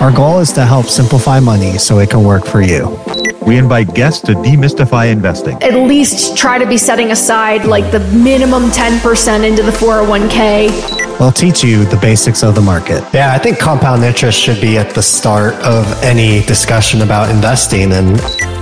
Our 0.00 0.12
goal 0.12 0.38
is 0.38 0.52
to 0.52 0.64
help 0.64 0.86
simplify 0.86 1.40
money 1.40 1.78
so 1.78 1.98
it 1.98 2.08
can 2.08 2.22
work 2.22 2.46
for 2.46 2.60
you. 2.60 2.96
We 3.44 3.58
invite 3.58 3.92
guests 3.92 4.20
to 4.26 4.34
demystify 4.34 5.10
investing. 5.10 5.60
At 5.64 5.74
least 5.74 6.36
try 6.36 6.58
to 6.58 6.66
be 6.66 6.76
setting 6.76 7.10
aside 7.10 7.64
like 7.64 7.90
the 7.90 7.98
minimum 8.16 8.70
10% 8.70 9.48
into 9.48 9.64
the 9.64 9.72
401k 9.72 10.99
We'll 11.20 11.30
teach 11.30 11.62
you 11.62 11.84
the 11.84 11.98
basics 11.98 12.42
of 12.42 12.54
the 12.54 12.62
market. 12.62 13.04
Yeah, 13.12 13.34
I 13.34 13.38
think 13.38 13.58
compound 13.58 14.02
interest 14.04 14.40
should 14.40 14.58
be 14.58 14.78
at 14.78 14.94
the 14.94 15.02
start 15.02 15.52
of 15.56 15.84
any 16.02 16.40
discussion 16.46 17.02
about 17.02 17.28
investing. 17.28 17.92
And 17.92 18.12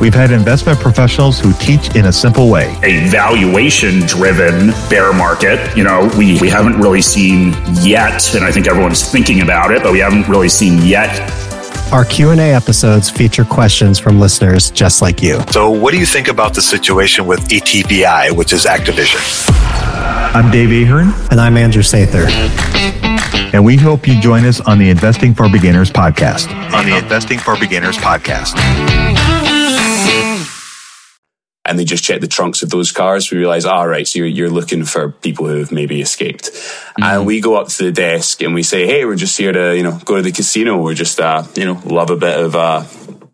we've 0.00 0.12
had 0.12 0.32
investment 0.32 0.80
professionals 0.80 1.38
who 1.38 1.52
teach 1.52 1.94
in 1.94 2.06
a 2.06 2.12
simple 2.12 2.50
way. 2.50 2.76
A 2.82 3.08
valuation 3.10 4.00
driven 4.08 4.70
bear 4.90 5.12
market, 5.12 5.76
you 5.76 5.84
know, 5.84 6.10
we, 6.18 6.40
we 6.40 6.48
haven't 6.48 6.80
really 6.80 7.00
seen 7.00 7.54
yet, 7.74 8.34
and 8.34 8.44
I 8.44 8.50
think 8.50 8.66
everyone's 8.66 9.08
thinking 9.08 9.42
about 9.42 9.70
it, 9.70 9.84
but 9.84 9.92
we 9.92 10.00
haven't 10.00 10.26
really 10.26 10.48
seen 10.48 10.82
yet 10.82 11.47
our 11.92 12.04
Q&A 12.04 12.52
episodes 12.54 13.08
feature 13.08 13.44
questions 13.44 13.98
from 13.98 14.20
listeners 14.20 14.70
just 14.70 15.00
like 15.00 15.22
you. 15.22 15.40
So, 15.50 15.70
what 15.70 15.92
do 15.92 15.98
you 15.98 16.06
think 16.06 16.28
about 16.28 16.54
the 16.54 16.60
situation 16.60 17.26
with 17.26 17.40
ATVI, 17.48 18.36
which 18.36 18.52
is 18.52 18.66
Activision? 18.66 19.20
I'm 20.34 20.50
Dave 20.50 20.70
Ahern. 20.70 21.12
And 21.30 21.40
I'm 21.40 21.56
Andrew 21.56 21.82
Sather. 21.82 22.28
And 23.54 23.64
we 23.64 23.76
hope 23.76 24.06
you 24.06 24.20
join 24.20 24.44
us 24.44 24.60
on 24.60 24.78
the 24.78 24.90
Investing 24.90 25.34
for 25.34 25.48
Beginners 25.48 25.90
podcast. 25.90 26.52
On 26.74 26.84
the 26.84 26.96
Investing 26.98 27.38
for 27.38 27.58
Beginners 27.58 27.96
podcast. 27.96 28.54
And 31.68 31.78
they 31.78 31.84
just 31.84 32.02
check 32.02 32.20
the 32.20 32.26
trunks 32.26 32.62
of 32.62 32.70
those 32.70 32.90
cars. 32.90 33.30
We 33.30 33.38
realize, 33.38 33.64
all 33.64 33.84
oh, 33.84 33.86
right, 33.86 34.08
so 34.08 34.18
you're, 34.18 34.28
you're, 34.28 34.50
looking 34.50 34.84
for 34.84 35.10
people 35.10 35.46
who 35.46 35.58
have 35.58 35.70
maybe 35.70 36.00
escaped. 36.00 36.44
Mm-hmm. 36.44 37.02
And 37.02 37.26
we 37.26 37.40
go 37.40 37.56
up 37.56 37.68
to 37.68 37.84
the 37.84 37.92
desk 37.92 38.42
and 38.42 38.54
we 38.54 38.62
say, 38.62 38.86
hey, 38.86 39.04
we're 39.04 39.14
just 39.16 39.36
here 39.36 39.52
to, 39.52 39.76
you 39.76 39.82
know, 39.82 40.00
go 40.04 40.16
to 40.16 40.22
the 40.22 40.32
casino. 40.32 40.80
We're 40.82 40.94
just, 40.94 41.20
uh, 41.20 41.44
you 41.54 41.66
know, 41.66 41.80
love 41.84 42.10
a 42.10 42.16
bit 42.16 42.40
of, 42.40 42.56
uh, 42.56 42.84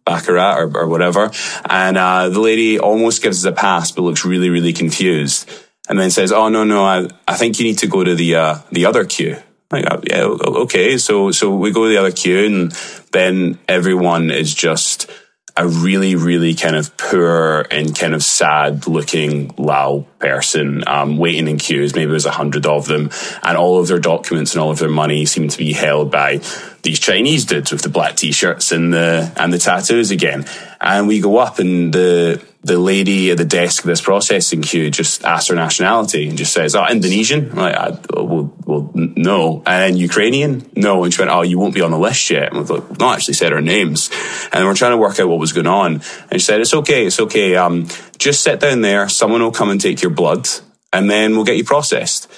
baccarat 0.04 0.58
or, 0.58 0.76
or 0.76 0.88
whatever. 0.88 1.30
And, 1.64 1.96
uh, 1.96 2.28
the 2.28 2.40
lady 2.40 2.78
almost 2.78 3.22
gives 3.22 3.46
us 3.46 3.50
a 3.50 3.54
pass, 3.54 3.92
but 3.92 4.02
looks 4.02 4.24
really, 4.24 4.50
really 4.50 4.72
confused 4.72 5.48
and 5.88 5.98
then 5.98 6.10
says, 6.10 6.32
"Oh 6.32 6.48
no, 6.48 6.64
no, 6.64 6.84
I, 6.84 7.08
I 7.26 7.36
think 7.36 7.58
you 7.58 7.64
need 7.64 7.78
to 7.78 7.86
go 7.86 8.04
to 8.04 8.14
the 8.14 8.36
uh, 8.36 8.58
the 8.72 8.86
other 8.86 9.04
queue." 9.04 9.36
Like, 9.70 9.84
yeah, 10.08 10.22
okay. 10.24 10.98
So 10.98 11.30
so 11.30 11.54
we 11.54 11.72
go 11.72 11.84
to 11.84 11.90
the 11.90 11.98
other 11.98 12.12
queue, 12.12 12.46
and 12.46 12.72
then 13.12 13.58
everyone 13.68 14.30
is 14.30 14.54
just 14.54 14.93
a 15.56 15.68
really, 15.68 16.16
really 16.16 16.54
kind 16.54 16.74
of 16.74 16.96
poor 16.96 17.64
and 17.70 17.96
kind 17.96 18.12
of 18.12 18.24
sad 18.24 18.88
looking 18.88 19.54
Lao 19.56 20.04
person 20.18 20.82
um, 20.88 21.16
waiting 21.16 21.46
in 21.46 21.58
queues. 21.58 21.94
Maybe 21.94 22.10
there's 22.10 22.26
a 22.26 22.32
hundred 22.32 22.66
of 22.66 22.86
them, 22.86 23.10
and 23.42 23.56
all 23.56 23.78
of 23.78 23.86
their 23.86 24.00
documents 24.00 24.54
and 24.54 24.60
all 24.60 24.70
of 24.70 24.80
their 24.80 24.88
money 24.88 25.26
seem 25.26 25.48
to 25.48 25.58
be 25.58 25.72
held 25.72 26.10
by 26.10 26.40
these 26.82 26.98
Chinese 26.98 27.44
dudes 27.44 27.70
with 27.70 27.82
the 27.82 27.88
black 27.88 28.16
t-shirts 28.16 28.72
and 28.72 28.92
the 28.92 29.32
and 29.36 29.52
the 29.52 29.58
tattoos 29.58 30.10
again. 30.10 30.44
And 30.80 31.08
we 31.08 31.20
go 31.20 31.38
up, 31.38 31.58
and 31.58 31.92
the 31.92 32.42
the 32.62 32.78
lady 32.78 33.30
at 33.30 33.36
the 33.36 33.44
desk 33.44 33.82
this 33.82 34.00
processing 34.00 34.62
queue 34.62 34.90
just 34.90 35.22
asks 35.22 35.48
her 35.48 35.54
nationality 35.54 36.28
and 36.28 36.38
just 36.38 36.52
says, 36.52 36.74
"Oh, 36.74 36.86
Indonesian." 36.86 37.50
I'm 37.50 37.56
like, 37.56 37.74
I, 37.74 37.98
well, 38.10 38.54
well, 38.64 38.90
no. 38.94 39.62
And 39.66 39.98
Ukrainian? 39.98 40.70
No. 40.74 41.04
And 41.04 41.12
she 41.12 41.20
went, 41.20 41.30
"Oh, 41.30 41.42
you 41.42 41.58
won't 41.58 41.74
be 41.74 41.82
on 41.82 41.90
the 41.90 41.98
list 41.98 42.30
yet." 42.30 42.52
And 42.52 42.58
we've 42.58 42.70
like, 42.70 42.98
not 42.98 43.16
actually 43.16 43.34
said 43.34 43.52
our 43.52 43.60
names, 43.60 44.10
and 44.52 44.64
we're 44.64 44.74
trying 44.74 44.92
to 44.92 44.98
work 44.98 45.18
out 45.20 45.28
what 45.28 45.38
was 45.38 45.52
going 45.52 45.66
on. 45.66 46.02
And 46.30 46.40
she 46.40 46.46
said, 46.46 46.60
"It's 46.60 46.74
okay, 46.74 47.06
it's 47.06 47.20
okay. 47.20 47.56
Um, 47.56 47.88
just 48.18 48.42
sit 48.42 48.60
down 48.60 48.80
there. 48.80 49.08
Someone 49.08 49.42
will 49.42 49.52
come 49.52 49.70
and 49.70 49.80
take 49.80 50.02
your 50.02 50.10
blood, 50.10 50.48
and 50.92 51.10
then 51.10 51.32
we'll 51.32 51.44
get 51.44 51.56
you 51.56 51.64
processed." 51.64 52.28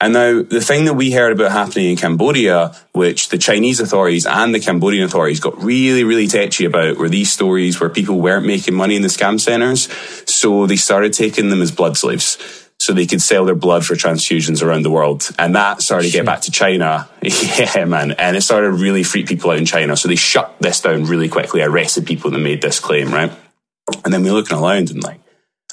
And 0.00 0.12
now 0.12 0.42
the 0.42 0.60
thing 0.60 0.84
that 0.84 0.94
we 0.94 1.10
heard 1.10 1.32
about 1.32 1.50
happening 1.50 1.90
in 1.90 1.96
Cambodia, 1.96 2.72
which 2.92 3.30
the 3.30 3.38
Chinese 3.38 3.80
authorities 3.80 4.26
and 4.26 4.54
the 4.54 4.60
Cambodian 4.60 5.04
authorities 5.04 5.40
got 5.40 5.60
really, 5.60 6.04
really 6.04 6.28
tetchy 6.28 6.66
about, 6.66 6.98
were 6.98 7.08
these 7.08 7.32
stories 7.32 7.80
where 7.80 7.90
people 7.90 8.20
weren't 8.20 8.46
making 8.46 8.74
money 8.74 8.94
in 8.94 9.02
the 9.02 9.08
scam 9.08 9.40
centers. 9.40 9.88
So 10.32 10.66
they 10.66 10.76
started 10.76 11.12
taking 11.14 11.48
them 11.48 11.62
as 11.62 11.72
blood 11.72 11.96
slaves. 11.96 12.38
So 12.80 12.92
they 12.92 13.06
could 13.06 13.20
sell 13.20 13.44
their 13.44 13.56
blood 13.56 13.84
for 13.84 13.94
transfusions 13.94 14.62
around 14.62 14.84
the 14.84 14.90
world. 14.90 15.28
And 15.36 15.56
that 15.56 15.82
started 15.82 16.06
to 16.06 16.12
get 16.12 16.24
back 16.24 16.42
to 16.42 16.52
China. 16.52 17.08
yeah, 17.22 17.84
man. 17.84 18.12
And 18.12 18.36
it 18.36 18.42
started 18.42 18.68
to 18.68 18.74
really 18.74 19.02
freak 19.02 19.26
people 19.26 19.50
out 19.50 19.58
in 19.58 19.66
China. 19.66 19.96
So 19.96 20.06
they 20.06 20.14
shut 20.14 20.54
this 20.60 20.80
down 20.80 21.06
really 21.06 21.28
quickly, 21.28 21.60
arrested 21.60 22.06
people 22.06 22.30
that 22.30 22.38
made 22.38 22.62
this 22.62 22.78
claim, 22.78 23.10
right? 23.12 23.32
And 24.04 24.14
then 24.14 24.22
we're 24.22 24.32
looking 24.32 24.56
around 24.56 24.92
and 24.92 25.02
like, 25.02 25.20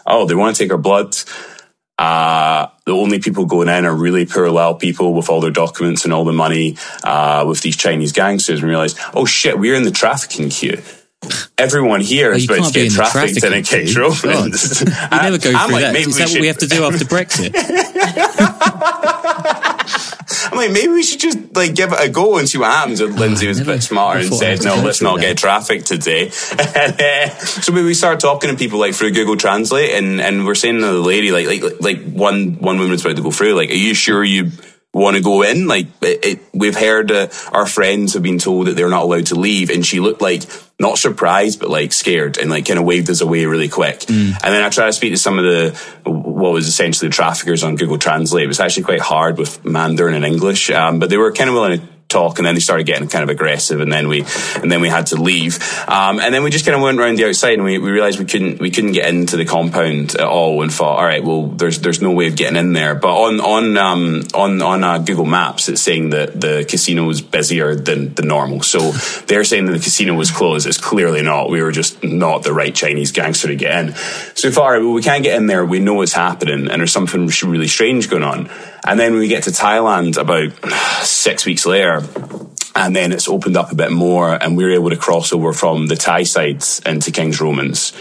oh, 0.08 0.26
they 0.26 0.34
want 0.34 0.56
to 0.56 0.64
take 0.64 0.72
our 0.72 0.80
blood 0.80 1.16
uh, 1.98 2.68
the 2.86 2.92
only 2.92 3.20
people 3.20 3.46
going 3.46 3.70
in 3.70 3.86
are 3.86 3.96
really 3.96 4.26
Lao 4.26 4.74
people 4.74 5.14
with 5.14 5.30
all 5.30 5.42
their 5.42 5.52
documents 5.52 6.04
and 6.04 6.14
all 6.14 6.26
the 6.26 6.34
money, 6.34 6.78
uh, 7.04 7.46
with 7.48 7.62
these 7.62 7.78
Chinese 7.78 8.12
gangsters 8.12 8.60
and 8.62 8.70
realize, 8.70 8.96
oh 9.14 9.26
shit, 9.26 9.58
we're 9.58 9.76
in 9.76 9.84
the 9.84 9.92
trafficking 9.92 10.50
queue. 10.50 10.82
Everyone 11.58 12.02
here 12.02 12.34
is 12.34 12.46
about 12.46 12.66
to 12.66 12.74
get 12.74 12.92
trafficked 12.92 13.44
and 13.44 13.56
it 13.56 13.66
trafficking 13.66 13.88
kicks 13.88 13.94
queue. 13.94 14.02
rolling. 14.02 14.52
God. 14.52 15.12
You 15.12 15.22
never 15.22 15.38
go 15.38 15.52
I'm 15.54 15.66
through 15.68 15.74
like, 15.74 15.84
that. 15.84 15.94
maybe 15.94 16.10
Is 16.10 16.18
that 16.18 16.30
what 16.30 16.42
we 16.42 16.48
have 16.48 16.58
to 16.60 16.68
do 16.68 16.84
after 16.84 17.06
Brexit? 17.06 17.54
I'm 20.52 20.58
like, 20.58 20.72
maybe 20.72 20.92
we 20.92 21.04
should 21.04 21.20
just 21.20 21.56
like 21.56 21.76
give 21.76 21.92
it 21.92 22.00
a 22.00 22.10
go 22.10 22.38
and 22.38 22.50
see 22.50 22.58
what 22.58 22.72
happens. 22.72 23.00
And 23.00 23.18
Lindsey 23.20 23.48
was 23.48 23.60
a 23.60 23.66
bit 23.66 23.84
smarter 23.84 24.22
and 24.22 24.34
said, 24.34 24.64
no, 24.64 24.76
let's 24.76 25.02
not 25.02 25.20
get 25.20 25.38
traffic 25.38 25.84
today. 25.84 26.32
and, 26.52 27.00
uh, 27.00 27.30
so 27.38 27.74
we 27.74 27.94
started 27.94 28.20
talking 28.20 28.50
to 28.50 28.56
people 28.56 28.80
like 28.80 28.96
through 28.96 29.12
Google 29.12 29.38
Translate 29.38 29.92
and, 29.92 30.20
and 30.22 30.46
we're 30.46 30.56
saying 30.56 30.80
to 30.80 30.86
the 30.86 30.94
lady, 30.94 31.32
like, 31.32 31.48
like, 31.48 31.82
like 31.82 32.04
one, 32.04 32.60
one 32.60 32.78
woman 32.78 32.92
was 32.92 33.06
about 33.06 33.18
to 33.18 33.22
go 33.22 33.32
through, 33.32 33.56
like, 33.56 33.70
are 33.70 33.74
you 33.74 33.94
sure 33.94 34.24
you 34.24 34.52
want 35.02 35.18
to 35.18 35.22
go 35.22 35.44
in? 35.44 35.68
Like, 35.68 35.88
it, 36.02 36.26
it, 36.26 36.40
we've 36.54 36.78
heard 36.78 37.12
uh, 37.12 37.28
our 37.52 37.66
friends 37.66 38.14
have 38.14 38.24
been 38.24 38.40
told 38.40 38.68
that 38.68 38.76
they're 38.76 38.90
not 38.90 39.04
allowed 39.04 39.28
to 39.28 39.36
leave. 39.36 39.70
And 39.70 39.86
she 39.86 40.00
looked 40.00 40.22
like, 40.22 40.44
not 40.80 40.98
surprised, 40.98 41.60
but 41.60 41.70
like 41.70 41.94
scared 41.94 42.38
and 42.38 42.50
like 42.50 42.66
kind 42.66 42.80
of 42.80 42.86
waved 42.86 43.10
us 43.10 43.22
away 43.22 43.46
really 43.46 43.70
quick. 43.70 44.06
And 44.44 44.54
then 44.54 44.64
I 44.64 44.70
tried 44.70 44.88
to 44.88 44.94
speak 44.94 45.14
to 45.14 45.18
some 45.18 45.40
of 45.40 45.46
the, 45.46 45.78
what 46.10 46.52
was 46.52 46.68
essentially 46.68 47.10
the 47.10 47.16
traffickers 47.16 47.64
on 47.64 47.76
Google 47.76 47.98
Translate. 47.98 48.44
It 48.44 48.48
was 48.48 48.60
actually 48.60 48.84
quite 48.84 49.00
hard 49.00 49.38
with 49.38 49.64
Mandarin 49.64 50.16
and 50.16 50.26
English. 50.26 50.70
Um, 50.72 51.00
but 51.00 51.10
they 51.10 51.18
were 51.18 51.32
kind 51.32 51.50
of 51.50 51.56
willing 51.56 51.80
to 51.80 51.88
talk 52.08 52.38
and 52.38 52.46
then 52.46 52.54
they 52.54 52.62
started 52.62 52.86
getting 52.86 53.08
kind 53.08 53.24
of 53.24 53.30
aggressive 53.30 53.82
and 53.82 53.92
then 53.92 54.08
we 54.08 54.22
and 54.62 54.72
then 54.72 54.82
we 54.82 54.90
had 54.90 55.08
to 55.08 55.16
leave. 55.16 55.60
Um, 55.88 56.20
and 56.20 56.34
then 56.34 56.44
we 56.44 56.50
just 56.50 56.66
kind 56.66 56.76
of 56.76 56.82
went 56.82 57.00
around 57.00 57.18
the 57.18 57.26
outside 57.26 57.56
and 57.56 57.64
we, 57.64 57.78
we 57.78 57.92
realized 57.92 58.20
we 58.20 58.26
couldn't 58.26 58.60
we 58.60 58.72
couldn't 58.72 58.94
get 58.94 59.10
into 59.10 59.38
the 59.38 59.46
compound 59.46 60.16
at 60.16 60.22
all 60.22 60.62
and 60.62 60.72
thought 60.72 60.98
all 61.00 61.06
right 61.06 61.24
well 61.24 61.48
there's 61.48 61.80
there's 61.80 62.02
no 62.02 62.12
way 62.12 62.28
of 62.28 62.36
getting 62.36 62.58
in 62.58 62.74
there. 62.74 62.96
But 62.96 63.16
on 63.16 63.40
on 63.42 63.78
um, 63.78 64.24
on 64.34 64.62
on 64.62 64.84
uh, 64.84 65.00
Google 65.00 65.26
Maps 65.26 65.68
it's 65.70 65.82
saying 65.82 66.12
that 66.12 66.40
the 66.40 66.66
casino 66.70 67.06
was 67.06 67.22
busier 67.22 67.76
than 67.76 68.14
the 68.14 68.24
normal. 68.24 68.62
So 68.62 68.92
they're 69.28 69.44
saying 69.44 69.66
that 69.66 69.74
the 69.74 69.80
casino 69.80 70.14
was 70.14 70.32
closed. 70.32 70.68
It's 70.68 70.78
clearly 70.78 71.22
not. 71.22 71.50
We 71.50 71.62
were 71.62 71.72
just 71.72 72.04
not 72.04 72.44
the 72.44 72.54
right 72.54 72.74
Chinese 72.74 73.12
gangster 73.12 73.48
to 73.48 73.56
get 73.56 73.86
in. 73.86 73.96
So 74.36 74.50
right 74.50 74.80
well 74.80 74.94
we 74.94 75.02
can't 75.02 75.24
get 75.24 75.36
in 75.38 75.48
there. 75.48 75.66
We 75.66 75.80
know 75.80 75.96
what's 75.96 76.14
happening 76.14 76.70
and 76.70 76.80
there's 76.80 76.92
something 76.92 77.30
really 77.44 77.68
strange 77.68 78.10
going 78.10 78.24
on 78.24 78.50
and 78.86 79.00
then 79.00 79.16
we 79.16 79.28
get 79.28 79.44
to 79.44 79.52
Thailand 79.52 80.18
about 80.18 80.52
six 81.04 81.46
weeks 81.46 81.66
later 81.66 82.04
and 82.76 82.96
then 82.96 83.14
it's 83.14 83.30
opened 83.30 83.56
up 83.56 83.72
a 83.72 83.76
bit 83.76 83.92
more 83.92 84.34
and 84.34 84.58
we 84.58 84.66
are 84.66 84.72
able 84.72 84.90
to 84.90 84.98
cross 84.98 85.32
over 85.32 85.54
from 85.54 85.88
the 85.88 85.96
Thai 85.96 86.24
side 86.24 86.64
into 86.86 87.12
King's 87.12 87.40
Romans. 87.40 87.94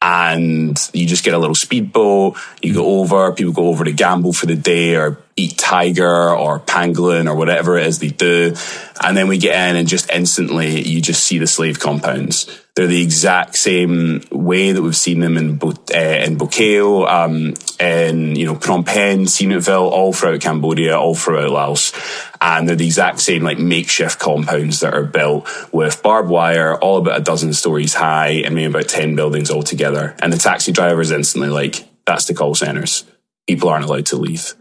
And 0.00 0.78
you 0.92 1.06
just 1.06 1.24
get 1.24 1.34
a 1.34 1.38
little 1.38 1.54
speedboat, 1.54 2.36
you 2.62 2.74
go 2.74 3.00
over, 3.00 3.32
people 3.32 3.52
go 3.52 3.68
over 3.68 3.84
to 3.84 3.92
gamble 3.92 4.32
for 4.32 4.46
the 4.46 4.54
day 4.54 4.94
or 4.96 5.18
eat 5.36 5.58
tiger 5.58 6.30
or 6.30 6.60
pangolin 6.60 7.28
or 7.28 7.34
whatever 7.34 7.76
it 7.76 7.86
is 7.86 7.98
they 7.98 8.08
do. 8.08 8.54
And 9.02 9.16
then 9.16 9.28
we 9.28 9.38
get 9.38 9.68
in 9.68 9.76
and 9.76 9.88
just 9.88 10.10
instantly 10.10 10.82
you 10.86 11.00
just 11.00 11.24
see 11.24 11.38
the 11.38 11.46
slave 11.46 11.78
compounds. 11.78 12.46
They're 12.76 12.86
the 12.86 13.02
exact 13.02 13.56
same 13.56 14.22
way 14.30 14.72
that 14.72 14.82
we've 14.82 14.94
seen 14.94 15.20
them 15.20 15.38
in 15.38 15.56
Bo- 15.56 15.70
uh, 15.94 15.98
in 15.98 16.36
Bokeo, 16.36 17.08
um, 17.10 17.54
in 17.80 18.36
you 18.36 18.44
know 18.44 18.54
Phnom 18.56 18.84
Penh, 18.84 19.20
Sihanoukville, 19.24 19.90
all 19.90 20.12
throughout 20.12 20.42
Cambodia, 20.42 20.98
all 20.98 21.14
throughout 21.14 21.48
Laos, 21.48 21.92
and 22.38 22.68
they're 22.68 22.76
the 22.76 22.84
exact 22.84 23.20
same 23.20 23.42
like 23.42 23.58
makeshift 23.58 24.18
compounds 24.18 24.80
that 24.80 24.92
are 24.92 25.04
built 25.04 25.48
with 25.72 26.02
barbed 26.02 26.28
wire, 26.28 26.76
all 26.76 26.98
about 26.98 27.18
a 27.18 27.24
dozen 27.24 27.54
stories 27.54 27.94
high, 27.94 28.42
and 28.44 28.54
maybe 28.54 28.66
about 28.66 28.88
ten 28.88 29.16
buildings 29.16 29.50
altogether. 29.50 30.14
And 30.20 30.30
the 30.30 30.36
taxi 30.36 30.70
driver 30.70 31.00
is 31.00 31.10
instantly 31.10 31.48
like, 31.48 31.88
"That's 32.04 32.26
the 32.26 32.34
call 32.34 32.54
centers. 32.54 33.04
People 33.48 33.70
aren't 33.70 33.86
allowed 33.86 34.06
to 34.06 34.16
leave." 34.16 34.54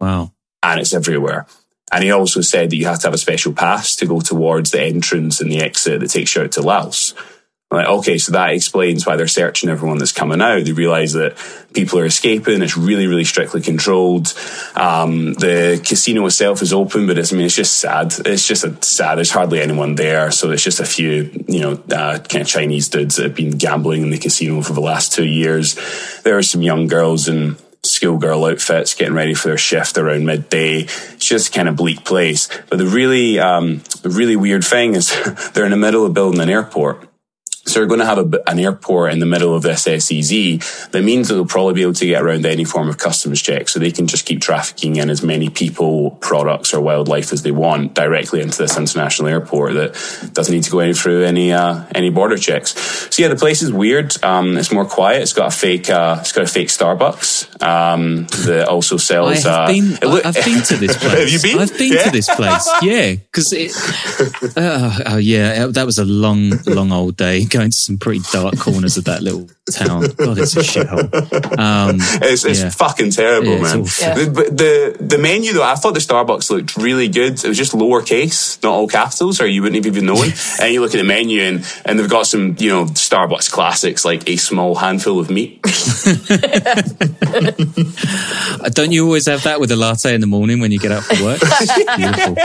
Wow. 0.00 0.32
and 0.62 0.80
it's 0.80 0.94
everywhere. 0.94 1.46
And 1.92 2.02
he 2.02 2.10
also 2.10 2.40
said 2.40 2.70
that 2.70 2.76
you 2.76 2.86
have 2.86 3.00
to 3.00 3.08
have 3.08 3.14
a 3.14 3.18
special 3.18 3.52
pass 3.52 3.94
to 3.96 4.06
go 4.06 4.20
towards 4.20 4.70
the 4.70 4.80
entrance 4.82 5.40
and 5.42 5.52
the 5.52 5.60
exit 5.60 6.00
that 6.00 6.08
takes 6.08 6.34
you 6.34 6.42
out 6.42 6.52
to 6.52 6.62
Laos. 6.62 7.14
Like, 7.72 7.86
okay, 7.86 8.18
so 8.18 8.32
that 8.32 8.50
explains 8.50 9.06
why 9.06 9.16
they're 9.16 9.26
searching 9.26 9.70
everyone 9.70 9.96
that's 9.96 10.12
coming 10.12 10.42
out. 10.42 10.64
They 10.64 10.72
realize 10.72 11.14
that 11.14 11.38
people 11.72 11.98
are 12.00 12.04
escaping. 12.04 12.60
It's 12.60 12.76
really, 12.76 13.06
really 13.06 13.24
strictly 13.24 13.62
controlled. 13.62 14.34
Um, 14.74 15.32
the 15.32 15.82
casino 15.82 16.26
itself 16.26 16.60
is 16.60 16.74
open, 16.74 17.06
but 17.06 17.16
it's, 17.16 17.32
I 17.32 17.36
mean, 17.36 17.46
it's 17.46 17.56
just 17.56 17.78
sad. 17.78 18.12
It's 18.26 18.46
just 18.46 18.64
a 18.64 18.76
sad. 18.82 19.16
There's 19.16 19.30
hardly 19.30 19.62
anyone 19.62 19.94
there. 19.94 20.30
So 20.30 20.50
it's 20.50 20.62
just 20.62 20.80
a 20.80 20.84
few, 20.84 21.30
you 21.48 21.60
know, 21.60 21.72
uh, 21.90 22.18
kind 22.18 22.42
of 22.42 22.46
Chinese 22.46 22.90
dudes 22.90 23.16
that 23.16 23.22
have 23.22 23.34
been 23.34 23.56
gambling 23.56 24.02
in 24.02 24.10
the 24.10 24.18
casino 24.18 24.60
for 24.60 24.74
the 24.74 24.82
last 24.82 25.14
two 25.14 25.26
years. 25.26 25.74
There 26.24 26.36
are 26.36 26.42
some 26.42 26.60
young 26.60 26.88
girls 26.88 27.26
in 27.26 27.56
schoolgirl 27.84 28.44
outfits 28.44 28.94
getting 28.94 29.14
ready 29.14 29.32
for 29.32 29.48
their 29.48 29.58
shift 29.58 29.96
around 29.96 30.26
midday. 30.26 30.80
It's 30.80 31.26
just 31.26 31.54
kind 31.54 31.70
of 31.70 31.76
bleak 31.76 32.04
place. 32.04 32.50
But 32.68 32.78
the 32.78 32.86
really, 32.86 33.38
um, 33.38 33.82
the 34.02 34.10
really 34.10 34.36
weird 34.36 34.62
thing 34.62 34.94
is 34.94 35.10
they're 35.54 35.64
in 35.64 35.70
the 35.70 35.78
middle 35.78 36.04
of 36.04 36.12
building 36.12 36.40
an 36.40 36.50
airport. 36.50 37.08
So 37.72 37.80
they're 37.80 37.86
going 37.88 38.00
to 38.00 38.06
have 38.06 38.18
a, 38.18 38.50
an 38.50 38.58
airport 38.58 39.12
in 39.14 39.18
the 39.18 39.24
middle 39.26 39.54
of 39.54 39.62
this 39.62 39.84
SEZ. 39.84 40.88
That 40.90 41.02
means 41.02 41.28
that 41.28 41.34
they'll 41.34 41.46
probably 41.46 41.72
be 41.72 41.82
able 41.82 41.94
to 41.94 42.06
get 42.06 42.20
around 42.22 42.44
any 42.44 42.64
form 42.64 42.88
of 42.90 42.98
customs 42.98 43.40
check. 43.40 43.68
So 43.70 43.78
they 43.78 43.90
can 43.90 44.06
just 44.06 44.26
keep 44.26 44.42
trafficking 44.42 44.96
in 44.96 45.08
as 45.08 45.22
many 45.22 45.48
people, 45.48 46.10
products, 46.20 46.74
or 46.74 46.82
wildlife 46.82 47.32
as 47.32 47.42
they 47.42 47.50
want 47.50 47.94
directly 47.94 48.42
into 48.42 48.58
this 48.58 48.76
international 48.76 49.28
airport 49.28 49.72
that 49.74 50.30
doesn't 50.34 50.54
need 50.54 50.64
to 50.64 50.70
go 50.70 50.80
any 50.80 50.92
through 50.92 51.24
any 51.24 51.52
uh, 51.52 51.84
any 51.94 52.10
border 52.10 52.36
checks. 52.36 52.72
So 53.14 53.22
yeah, 53.22 53.28
the 53.28 53.36
place 53.36 53.62
is 53.62 53.72
weird. 53.72 54.22
Um, 54.22 54.58
it's 54.58 54.70
more 54.70 54.84
quiet. 54.84 55.22
It's 55.22 55.32
got 55.32 55.48
a 55.48 55.56
fake. 55.56 55.88
Uh, 55.88 56.18
it's 56.20 56.32
got 56.32 56.44
a 56.44 56.46
fake 56.46 56.68
Starbucks 56.68 57.62
um, 57.62 58.26
that 58.44 58.68
also 58.68 58.96
I 58.96 58.98
sells. 58.98 59.42
have 59.44 59.46
uh, 59.46 59.66
been. 59.72 59.92
I've 60.24 60.34
been 60.44 60.62
to 60.64 60.76
this 60.76 60.96
place. 60.98 61.12
have 61.18 61.28
you 61.30 61.40
been? 61.40 61.58
I've 61.58 61.78
been 61.78 61.92
Yeah. 61.94 62.04
to 62.04 62.10
this 62.10 62.28
place. 62.34 62.68
Yeah, 62.82 63.14
because 63.14 63.52
it. 63.54 63.72
Uh, 64.56 64.98
oh 65.06 65.16
yeah, 65.16 65.66
that 65.68 65.86
was 65.86 65.98
a 65.98 66.04
long, 66.04 66.50
long 66.66 66.92
old 66.92 67.16
day 67.16 67.46
going 67.62 67.70
to 67.70 67.76
some 67.76 67.96
pretty 67.98 68.20
dark 68.32 68.58
corners 68.58 68.96
of 68.96 69.04
that 69.04 69.22
little 69.22 69.46
town. 69.72 70.02
God, 70.16 70.38
it's 70.38 70.56
a 70.56 70.60
shithole. 70.60 71.58
Um, 71.58 71.96
It's, 72.22 72.44
it's 72.44 72.60
yeah. 72.62 72.70
fucking 72.70 73.10
terrible, 73.12 73.48
Yeah, 73.58 73.76
it's 73.76 74.00
man. 74.02 74.12
awful. 74.14 74.24
The, 74.24 74.50
the 74.50 75.04
the 75.04 75.18
menu 75.18 75.52
though, 75.52 75.62
I 75.62 75.74
thought 75.76 75.94
the 75.94 76.00
Starbucks 76.00 76.50
looked 76.50 76.76
really 76.76 77.08
good. 77.08 77.34
It 77.34 77.48
was 77.48 77.56
just 77.56 77.72
lowercase, 77.72 78.62
not 78.62 78.72
all 78.72 78.88
capitals, 78.88 79.40
or 79.40 79.46
you 79.46 79.62
wouldn't 79.62 79.84
have 79.84 79.94
even 79.94 80.06
known. 80.06 80.26
and 80.60 80.72
you 80.72 80.80
look 80.80 80.94
at 80.94 80.98
the 80.98 81.04
menu, 81.04 81.42
and 81.42 81.64
and 81.84 81.98
they've 81.98 82.10
got 82.10 82.26
some 82.26 82.56
you 82.58 82.68
know 82.70 82.84
Starbucks 82.86 83.50
classics 83.52 84.04
like 84.04 84.28
a 84.28 84.36
small 84.36 84.74
handful 84.74 85.20
of 85.20 85.30
meat. 85.30 85.60
Don't 88.72 88.92
you 88.92 89.04
always 89.04 89.26
have 89.26 89.42
that 89.44 89.58
with 89.60 89.70
a 89.70 89.76
latte 89.76 90.14
in 90.14 90.20
the 90.20 90.26
morning 90.26 90.60
when 90.60 90.72
you 90.72 90.78
get 90.78 90.92
up 90.92 91.04
for 91.04 91.22
work? 91.24 91.40
Beautiful. 91.96 92.36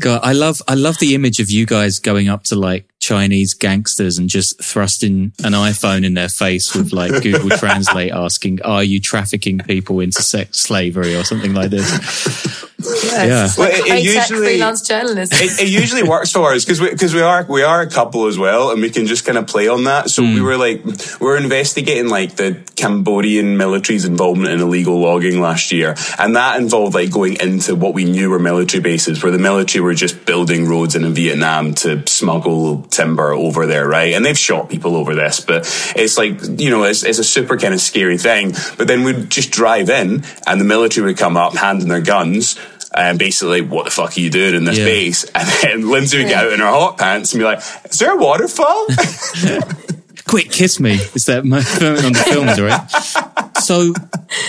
God, 0.00 0.20
I 0.22 0.32
love 0.32 0.62
I 0.66 0.74
love 0.74 0.98
the 0.98 1.14
image 1.14 1.40
of 1.40 1.50
you 1.50 1.66
guys 1.66 1.98
going 1.98 2.28
up 2.30 2.44
to 2.44 2.56
like 2.56 2.86
Chinese 3.00 3.54
gangsters 3.54 4.18
and 4.18 4.28
just 4.28 4.62
thrusting 4.62 5.32
an 5.42 5.52
iPhone 5.52 6.04
in 6.04 6.14
their 6.14 6.28
face 6.28 6.74
with 6.74 6.92
like 6.92 7.22
Google 7.22 7.50
Translate 7.50 8.12
asking, 8.12 8.62
"Are 8.62 8.84
you 8.84 9.00
trafficking 9.00 9.58
people 9.58 10.00
into 10.00 10.22
sex 10.22 10.60
slavery 10.60 11.16
or 11.16 11.24
something 11.24 11.54
like 11.54 11.70
this?" 11.70 12.66
Yeah, 12.84 13.24
yeah. 13.24 13.42
Like 13.44 13.58
well, 13.58 13.70
it, 13.70 13.86
it 13.86 14.04
usually 14.04 14.46
freelance 14.46 14.82
journalism. 14.82 15.38
It, 15.40 15.60
it, 15.60 15.68
usually 15.68 16.02
works 16.02 16.32
for 16.32 16.52
us 16.52 16.64
because 16.64 16.80
we 16.80 16.90
because 16.90 17.14
we 17.14 17.20
are 17.20 17.44
we 17.48 17.62
are 17.62 17.80
a 17.80 17.88
couple 17.88 18.26
as 18.26 18.38
well, 18.38 18.70
and 18.70 18.80
we 18.80 18.90
can 18.90 19.06
just 19.06 19.24
kind 19.24 19.38
of 19.38 19.46
play 19.46 19.68
on 19.68 19.84
that. 19.84 20.10
So 20.10 20.22
mm. 20.22 20.34
we 20.34 20.40
were 20.40 20.56
like 20.56 20.84
we 20.84 21.26
were 21.26 21.36
investigating 21.36 22.08
like 22.08 22.36
the 22.36 22.60
Cambodian 22.76 23.56
military's 23.56 24.04
involvement 24.04 24.52
in 24.52 24.60
illegal 24.60 24.98
logging 25.00 25.40
last 25.40 25.72
year, 25.72 25.94
and 26.18 26.36
that 26.36 26.60
involved 26.60 26.94
like 26.94 27.10
going 27.10 27.40
into 27.40 27.74
what 27.74 27.94
we 27.94 28.04
knew 28.04 28.30
were 28.30 28.38
military 28.38 28.82
bases, 28.82 29.22
where 29.22 29.32
the 29.32 29.38
military 29.38 29.82
were 29.82 29.94
just 29.94 30.24
building 30.24 30.68
roads 30.68 30.94
in 30.96 31.10
Vietnam 31.12 31.74
to 31.74 32.06
smuggle 32.06 32.82
timber 32.82 33.32
over 33.32 33.66
there, 33.66 33.86
right? 33.86 34.14
And 34.14 34.24
they've 34.24 34.38
shot 34.38 34.68
people 34.68 34.96
over 34.96 35.14
this, 35.14 35.40
but 35.40 35.62
it's 35.96 36.16
like 36.16 36.40
you 36.60 36.70
know 36.70 36.84
it's, 36.84 37.02
it's 37.02 37.18
a 37.18 37.24
super 37.24 37.58
kind 37.58 37.74
of 37.74 37.80
scary 37.80 38.18
thing. 38.18 38.52
But 38.76 38.88
then 38.88 39.04
we'd 39.04 39.30
just 39.30 39.50
drive 39.50 39.90
in, 39.90 40.24
and 40.46 40.60
the 40.60 40.64
military 40.64 41.06
would 41.06 41.18
come 41.18 41.36
up 41.36 41.54
handing 41.54 41.88
their 41.88 42.00
guns 42.00 42.58
and 42.94 43.18
basically, 43.18 43.60
what 43.60 43.84
the 43.84 43.90
fuck 43.90 44.16
are 44.16 44.20
you 44.20 44.30
doing 44.30 44.54
in 44.54 44.64
this 44.64 44.78
yeah. 44.78 44.84
base? 44.84 45.24
And 45.24 45.48
then 45.62 45.90
Lindsey 45.90 46.18
would 46.18 46.28
get 46.28 46.44
out 46.44 46.52
in 46.52 46.60
her 46.60 46.66
hot 46.66 46.98
pants 46.98 47.32
and 47.32 47.40
be 47.40 47.44
like, 47.44 47.58
is 47.84 47.98
there 47.98 48.12
a 48.12 48.16
waterfall? 48.16 48.86
Quick, 50.26 50.50
kiss 50.50 50.78
me. 50.80 50.92
Is 51.14 51.26
that 51.26 51.44
my 51.44 51.60
filming 51.60 52.04
on 52.04 52.12
the 52.12 52.18
films, 52.18 52.60
right? 52.60 53.46
So, 53.60 53.92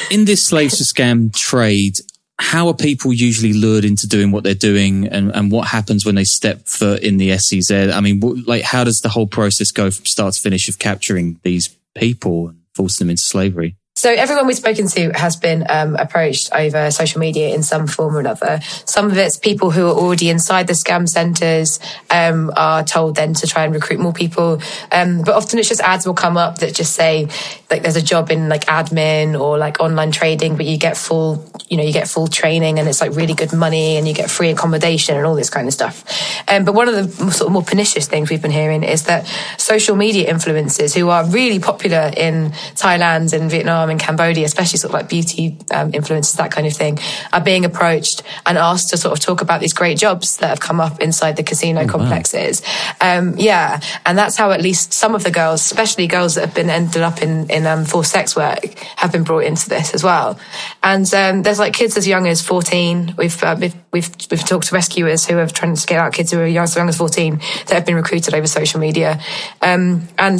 in 0.09 0.23
this 0.23 0.47
slaves 0.47 0.77
to 0.77 0.85
scam 0.85 1.35
trade, 1.35 1.99
how 2.39 2.67
are 2.67 2.73
people 2.73 3.11
usually 3.11 3.51
lured 3.51 3.83
into 3.83 4.07
doing 4.07 4.31
what 4.31 4.43
they're 4.43 4.55
doing 4.55 5.07
and, 5.07 5.35
and 5.35 5.51
what 5.51 5.67
happens 5.67 6.05
when 6.05 6.15
they 6.15 6.23
step 6.23 6.65
foot 6.65 7.03
in 7.03 7.17
the 7.17 7.37
SEZ? 7.37 7.71
I 7.71 7.99
mean, 7.99 8.21
like, 8.47 8.63
how 8.63 8.85
does 8.85 9.01
the 9.01 9.09
whole 9.09 9.27
process 9.27 9.71
go 9.71 9.91
from 9.91 10.05
start 10.05 10.33
to 10.33 10.41
finish 10.41 10.69
of 10.69 10.79
capturing 10.79 11.39
these 11.43 11.75
people 11.93 12.47
and 12.47 12.61
forcing 12.73 13.05
them 13.05 13.11
into 13.11 13.23
slavery? 13.23 13.75
So 14.01 14.11
everyone 14.11 14.47
we've 14.47 14.57
spoken 14.57 14.87
to 14.87 15.11
has 15.11 15.35
been 15.35 15.63
um, 15.69 15.95
approached 15.95 16.51
over 16.53 16.89
social 16.89 17.19
media 17.19 17.53
in 17.53 17.61
some 17.61 17.85
form 17.85 18.15
or 18.15 18.19
another. 18.19 18.59
Some 18.85 19.11
of 19.11 19.15
it's 19.15 19.37
people 19.37 19.69
who 19.69 19.85
are 19.85 19.93
already 19.93 20.31
inside 20.31 20.65
the 20.65 20.73
scam 20.73 21.07
centres 21.07 21.79
um, 22.09 22.51
are 22.55 22.83
told 22.83 23.13
then 23.13 23.35
to 23.35 23.45
try 23.45 23.63
and 23.63 23.71
recruit 23.71 23.99
more 23.99 24.11
people. 24.11 24.59
Um, 24.91 25.21
but 25.21 25.35
often 25.35 25.59
it's 25.59 25.69
just 25.69 25.81
ads 25.81 26.07
will 26.07 26.15
come 26.15 26.35
up 26.35 26.57
that 26.61 26.73
just 26.73 26.93
say 26.93 27.27
like 27.71 27.81
there's 27.81 27.95
a 27.95 28.01
job 28.01 28.29
in 28.29 28.49
like 28.49 28.65
admin 28.65 29.39
or 29.39 29.57
like 29.57 29.79
online 29.79 30.11
trading, 30.11 30.57
but 30.57 30.65
you 30.65 30.77
get 30.77 30.97
full, 30.97 31.49
you 31.69 31.77
know, 31.77 31.83
you 31.83 31.93
get 31.93 32.07
full 32.07 32.27
training 32.27 32.79
and 32.79 32.87
it's 32.87 33.01
like 33.01 33.15
really 33.15 33.33
good 33.33 33.53
money 33.53 33.97
and 33.97 34.07
you 34.07 34.13
get 34.13 34.29
free 34.29 34.49
accommodation 34.49 35.15
and 35.15 35.25
all 35.25 35.35
this 35.35 35.49
kind 35.49 35.67
of 35.67 35.73
stuff. 35.73 36.03
Um, 36.47 36.65
but 36.65 36.73
one 36.73 36.89
of 36.89 36.95
the 36.95 37.31
sort 37.31 37.47
of 37.47 37.53
more 37.53 37.63
pernicious 37.63 38.07
things 38.07 38.29
we've 38.29 38.41
been 38.41 38.51
hearing 38.51 38.83
is 38.83 39.05
that 39.05 39.25
social 39.57 39.95
media 39.95 40.31
influencers 40.31 40.93
who 40.93 41.09
are 41.09 41.25
really 41.25 41.59
popular 41.59 42.11
in 42.15 42.51
Thailand 42.75 43.33
and 43.33 43.49
Vietnam 43.49 43.89
and 43.89 43.99
Cambodia, 43.99 44.45
especially 44.45 44.77
sort 44.77 44.89
of 44.89 44.93
like 44.93 45.09
beauty 45.09 45.57
um, 45.71 45.91
influencers, 45.93 46.35
that 46.35 46.51
kind 46.51 46.67
of 46.67 46.73
thing, 46.73 46.99
are 47.31 47.41
being 47.41 47.63
approached 47.63 48.21
and 48.45 48.57
asked 48.57 48.89
to 48.89 48.97
sort 48.97 49.17
of 49.17 49.23
talk 49.23 49.41
about 49.41 49.61
these 49.61 49.73
great 49.73 49.97
jobs 49.97 50.37
that 50.37 50.49
have 50.49 50.59
come 50.59 50.81
up 50.81 50.99
inside 50.99 51.37
the 51.37 51.43
casino 51.43 51.83
oh, 51.83 51.87
complexes. 51.87 52.61
Wow. 52.99 53.19
Um, 53.19 53.37
yeah, 53.37 53.79
and 54.05 54.17
that's 54.17 54.35
how 54.35 54.51
at 54.51 54.61
least 54.61 54.91
some 54.91 55.15
of 55.15 55.23
the 55.23 55.31
girls, 55.31 55.61
especially 55.61 56.07
girls 56.07 56.35
that 56.35 56.45
have 56.45 56.55
been 56.55 56.69
ended 56.69 57.01
up 57.01 57.21
in 57.21 57.49
in 57.49 57.60
um, 57.65 57.85
forced 57.85 58.11
sex 58.11 58.35
work, 58.35 58.63
have 58.97 59.11
been 59.11 59.23
brought 59.23 59.43
into 59.43 59.69
this 59.69 59.93
as 59.93 60.03
well. 60.03 60.39
And 60.83 61.11
um, 61.13 61.43
there's 61.43 61.59
like 61.59 61.73
kids 61.73 61.97
as 61.97 62.07
young 62.07 62.27
as 62.27 62.41
14. 62.41 63.15
We've, 63.17 63.43
uh, 63.43 63.55
we've 63.59 63.75
we've 63.91 64.09
we've 64.29 64.45
talked 64.45 64.67
to 64.67 64.75
rescuers 64.75 65.25
who 65.25 65.35
have 65.37 65.53
tried 65.53 65.75
to 65.75 65.87
get 65.87 65.99
out 65.99 66.13
kids 66.13 66.31
who 66.31 66.39
are 66.39 66.47
young, 66.47 66.63
as 66.63 66.75
young 66.75 66.89
as 66.89 66.97
14 66.97 67.37
that 67.67 67.71
have 67.71 67.85
been 67.85 67.95
recruited 67.95 68.33
over 68.33 68.47
social 68.47 68.79
media, 68.79 69.19
um, 69.61 70.07
and 70.17 70.39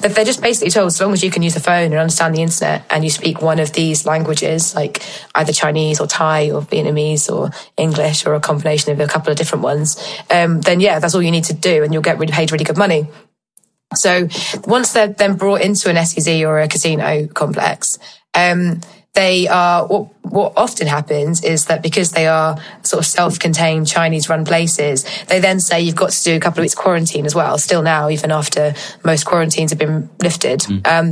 they're 0.00 0.24
just 0.24 0.42
basically 0.42 0.70
told 0.70 0.86
as 0.86 1.00
long 1.00 1.12
as 1.12 1.22
you 1.22 1.30
can 1.30 1.42
use 1.42 1.54
the 1.54 1.60
phone 1.60 1.84
and 1.84 1.94
understand 1.94 2.34
the 2.34 2.42
internet 2.42 2.84
and 2.90 3.04
you 3.04 3.10
speak 3.10 3.42
one 3.42 3.58
of 3.58 3.72
these 3.72 4.06
languages, 4.06 4.74
like 4.74 5.02
either 5.34 5.52
Chinese 5.52 6.00
or 6.00 6.06
Thai 6.06 6.50
or 6.50 6.62
Vietnamese 6.62 7.30
or 7.30 7.50
English 7.76 8.26
or 8.26 8.34
a 8.34 8.40
combination 8.40 8.92
of 8.92 9.00
a 9.00 9.06
couple 9.06 9.30
of 9.30 9.36
different 9.36 9.64
ones, 9.64 9.96
um, 10.30 10.60
then 10.60 10.80
yeah, 10.80 10.98
that's 10.98 11.14
all 11.14 11.22
you 11.22 11.30
need 11.30 11.44
to 11.44 11.54
do, 11.54 11.82
and 11.82 11.92
you'll 11.92 12.02
get 12.02 12.18
paid 12.30 12.52
really 12.52 12.64
good 12.64 12.78
money. 12.78 13.06
So 13.94 14.28
once 14.66 14.92
they're 14.92 15.08
then 15.08 15.36
brought 15.36 15.60
into 15.60 15.88
an 15.90 16.04
SEZ 16.04 16.42
or 16.42 16.60
a 16.60 16.68
casino 16.68 17.26
complex, 17.28 17.98
um, 18.34 18.80
they 19.14 19.46
are 19.46 19.86
what, 19.86 20.08
what 20.22 20.52
often 20.56 20.88
happens 20.88 21.42
is 21.44 21.66
that 21.66 21.82
because 21.82 22.10
they 22.10 22.26
are 22.26 22.60
sort 22.82 22.98
of 22.98 23.06
self-contained 23.06 23.86
Chinese 23.86 24.28
run 24.28 24.44
places, 24.44 25.04
they 25.26 25.38
then 25.38 25.60
say 25.60 25.80
you've 25.80 25.94
got 25.94 26.10
to 26.10 26.24
do 26.24 26.36
a 26.36 26.40
couple 26.40 26.60
of 26.60 26.64
weeks 26.64 26.74
quarantine 26.74 27.24
as 27.24 27.34
well. 27.34 27.56
Still 27.56 27.82
now, 27.82 28.10
even 28.10 28.32
after 28.32 28.74
most 29.04 29.24
quarantines 29.24 29.70
have 29.70 29.78
been 29.78 30.10
lifted. 30.20 30.60
Mm. 30.60 30.86
Um, 30.86 31.10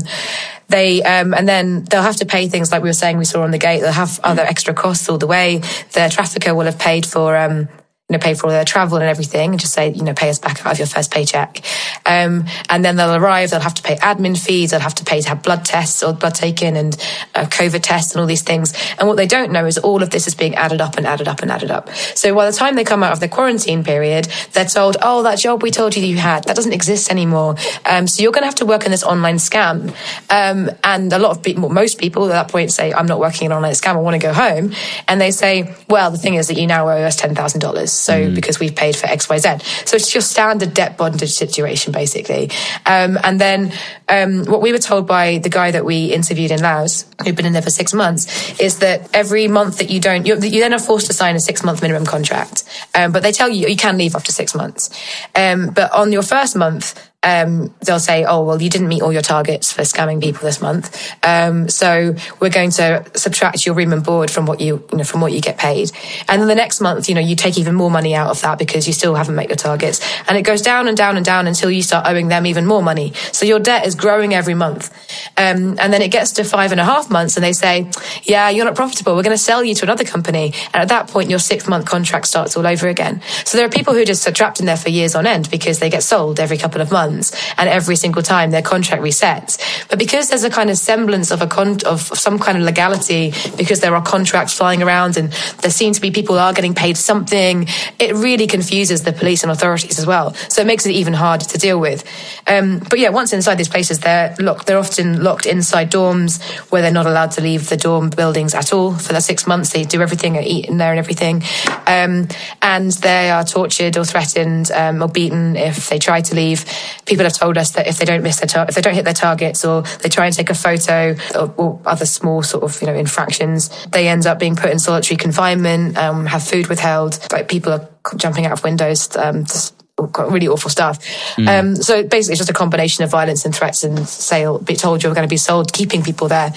they 0.68 1.02
um, 1.02 1.32
and 1.34 1.48
then 1.48 1.84
they'll 1.84 2.02
have 2.02 2.16
to 2.16 2.26
pay 2.26 2.48
things 2.48 2.72
like 2.72 2.82
we 2.82 2.88
were 2.88 2.94
saying 2.94 3.18
we 3.18 3.24
saw 3.24 3.42
on 3.42 3.50
the 3.52 3.58
gate. 3.58 3.80
They'll 3.80 3.92
have 3.92 4.18
other 4.24 4.42
extra 4.42 4.74
costs 4.74 5.08
all 5.08 5.18
the 5.18 5.26
way. 5.26 5.58
The 5.92 6.10
trafficker 6.10 6.54
will 6.54 6.64
have 6.64 6.78
paid 6.78 7.06
for 7.06 7.36
um, 7.36 7.68
you 8.08 8.18
know, 8.18 8.22
pay 8.22 8.34
for 8.34 8.46
all 8.48 8.52
their 8.52 8.64
travel 8.64 8.98
and 8.98 9.06
everything 9.06 9.52
and 9.52 9.60
just 9.60 9.72
say, 9.72 9.90
you 9.90 10.02
know, 10.02 10.12
pay 10.12 10.28
us 10.28 10.38
back 10.38 10.66
out 10.66 10.72
of 10.72 10.78
your 10.78 10.86
first 10.86 11.10
paycheck. 11.10 11.62
Um, 12.04 12.44
and 12.68 12.84
then 12.84 12.96
they'll 12.96 13.14
arrive, 13.14 13.50
they'll 13.50 13.60
have 13.60 13.74
to 13.74 13.82
pay 13.82 13.96
admin 13.96 14.36
fees, 14.36 14.70
they'll 14.70 14.80
have 14.80 14.96
to 14.96 15.04
pay 15.04 15.22
to 15.22 15.28
have 15.30 15.42
blood 15.42 15.64
tests 15.64 16.02
or 16.02 16.12
blood 16.12 16.34
taken 16.34 16.76
and 16.76 16.94
uh, 17.34 17.44
COVID 17.44 17.80
tests 17.80 18.12
and 18.12 18.20
all 18.20 18.26
these 18.26 18.42
things. 18.42 18.74
And 18.98 19.08
what 19.08 19.16
they 19.16 19.26
don't 19.26 19.50
know 19.50 19.64
is 19.64 19.78
all 19.78 20.02
of 20.02 20.10
this 20.10 20.26
is 20.26 20.34
being 20.34 20.54
added 20.56 20.82
up 20.82 20.98
and 20.98 21.06
added 21.06 21.26
up 21.26 21.40
and 21.40 21.50
added 21.50 21.70
up. 21.70 21.88
So 21.90 22.34
by 22.34 22.50
the 22.50 22.54
time 22.54 22.74
they 22.74 22.84
come 22.84 23.02
out 23.02 23.12
of 23.12 23.20
the 23.20 23.28
quarantine 23.28 23.82
period, 23.82 24.26
they're 24.52 24.66
told, 24.66 24.98
oh, 25.00 25.22
that 25.22 25.38
job 25.38 25.62
we 25.62 25.70
told 25.70 25.96
you 25.96 26.04
you 26.04 26.18
had, 26.18 26.44
that 26.44 26.56
doesn't 26.56 26.74
exist 26.74 27.10
anymore. 27.10 27.54
Um, 27.86 28.06
so 28.06 28.22
you're 28.22 28.32
going 28.32 28.42
to 28.42 28.46
have 28.46 28.56
to 28.56 28.66
work 28.66 28.84
in 28.84 28.90
this 28.90 29.04
online 29.04 29.36
scam. 29.36 29.94
Um, 30.28 30.70
and 30.84 31.10
a 31.12 31.18
lot 31.18 31.30
of 31.30 31.42
people, 31.42 31.70
most 31.70 31.98
people 31.98 32.26
at 32.26 32.32
that 32.32 32.48
point 32.48 32.72
say, 32.72 32.92
I'm 32.92 33.06
not 33.06 33.20
working 33.20 33.46
in 33.46 33.52
an 33.52 33.56
online 33.56 33.72
scam, 33.72 33.94
I 33.94 34.00
want 34.00 34.20
to 34.20 34.26
go 34.26 34.34
home. 34.34 34.72
And 35.08 35.18
they 35.18 35.30
say, 35.30 35.74
well, 35.88 36.10
the 36.10 36.18
thing 36.18 36.34
is 36.34 36.48
that 36.48 36.58
you 36.58 36.66
now 36.66 36.88
owe 36.88 37.02
us 37.02 37.18
$10,000. 37.18 38.01
So 38.02 38.14
mm. 38.14 38.34
because 38.34 38.58
we've 38.58 38.74
paid 38.74 38.96
for 38.96 39.06
X, 39.06 39.28
Y, 39.28 39.38
Z. 39.38 39.58
So 39.84 39.96
it's 39.96 40.14
your 40.14 40.22
standard 40.22 40.74
debt 40.74 40.96
bondage 40.96 41.32
situation, 41.32 41.92
basically. 41.92 42.50
Um, 42.84 43.18
and 43.22 43.40
then 43.40 43.72
um, 44.08 44.44
what 44.44 44.60
we 44.60 44.72
were 44.72 44.78
told 44.78 45.06
by 45.06 45.38
the 45.38 45.48
guy 45.48 45.70
that 45.70 45.84
we 45.84 46.12
interviewed 46.12 46.50
in 46.50 46.60
Laos, 46.60 47.06
who'd 47.24 47.36
been 47.36 47.46
in 47.46 47.52
there 47.52 47.62
for 47.62 47.70
six 47.70 47.94
months, 47.94 48.58
is 48.60 48.80
that 48.80 49.08
every 49.14 49.48
month 49.48 49.78
that 49.78 49.90
you 49.90 50.00
don't, 50.00 50.26
you 50.26 50.36
then 50.36 50.74
are 50.74 50.78
forced 50.78 51.06
to 51.06 51.12
sign 51.12 51.36
a 51.36 51.40
six 51.40 51.62
month 51.64 51.82
minimum 51.82 52.04
contract. 52.04 52.64
Um, 52.94 53.12
but 53.12 53.22
they 53.22 53.32
tell 53.32 53.48
you 53.48 53.68
you 53.68 53.76
can 53.76 53.96
leave 53.98 54.14
after 54.14 54.32
six 54.32 54.54
months. 54.54 54.90
Um, 55.34 55.70
but 55.70 55.92
on 55.92 56.12
your 56.12 56.22
first 56.22 56.56
month, 56.56 57.11
um, 57.22 57.72
they'll 57.84 58.00
say, 58.00 58.24
"Oh, 58.24 58.44
well, 58.44 58.60
you 58.60 58.68
didn't 58.68 58.88
meet 58.88 59.02
all 59.02 59.12
your 59.12 59.22
targets 59.22 59.72
for 59.72 59.82
scamming 59.82 60.20
people 60.20 60.42
this 60.42 60.60
month, 60.60 61.14
um, 61.22 61.68
so 61.68 62.14
we're 62.40 62.50
going 62.50 62.70
to 62.72 63.04
subtract 63.14 63.64
your 63.64 63.74
room 63.74 63.92
and 63.92 64.02
board 64.02 64.30
from 64.30 64.46
what 64.46 64.60
you, 64.60 64.84
you 64.90 64.98
know, 64.98 65.04
from 65.04 65.20
what 65.20 65.32
you 65.32 65.40
get 65.40 65.56
paid." 65.56 65.92
And 66.28 66.40
then 66.40 66.48
the 66.48 66.54
next 66.54 66.80
month, 66.80 67.08
you 67.08 67.14
know, 67.14 67.20
you 67.20 67.36
take 67.36 67.58
even 67.58 67.74
more 67.74 67.90
money 67.90 68.14
out 68.14 68.30
of 68.30 68.40
that 68.42 68.58
because 68.58 68.86
you 68.86 68.92
still 68.92 69.14
haven't 69.14 69.36
met 69.36 69.48
your 69.48 69.56
targets, 69.56 70.00
and 70.26 70.36
it 70.36 70.42
goes 70.42 70.62
down 70.62 70.88
and 70.88 70.96
down 70.96 71.16
and 71.16 71.24
down 71.24 71.46
until 71.46 71.70
you 71.70 71.82
start 71.82 72.06
owing 72.06 72.28
them 72.28 72.44
even 72.44 72.66
more 72.66 72.82
money. 72.82 73.12
So 73.30 73.46
your 73.46 73.60
debt 73.60 73.86
is 73.86 73.94
growing 73.94 74.34
every 74.34 74.54
month, 74.54 74.92
um, 75.36 75.78
and 75.78 75.92
then 75.92 76.02
it 76.02 76.10
gets 76.10 76.32
to 76.32 76.44
five 76.44 76.72
and 76.72 76.80
a 76.80 76.84
half 76.84 77.08
months, 77.08 77.36
and 77.36 77.44
they 77.44 77.52
say, 77.52 77.88
"Yeah, 78.24 78.50
you're 78.50 78.64
not 78.64 78.74
profitable. 78.74 79.14
We're 79.14 79.22
going 79.22 79.36
to 79.36 79.42
sell 79.42 79.62
you 79.62 79.74
to 79.76 79.84
another 79.84 80.04
company." 80.04 80.54
And 80.74 80.82
at 80.82 80.88
that 80.88 81.06
point, 81.06 81.30
your 81.30 81.38
six 81.38 81.68
month 81.68 81.86
contract 81.86 82.26
starts 82.26 82.56
all 82.56 82.66
over 82.66 82.88
again. 82.88 83.22
So 83.44 83.58
there 83.58 83.66
are 83.66 83.70
people 83.70 83.94
who 83.94 84.04
just 84.04 84.26
are 84.26 84.32
trapped 84.32 84.58
in 84.58 84.66
there 84.66 84.76
for 84.76 84.88
years 84.88 85.14
on 85.14 85.24
end 85.24 85.50
because 85.50 85.78
they 85.78 85.88
get 85.88 86.02
sold 86.02 86.40
every 86.40 86.58
couple 86.58 86.80
of 86.80 86.90
months 86.90 87.11
and 87.58 87.68
every 87.68 87.96
single 87.96 88.22
time 88.22 88.50
their 88.50 88.62
contract 88.62 89.02
resets. 89.02 89.58
But 89.88 89.98
because 89.98 90.28
there's 90.28 90.44
a 90.44 90.50
kind 90.50 90.70
of 90.70 90.78
semblance 90.78 91.30
of 91.30 91.42
a 91.42 91.46
con- 91.46 91.84
of 91.86 92.00
some 92.00 92.38
kind 92.38 92.58
of 92.58 92.64
legality, 92.64 93.32
because 93.56 93.80
there 93.80 93.94
are 93.94 94.02
contracts 94.02 94.54
flying 94.54 94.82
around 94.82 95.16
and 95.16 95.32
there 95.62 95.70
seem 95.70 95.92
to 95.92 96.00
be 96.00 96.10
people 96.10 96.38
are 96.38 96.52
getting 96.52 96.74
paid 96.74 96.96
something, 96.96 97.66
it 97.98 98.14
really 98.14 98.46
confuses 98.46 99.02
the 99.02 99.12
police 99.12 99.42
and 99.42 99.52
authorities 99.52 99.98
as 99.98 100.06
well. 100.06 100.34
So 100.48 100.62
it 100.62 100.66
makes 100.66 100.86
it 100.86 100.92
even 100.92 101.12
harder 101.12 101.44
to 101.44 101.58
deal 101.58 101.78
with. 101.78 102.04
Um, 102.46 102.78
but 102.78 102.98
yeah, 102.98 103.10
once 103.10 103.32
inside 103.32 103.56
these 103.56 103.68
places, 103.68 104.00
they're 104.00 104.34
locked. 104.38 104.66
They're 104.66 104.78
often 104.78 105.22
locked 105.22 105.46
inside 105.46 105.90
dorms 105.90 106.42
where 106.70 106.82
they're 106.82 106.92
not 106.92 107.06
allowed 107.06 107.32
to 107.32 107.40
leave 107.40 107.68
the 107.68 107.76
dorm 107.76 108.10
buildings 108.10 108.54
at 108.54 108.72
all 108.72 108.94
for 108.94 109.12
the 109.12 109.20
six 109.20 109.46
months. 109.46 109.70
They 109.72 109.84
do 109.84 110.00
everything, 110.00 110.36
and 110.36 110.46
eat 110.46 110.66
in 110.68 110.78
there 110.78 110.90
and 110.90 110.98
everything, 110.98 111.42
um, 111.86 112.28
and 112.60 112.92
they 112.92 113.30
are 113.30 113.44
tortured 113.44 113.96
or 113.96 114.04
threatened 114.04 114.70
um, 114.72 115.02
or 115.02 115.08
beaten 115.08 115.56
if 115.56 115.88
they 115.88 115.98
try 115.98 116.20
to 116.20 116.34
leave. 116.34 116.64
People 117.04 117.24
have 117.24 117.34
told 117.34 117.58
us 117.58 117.72
that 117.72 117.86
if 117.86 117.98
they 117.98 118.04
don't 118.04 118.22
miss 118.22 118.40
their 118.40 118.46
tar- 118.46 118.66
if 118.68 118.74
they 118.74 118.80
don't 118.80 118.94
hit 118.94 119.04
their 119.04 119.14
targets 119.14 119.64
or 119.64 119.82
they 120.02 120.08
try 120.08 120.26
and 120.26 120.34
take 120.34 120.50
a 120.50 120.54
photo 120.54 121.16
or, 121.34 121.54
or, 121.56 121.80
other 121.84 122.06
small 122.06 122.42
sort 122.42 122.62
of 122.62 122.80
you 122.80 122.86
know 122.86 122.94
infractions, 122.94 123.70
they 123.86 124.08
end 124.08 124.26
up 124.26 124.38
being 124.38 124.56
put 124.56 124.70
in 124.70 124.78
solitary 124.78 125.16
confinement, 125.16 125.96
um, 125.98 126.26
have 126.26 126.42
food 126.42 126.68
withheld. 126.68 127.18
Like 127.32 127.48
people 127.48 127.72
are 127.72 127.88
jumping 128.16 128.46
out 128.46 128.52
of 128.52 128.64
windows. 128.64 129.14
Um, 129.16 129.44
just, 129.44 129.74
really 129.98 130.48
awful 130.48 130.70
stuff. 130.70 131.04
Mm. 131.36 131.48
Um, 131.48 131.76
so 131.76 132.02
basically, 132.02 132.32
it's 132.32 132.38
just 132.38 132.50
a 132.50 132.54
combination 132.54 133.04
of 133.04 133.10
violence 133.10 133.44
and 133.44 133.54
threats 133.54 133.84
and 133.84 134.08
sale. 134.08 134.58
Be 134.58 134.74
told 134.74 135.02
you're 135.02 135.14
going 135.14 135.26
to 135.26 135.32
be 135.32 135.36
sold, 135.36 135.72
keeping 135.72 136.02
people 136.02 136.28
there. 136.28 136.52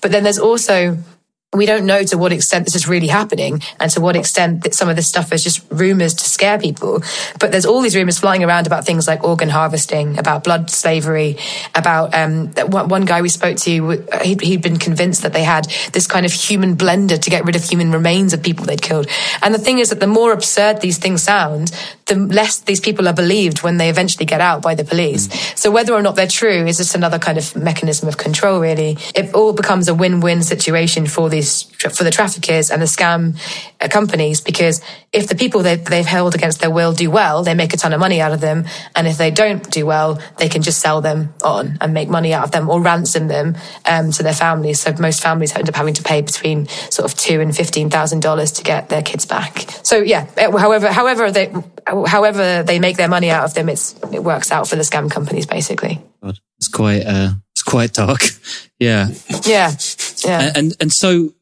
But 0.00 0.12
then 0.12 0.22
there's 0.22 0.38
also 0.38 0.98
we 1.52 1.66
don't 1.66 1.84
know 1.84 2.04
to 2.04 2.16
what 2.16 2.32
extent 2.32 2.64
this 2.64 2.76
is 2.76 2.86
really 2.86 3.08
happening 3.08 3.60
and 3.80 3.90
to 3.90 4.00
what 4.00 4.14
extent 4.14 4.62
that 4.62 4.72
some 4.72 4.88
of 4.88 4.94
this 4.94 5.08
stuff 5.08 5.32
is 5.32 5.42
just 5.42 5.60
rumors 5.70 6.14
to 6.14 6.24
scare 6.24 6.60
people. 6.60 7.02
But 7.40 7.50
there's 7.50 7.66
all 7.66 7.80
these 7.80 7.96
rumors 7.96 8.20
flying 8.20 8.44
around 8.44 8.68
about 8.68 8.86
things 8.86 9.08
like 9.08 9.24
organ 9.24 9.48
harvesting, 9.48 10.16
about 10.16 10.44
blood 10.44 10.70
slavery, 10.70 11.38
about 11.74 12.14
um, 12.14 12.48
one 12.68 13.04
guy 13.04 13.20
we 13.20 13.28
spoke 13.28 13.56
to, 13.58 14.06
he'd, 14.22 14.40
he'd 14.42 14.62
been 14.62 14.78
convinced 14.78 15.22
that 15.22 15.32
they 15.32 15.42
had 15.42 15.64
this 15.92 16.06
kind 16.06 16.24
of 16.24 16.32
human 16.32 16.76
blender 16.76 17.20
to 17.20 17.30
get 17.30 17.44
rid 17.44 17.56
of 17.56 17.64
human 17.64 17.90
remains 17.90 18.32
of 18.32 18.44
people 18.44 18.64
they'd 18.64 18.80
killed. 18.80 19.08
And 19.42 19.52
the 19.52 19.58
thing 19.58 19.80
is 19.80 19.90
that 19.90 19.98
the 19.98 20.06
more 20.06 20.32
absurd 20.32 20.80
these 20.80 20.98
things 20.98 21.20
sound, 21.20 21.72
the 22.06 22.14
less 22.14 22.60
these 22.60 22.80
people 22.80 23.08
are 23.08 23.12
believed 23.12 23.64
when 23.64 23.76
they 23.76 23.90
eventually 23.90 24.26
get 24.26 24.40
out 24.40 24.62
by 24.62 24.76
the 24.76 24.84
police. 24.84 25.26
Mm. 25.26 25.58
So 25.58 25.70
whether 25.72 25.94
or 25.94 26.02
not 26.02 26.14
they're 26.14 26.28
true 26.28 26.66
is 26.66 26.76
just 26.76 26.94
another 26.94 27.18
kind 27.18 27.38
of 27.38 27.56
mechanism 27.56 28.08
of 28.08 28.18
control, 28.18 28.60
really. 28.60 28.98
It 29.14 29.34
all 29.34 29.52
becomes 29.52 29.88
a 29.88 29.94
win-win 29.94 30.42
situation 30.42 31.06
for 31.06 31.28
the 31.28 31.39
these 31.40 31.62
for 31.96 32.04
the 32.04 32.10
traffickers 32.10 32.70
and 32.70 32.82
the 32.82 32.86
scam 32.86 33.38
uh, 33.80 33.88
companies 33.88 34.40
because 34.40 34.82
if 35.12 35.28
the 35.28 35.34
people 35.34 35.62
they, 35.62 35.76
they've 35.76 36.06
held 36.06 36.34
against 36.34 36.60
their 36.60 36.70
will 36.70 36.92
do 36.92 37.10
well, 37.10 37.42
they 37.42 37.54
make 37.54 37.72
a 37.72 37.76
ton 37.76 37.92
of 37.92 38.00
money 38.00 38.20
out 38.20 38.32
of 38.32 38.40
them, 38.40 38.64
and 38.94 39.08
if 39.08 39.18
they 39.18 39.30
don't 39.30 39.68
do 39.70 39.86
well, 39.86 40.20
they 40.38 40.48
can 40.48 40.62
just 40.62 40.80
sell 40.80 41.00
them 41.00 41.34
on 41.42 41.78
and 41.80 41.94
make 41.94 42.08
money 42.08 42.32
out 42.32 42.44
of 42.44 42.50
them 42.50 42.68
or 42.68 42.80
ransom 42.80 43.28
them 43.28 43.56
um, 43.86 44.10
to 44.12 44.22
their 44.22 44.34
families. 44.34 44.80
So 44.80 44.94
most 45.00 45.22
families 45.22 45.54
end 45.54 45.68
up 45.68 45.74
having 45.74 45.94
to 45.94 46.02
pay 46.02 46.20
between 46.20 46.68
sort 46.90 47.10
of 47.10 47.18
two 47.18 47.40
and 47.40 47.56
fifteen 47.56 47.90
thousand 47.90 48.20
dollars 48.20 48.52
to 48.52 48.62
get 48.62 48.88
their 48.88 49.02
kids 49.02 49.24
back. 49.26 49.66
So 49.82 49.98
yeah, 49.98 50.26
however, 50.36 50.92
however 50.92 51.32
they 51.32 51.52
however 52.06 52.62
they 52.62 52.78
make 52.78 52.96
their 52.96 53.08
money 53.08 53.30
out 53.30 53.44
of 53.44 53.54
them, 53.54 53.68
it's 53.68 53.94
it 54.12 54.22
works 54.22 54.52
out 54.52 54.68
for 54.68 54.76
the 54.76 54.82
scam 54.82 55.10
companies 55.10 55.46
basically. 55.46 56.00
God, 56.22 56.38
it's 56.58 56.68
quite 56.68 57.02
uh, 57.06 57.30
it's 57.52 57.62
quite 57.62 57.92
dark. 57.92 58.22
yeah. 58.78 59.08
Yeah. 59.44 59.72
Yeah. 60.24 60.52
And, 60.54 60.76
and 60.80 60.92
so 60.92 61.34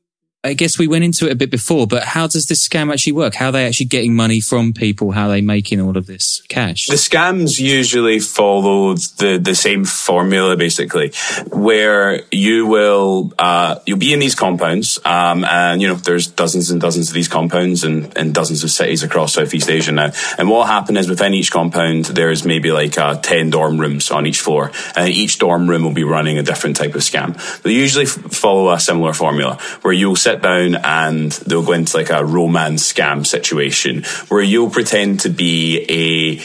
I 0.45 0.55
guess 0.55 0.78
we 0.78 0.86
went 0.86 1.03
into 1.03 1.26
it 1.26 1.32
a 1.32 1.34
bit 1.34 1.51
before, 1.51 1.89
but 1.89 2.05
how 2.05 2.28
does 2.28 2.47
this 2.47 2.66
scam 2.66 2.93
actually 2.93 3.14
work? 3.14 3.34
How 3.34 3.47
are 3.49 3.53
they 3.53 3.66
actually 3.66 3.86
getting 3.86 4.14
money 4.14 4.39
from 4.39 4.72
people? 4.72 5.11
How 5.11 5.26
are 5.26 5.30
they 5.30 5.41
making 5.41 5.80
all 5.80 5.97
of 5.97 6.07
this 6.07 6.43
cash? 6.49 6.86
The 6.86 6.95
scams 6.95 7.59
usually 7.59 8.20
follow 8.20 8.95
the, 8.95 9.41
the 9.43 9.57
same 9.57 9.84
formula, 9.84 10.57
basically, 10.57 11.11
where 11.51 12.22
you 12.30 12.68
will, 12.68 13.32
uh, 13.36 13.80
you'll 13.84 13.99
be 13.99 14.12
in 14.12 14.20
these 14.20 14.36
compounds, 14.36 15.01
um, 15.05 15.45
and, 15.45 15.82
you 15.82 15.89
know, 15.89 15.95
there's 15.97 16.28
dozens 16.28 16.70
and 16.70 16.80
dozens 16.80 17.09
of 17.09 17.14
these 17.14 17.26
compounds 17.26 17.82
and, 17.82 18.16
and 18.16 18.32
dozens 18.32 18.62
of 18.62 18.70
cities 18.70 19.03
across 19.03 19.34
Southeast 19.34 19.68
Asia 19.68 19.91
now. 19.91 20.12
And 20.39 20.49
what 20.49 20.59
will 20.59 20.64
happen 20.66 20.97
is 20.97 21.09
within 21.09 21.34
each 21.34 21.51
compound, 21.51 22.05
there's 22.05 22.45
maybe 22.45 22.70
like, 22.70 22.97
uh, 22.97 23.16
10 23.16 23.51
dorm 23.51 23.80
rooms 23.80 24.12
on 24.12 24.24
each 24.24 24.39
floor, 24.39 24.70
and 24.95 25.09
each 25.09 25.41
dorm 25.41 25.68
room 25.68 25.82
will 25.82 25.93
be 25.93 26.05
running 26.05 26.39
a 26.39 26.45
different 26.45 26.76
type 26.76 26.95
of 26.95 27.01
scam. 27.01 27.34
They 27.62 27.72
usually 27.72 28.05
f- 28.05 28.11
follow 28.11 28.70
a 28.70 28.78
similar 28.78 29.12
formula 29.12 29.59
where 29.82 29.93
you'll 29.93 30.14
sit 30.29 30.43
down 30.43 30.74
and 30.74 31.33
they'll 31.33 31.64
go 31.64 31.72
into 31.72 31.97
like 31.97 32.11
a 32.11 32.22
romance 32.22 32.93
scam 32.93 33.26
situation 33.26 34.05
where 34.29 34.43
you'll 34.43 34.68
pretend 34.68 35.20
to 35.20 35.31
be 35.31 35.87
a 35.89 36.43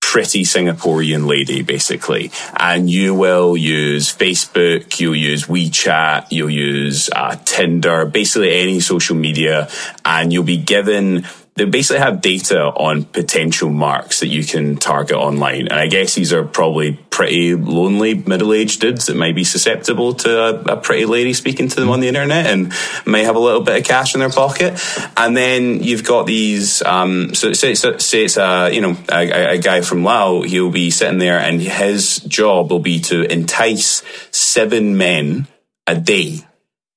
pretty 0.00 0.44
Singaporean 0.44 1.26
lady, 1.26 1.62
basically. 1.62 2.30
And 2.56 2.88
you 2.88 3.14
will 3.14 3.56
use 3.56 4.14
Facebook, 4.14 5.00
you'll 5.00 5.16
use 5.16 5.46
WeChat, 5.46 6.28
you'll 6.30 6.50
use 6.50 7.10
uh, 7.10 7.34
Tinder, 7.44 8.06
basically 8.06 8.52
any 8.60 8.78
social 8.78 9.16
media, 9.16 9.68
and 10.04 10.32
you'll 10.32 10.44
be 10.44 10.58
given 10.58 11.26
they 11.56 11.64
basically 11.64 12.00
have 12.00 12.20
data 12.20 12.60
on 12.64 13.04
potential 13.04 13.70
marks 13.70 14.20
that 14.20 14.28
you 14.28 14.44
can 14.44 14.76
target 14.76 15.16
online. 15.16 15.68
And 15.68 15.80
I 15.80 15.86
guess 15.86 16.14
these 16.14 16.32
are 16.32 16.44
probably 16.44 16.92
pretty 16.92 17.54
lonely 17.54 18.12
middle 18.14 18.52
aged 18.52 18.82
dudes 18.82 19.06
that 19.06 19.16
might 19.16 19.34
be 19.34 19.42
susceptible 19.42 20.12
to 20.12 20.38
a, 20.38 20.74
a, 20.74 20.76
pretty 20.76 21.06
lady 21.06 21.32
speaking 21.32 21.68
to 21.68 21.80
them 21.80 21.88
on 21.88 22.00
the 22.00 22.08
internet 22.08 22.44
and 22.46 22.74
may 23.06 23.24
have 23.24 23.36
a 23.36 23.38
little 23.38 23.62
bit 23.62 23.78
of 23.78 23.84
cash 23.84 24.12
in 24.12 24.20
their 24.20 24.28
pocket. 24.28 24.78
And 25.16 25.34
then 25.34 25.82
you've 25.82 26.04
got 26.04 26.26
these, 26.26 26.82
um, 26.82 27.34
so 27.34 27.54
say, 27.54 27.74
say 27.74 28.24
it's 28.24 28.36
a, 28.36 28.70
you 28.70 28.82
know, 28.82 28.94
a, 29.10 29.54
a 29.54 29.58
guy 29.58 29.80
from 29.80 30.04
Laos, 30.04 30.50
he'll 30.50 30.70
be 30.70 30.90
sitting 30.90 31.18
there 31.18 31.38
and 31.38 31.62
his 31.62 32.18
job 32.18 32.70
will 32.70 32.80
be 32.80 33.00
to 33.00 33.22
entice 33.32 34.02
seven 34.30 34.98
men 34.98 35.46
a 35.86 35.98
day 35.98 36.40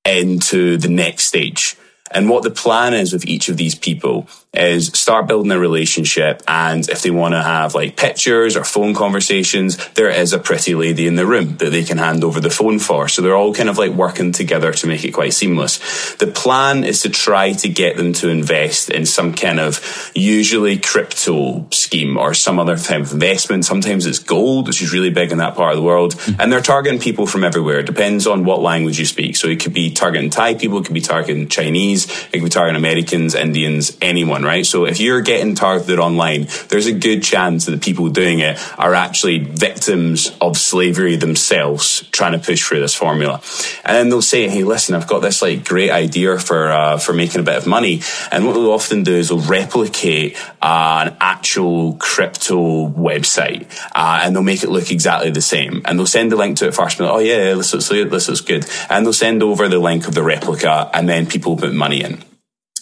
into 0.03 0.75
the 0.75 0.89
next 0.89 1.25
stage. 1.25 1.77
And 2.11 2.29
what 2.29 2.43
the 2.43 2.51
plan 2.51 2.93
is 2.93 3.13
with 3.13 3.25
each 3.25 3.47
of 3.49 3.57
these 3.57 3.75
people 3.75 4.27
is 4.53 4.87
start 4.87 5.27
building 5.27 5.51
a 5.51 5.59
relationship. 5.59 6.41
And 6.47 6.87
if 6.89 7.03
they 7.03 7.11
want 7.11 7.35
to 7.35 7.41
have 7.41 7.75
like 7.75 7.95
pictures 7.95 8.55
or 8.55 8.63
phone 8.63 8.95
conversations, 8.95 9.77
there 9.93 10.09
is 10.09 10.33
a 10.33 10.39
pretty 10.39 10.73
lady 10.73 11.05
in 11.05 11.15
the 11.15 11.25
room 11.25 11.57
that 11.57 11.69
they 11.69 11.83
can 11.83 11.99
hand 11.99 12.23
over 12.23 12.39
the 12.39 12.49
phone 12.49 12.79
for. 12.79 13.07
So 13.07 13.21
they're 13.21 13.35
all 13.35 13.53
kind 13.53 13.69
of 13.69 13.77
like 13.77 13.91
working 13.91 14.31
together 14.31 14.73
to 14.73 14.87
make 14.87 15.05
it 15.05 15.11
quite 15.11 15.33
seamless. 15.33 16.15
The 16.15 16.27
plan 16.27 16.83
is 16.83 17.01
to 17.03 17.09
try 17.09 17.53
to 17.53 17.69
get 17.69 17.97
them 17.97 18.13
to 18.13 18.29
invest 18.29 18.89
in 18.89 19.05
some 19.05 19.33
kind 19.33 19.59
of 19.59 20.11
usually 20.15 20.79
crypto 20.79 21.67
scheme 21.71 22.17
or 22.17 22.33
some 22.33 22.59
other 22.59 22.77
type 22.77 23.01
of 23.01 23.13
investment. 23.13 23.65
Sometimes 23.65 24.07
it's 24.07 24.19
gold, 24.19 24.67
which 24.67 24.81
is 24.81 24.91
really 24.91 25.11
big 25.11 25.31
in 25.31 25.37
that 25.37 25.55
part 25.55 25.73
of 25.73 25.77
the 25.77 25.83
world. 25.83 26.15
Mm-hmm. 26.15 26.41
And 26.41 26.51
they're 26.51 26.61
targeting 26.61 26.99
people 26.99 27.27
from 27.27 27.43
everywhere. 27.43 27.79
It 27.79 27.85
depends 27.85 28.25
on 28.25 28.45
what 28.45 28.61
language 28.61 28.97
you 28.97 29.05
speak. 29.05 29.35
So 29.35 29.47
it 29.47 29.59
could 29.59 29.73
be 29.73 29.91
targeting 29.91 30.31
Thai 30.31 30.55
people, 30.55 30.79
it 30.79 30.85
could 30.85 30.93
be 30.95 31.01
targeting 31.01 31.47
Chinese, 31.49 32.05
it 32.05 32.39
could 32.39 32.43
be 32.43 32.49
targeting 32.49 32.77
Americans, 32.77 33.35
Indians, 33.35 33.95
anyone 34.01 34.38
right? 34.43 34.65
So 34.65 34.85
if 34.85 34.99
you're 34.99 35.21
getting 35.21 35.55
targeted 35.55 35.99
online, 35.99 36.47
there's 36.69 36.87
a 36.87 36.93
good 36.93 37.23
chance 37.23 37.65
that 37.65 37.71
the 37.71 37.77
people 37.77 38.09
doing 38.09 38.39
it 38.39 38.59
are 38.77 38.93
actually 38.93 39.39
victims 39.39 40.35
of 40.41 40.57
slavery 40.57 41.15
themselves, 41.15 42.07
trying 42.11 42.33
to 42.33 42.39
push 42.39 42.63
through 42.63 42.79
this 42.79 42.95
formula. 42.95 43.41
And 43.83 43.95
then 43.95 44.09
they'll 44.09 44.21
say, 44.21 44.47
"Hey, 44.47 44.63
listen, 44.63 44.95
I've 44.95 45.07
got 45.07 45.19
this 45.19 45.41
like 45.41 45.65
great 45.65 45.91
idea 45.91 46.37
for 46.39 46.71
uh, 46.71 46.97
for 46.97 47.13
making 47.13 47.41
a 47.41 47.43
bit 47.43 47.55
of 47.55 47.67
money." 47.67 48.01
And 48.31 48.45
what 48.45 48.53
they'll 48.53 48.71
often 48.71 49.03
do 49.03 49.15
is 49.15 49.29
they'll 49.29 49.39
replicate 49.39 50.37
uh, 50.61 51.07
an 51.07 51.17
actual 51.19 51.93
crypto 51.93 52.87
website, 52.89 53.67
uh, 53.93 54.21
and 54.23 54.35
they'll 54.35 54.43
make 54.43 54.63
it 54.63 54.69
look 54.69 54.91
exactly 54.91 55.31
the 55.31 55.41
same. 55.41 55.81
And 55.85 55.97
they'll 55.97 56.05
send 56.05 56.31
the 56.31 56.35
link 56.35 56.57
to 56.57 56.67
it 56.67 56.75
first, 56.75 56.99
and 56.99 57.07
like, 57.07 57.15
"Oh 57.15 57.19
yeah, 57.19 57.53
this 57.55 57.73
looks 57.73 57.89
this 57.89 58.27
looks 58.27 58.41
good," 58.41 58.65
and 58.89 59.05
they'll 59.05 59.13
send 59.13 59.43
over 59.43 59.67
the 59.67 59.79
link 59.79 60.07
of 60.07 60.13
the 60.13 60.23
replica, 60.23 60.89
and 60.93 61.07
then 61.07 61.25
people 61.25 61.57
put 61.57 61.73
money 61.73 62.01
in. 62.03 62.28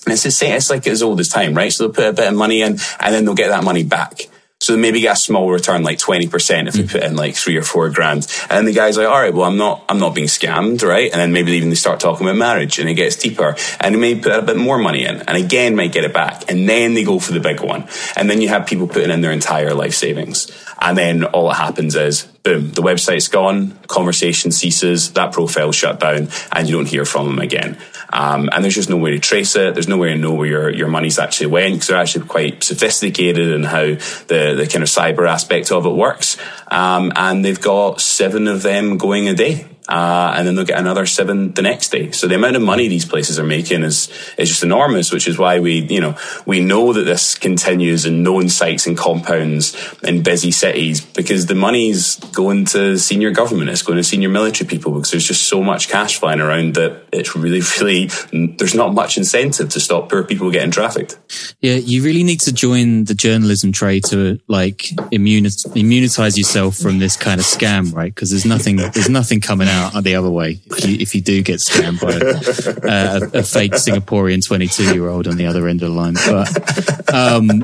And 0.08 0.14
it's 0.14 0.24
the 0.24 0.32
same, 0.32 0.56
it's 0.56 0.70
like 0.70 0.88
as 0.88 1.04
old 1.04 1.20
as 1.20 1.28
time, 1.28 1.54
right? 1.54 1.68
So 1.70 1.84
they'll 1.84 1.94
put 1.94 2.08
a 2.08 2.14
bit 2.14 2.30
of 2.30 2.34
money 2.34 2.62
in 2.62 2.80
and 3.02 3.14
then 3.14 3.26
they'll 3.26 3.36
get 3.36 3.50
that 3.50 3.66
money 3.66 3.84
back. 3.84 4.30
So 4.62 4.72
they 4.74 4.80
maybe 4.80 5.02
get 5.02 5.18
a 5.18 5.20
small 5.20 5.52
return, 5.52 5.84
like 5.84 5.98
20% 5.98 6.70
if 6.70 6.76
they 6.76 6.84
mm. 6.84 6.90
put 6.90 7.04
in 7.04 7.18
like 7.18 7.36
three 7.36 7.58
or 7.58 7.62
four 7.62 7.90
grand. 7.90 8.26
And 8.44 8.52
then 8.52 8.66
the 8.66 8.72
guy's 8.72 8.96
like, 8.96 9.06
all 9.06 9.20
right, 9.20 9.34
well, 9.34 9.44
I'm 9.44 9.58
not, 9.58 9.84
I'm 9.90 10.00
not 10.00 10.16
being 10.16 10.28
scammed, 10.28 10.82
right? 10.82 11.12
And 11.12 11.20
then 11.20 11.34
maybe 11.34 11.52
even 11.52 11.68
they 11.68 11.76
start 11.76 12.00
talking 12.00 12.26
about 12.26 12.38
marriage 12.38 12.80
and 12.80 12.88
it 12.88 12.94
gets 12.94 13.18
deeper 13.18 13.58
and 13.82 13.94
they 13.94 14.00
may 14.00 14.16
put 14.16 14.32
a 14.32 14.42
bit 14.42 14.56
more 14.56 14.78
money 14.78 15.04
in 15.04 15.18
and 15.24 15.38
again 15.38 15.76
might 15.76 15.92
get 15.92 16.06
it 16.06 16.14
back. 16.14 16.50
And 16.50 16.70
then 16.70 16.94
they 16.94 17.04
go 17.04 17.20
for 17.20 17.34
the 17.34 17.42
big 17.42 17.60
one. 17.60 17.90
And 18.16 18.30
then 18.30 18.40
you 18.40 18.48
have 18.48 18.66
people 18.66 18.88
putting 18.88 19.12
in 19.12 19.20
their 19.20 19.34
entire 19.34 19.74
life 19.74 19.94
savings. 19.94 20.50
And 20.80 20.98
then 20.98 21.26
all 21.26 21.50
that 21.50 21.56
happens 21.56 21.98
is, 21.98 22.24
boom, 22.44 22.72
the 22.72 22.82
website's 22.82 23.28
gone, 23.28 23.78
conversation 23.88 24.52
ceases, 24.52 25.12
that 25.14 25.34
profile 25.34 25.74
shut 25.74 26.00
down, 26.00 26.30
and 26.54 26.70
you 26.70 26.76
don't 26.76 26.88
hear 26.88 27.04
from 27.04 27.28
them 27.28 27.40
again. 27.40 27.78
Um, 28.12 28.50
and 28.52 28.64
there's 28.64 28.76
just 28.76 28.90
no 28.90 28.98
way 28.98 29.12
to 29.12 29.20
trace 29.20 29.56
it. 29.56 29.74
There's 29.74 29.88
no 29.88 29.98
way 29.98 30.10
to 30.10 30.18
know 30.18 30.34
where 30.34 30.48
your, 30.48 30.70
your 30.70 30.88
money's 30.88 31.20
actually 31.20 31.48
went 31.48 31.76
because 31.76 31.88
they're 31.88 31.98
actually 31.98 32.28
quite 32.28 32.64
sophisticated 32.64 33.50
in 33.50 33.64
how 33.64 33.86
the, 33.86 34.56
the 34.58 34.70
kind 34.72 34.84
of 34.84 34.90
cyber 34.90 35.28
aspect 35.28 35.72
of 35.72 35.86
it 35.86 35.94
works. 35.94 36.38
Um, 36.68 37.12
and 37.16 37.44
they've 37.44 37.60
got 37.60 38.02
seven 38.02 38.48
of 38.48 38.64
them 38.64 38.98
going 38.98 39.28
a 39.28 39.34
day 39.34 39.68
uh, 39.90 40.34
and 40.36 40.48
then 40.48 40.56
they'll 40.56 40.66
get 40.66 40.80
another 40.80 41.06
seven 41.06 41.54
the 41.54 41.62
next 41.62 41.90
day. 41.90 42.12
So 42.12 42.28
the 42.28 42.36
amount 42.36 42.56
of 42.56 42.62
money 42.62 42.88
these 42.88 43.06
places 43.06 43.40
are 43.40 43.46
making 43.46 43.84
is 43.84 44.10
is 44.38 44.50
just 44.50 44.64
enormous, 44.64 45.12
which 45.12 45.28
is 45.28 45.38
why 45.38 45.60
we 45.60 45.80
you 45.88 46.02
know 46.02 46.18
we 46.46 46.60
know 46.60 46.94
that 46.94 47.04
this 47.04 47.36
continues 47.36 48.06
in 48.06 48.24
known 48.24 48.50
sites 48.50 48.88
and 48.88 48.98
compounds 48.98 49.76
in 50.04 50.24
busy 50.24 50.52
cities 50.52 51.02
because 51.02 51.46
the 51.46 51.56
money's 51.56 52.16
going 52.34 52.66
to 52.66 52.98
senior 52.98 53.32
government, 53.32 53.70
it's 53.70 53.82
going 53.82 53.98
to 53.98 54.04
senior 54.04 54.30
military 54.30 54.68
people 54.68 54.92
because 54.94 55.12
there's 55.12 55.28
just 55.28 55.44
so 55.44 55.64
much 55.64 55.88
cash 55.88 56.20
flying 56.20 56.42
around 56.42 56.76
that 56.76 57.04
it's 57.12 57.36
really 57.36 57.62
really 57.82 58.10
there's 58.58 58.76
not 58.76 58.94
much 58.94 59.18
incentive 59.18 59.70
to 59.70 59.80
stop 59.80 60.10
poor 60.10 60.24
people 60.24 60.52
getting 60.52 60.72
trafficked. 60.72 61.18
Yeah, 61.62 61.76
you 61.76 62.04
really 62.04 62.24
need 62.24 62.42
to 62.42 62.54
join 62.54 63.06
the 63.06 63.14
journalism 63.14 63.72
trade 63.72 64.04
to 64.06 64.40
like 64.48 64.90
immunize 65.12 66.38
yourself 66.38 66.76
from 66.76 67.00
this 67.00 67.16
kind 67.16 67.40
of 67.40 67.46
scam, 67.46 67.94
right? 67.94 68.14
Because 68.14 68.32
there's 68.32 68.46
nothing 68.46 68.78
there's 68.78 69.10
nothing 69.10 69.40
coming 69.40 69.68
out 69.68 69.77
out 69.78 70.04
the 70.04 70.16
other 70.16 70.30
way 70.30 70.60
if 70.66 70.86
you, 70.86 70.98
if 71.00 71.16
you 71.16 71.22
do 71.22 71.42
get 71.42 71.60
scammed 71.60 72.02
by 72.02 72.14
a, 72.14 73.38
a, 73.38 73.40
a 73.40 73.44
fake 73.44 73.74
Singaporean 73.74 74.46
22 74.46 74.94
year 74.94 75.08
old 75.08 75.28
on 75.28 75.38
the 75.38 75.46
other 75.46 75.68
end 75.68 75.82
of 75.82 75.90
the 75.90 75.96
line. 75.96 76.14
But, 76.14 77.14
um, 77.14 77.64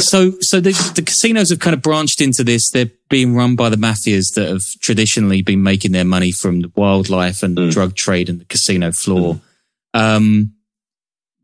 so, 0.00 0.32
so 0.40 0.60
the, 0.60 0.72
the 0.94 1.02
casinos 1.02 1.50
have 1.50 1.58
kind 1.58 1.74
of 1.74 1.82
branched 1.82 2.20
into 2.20 2.44
this. 2.44 2.70
They're 2.70 2.90
being 3.08 3.34
run 3.34 3.56
by 3.56 3.68
the 3.68 3.76
mafias 3.76 4.34
that 4.34 4.48
have 4.48 4.64
traditionally 4.80 5.42
been 5.42 5.62
making 5.62 5.92
their 5.92 6.04
money 6.04 6.32
from 6.32 6.60
the 6.60 6.72
wildlife 6.74 7.42
and 7.42 7.56
mm. 7.56 7.70
drug 7.70 7.94
trade 7.94 8.28
and 8.28 8.40
the 8.40 8.44
casino 8.44 8.92
floor. 8.92 9.40
Mm. 9.94 10.16
Um, 10.16 10.52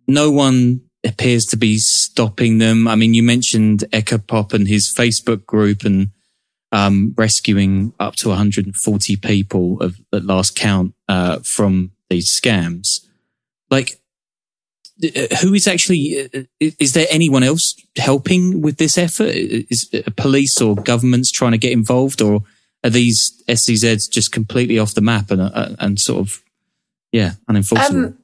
no 0.07 0.31
one 0.31 0.83
appears 1.05 1.47
to 1.47 1.57
be 1.57 1.79
stopping 1.79 2.59
them. 2.59 2.87
I 2.89 2.97
mean, 2.97 3.15
you 3.15 3.23
mentioned 3.23 3.85
Eka 3.93 4.27
Pop 4.27 4.53
and 4.53 4.69
his 4.69 4.93
Facebook 4.93 5.47
group 5.47 5.85
and 5.85 6.11
um, 6.73 7.15
rescuing 7.17 7.93
up 8.01 8.17
to 8.17 8.29
140 8.29 9.17
people 9.17 9.81
of, 9.81 10.01
at 10.13 10.25
last 10.25 10.57
count 10.57 10.95
uh, 11.09 11.39
from 11.39 11.93
these 12.11 12.29
scams. 12.29 13.07
like 13.71 13.99
uh, 15.05 15.37
who 15.43 15.53
is 15.53 15.67
actually 15.69 16.29
uh, 16.35 16.43
is 16.61 16.95
there 16.95 17.07
anyone 17.11 17.43
else 17.43 17.75
helping 17.97 18.63
with 18.63 18.79
this 18.79 18.97
effort 18.97 19.31
is 19.35 19.91
police 20.17 20.61
or 20.61 20.75
governments 20.75 21.31
trying 21.31 21.53
to 21.53 21.59
get 21.59 21.73
involved 21.73 22.23
or 22.23 22.41
are 22.83 22.91
these 22.91 23.43
SEZs 23.49 24.11
just 24.11 24.33
completely 24.33 24.79
off 24.79 24.95
the 24.95 25.01
map 25.03 25.31
and 25.31 25.43
uh, 25.43 25.77
and 25.79 26.01
sort 26.01 26.21
of 26.21 26.43
yeah 27.13 27.33
unenforceable 27.51 28.07
um, 28.07 28.19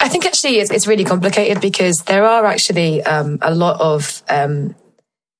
I 0.00 0.08
think 0.08 0.26
actually 0.26 0.58
it's, 0.58 0.70
it's 0.70 0.86
really 0.86 1.04
complicated 1.04 1.62
because 1.62 2.02
there 2.06 2.26
are 2.26 2.44
actually 2.44 3.02
um, 3.04 3.38
a 3.40 3.54
lot 3.54 3.80
of 3.80 4.22
um, 4.28 4.74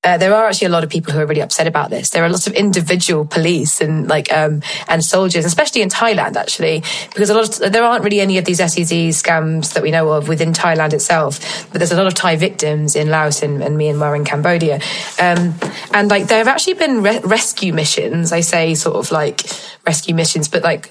uh, 0.04 0.18
there 0.18 0.34
are 0.34 0.46
actually 0.46 0.66
a 0.66 0.70
lot 0.70 0.84
of 0.84 0.90
people 0.90 1.12
who 1.12 1.18
are 1.18 1.26
really 1.26 1.40
upset 1.40 1.66
about 1.66 1.90
this. 1.90 2.10
There 2.10 2.22
are 2.22 2.28
lots 2.28 2.46
of 2.46 2.52
individual 2.52 3.24
police 3.24 3.80
and 3.80 4.06
like 4.06 4.30
um, 4.32 4.62
and 4.86 5.02
soldiers, 5.02 5.44
especially 5.44 5.80
in 5.82 5.88
Thailand, 5.88 6.36
actually, 6.36 6.82
because 7.14 7.30
a 7.30 7.34
lot 7.34 7.60
of, 7.60 7.72
there 7.72 7.82
aren't 7.82 8.04
really 8.04 8.20
any 8.20 8.36
of 8.36 8.44
these 8.44 8.58
SEZ 8.58 8.92
scams 9.22 9.72
that 9.72 9.82
we 9.82 9.90
know 9.90 10.10
of 10.10 10.28
within 10.28 10.52
Thailand 10.52 10.92
itself. 10.92 11.66
But 11.72 11.78
there's 11.78 11.92
a 11.92 11.96
lot 11.96 12.06
of 12.06 12.14
Thai 12.14 12.36
victims 12.36 12.94
in 12.94 13.08
Laos 13.08 13.42
and, 13.42 13.62
and 13.62 13.76
Myanmar 13.78 14.14
and 14.14 14.26
Cambodia, 14.26 14.76
um, 15.18 15.54
and 15.92 16.10
like 16.10 16.26
there 16.26 16.38
have 16.38 16.48
actually 16.48 16.74
been 16.74 17.02
re- 17.02 17.20
rescue 17.24 17.72
missions. 17.72 18.30
I 18.32 18.40
say 18.40 18.74
sort 18.74 18.96
of 18.96 19.10
like 19.10 19.42
rescue 19.86 20.14
missions, 20.14 20.48
but 20.48 20.62
like 20.62 20.90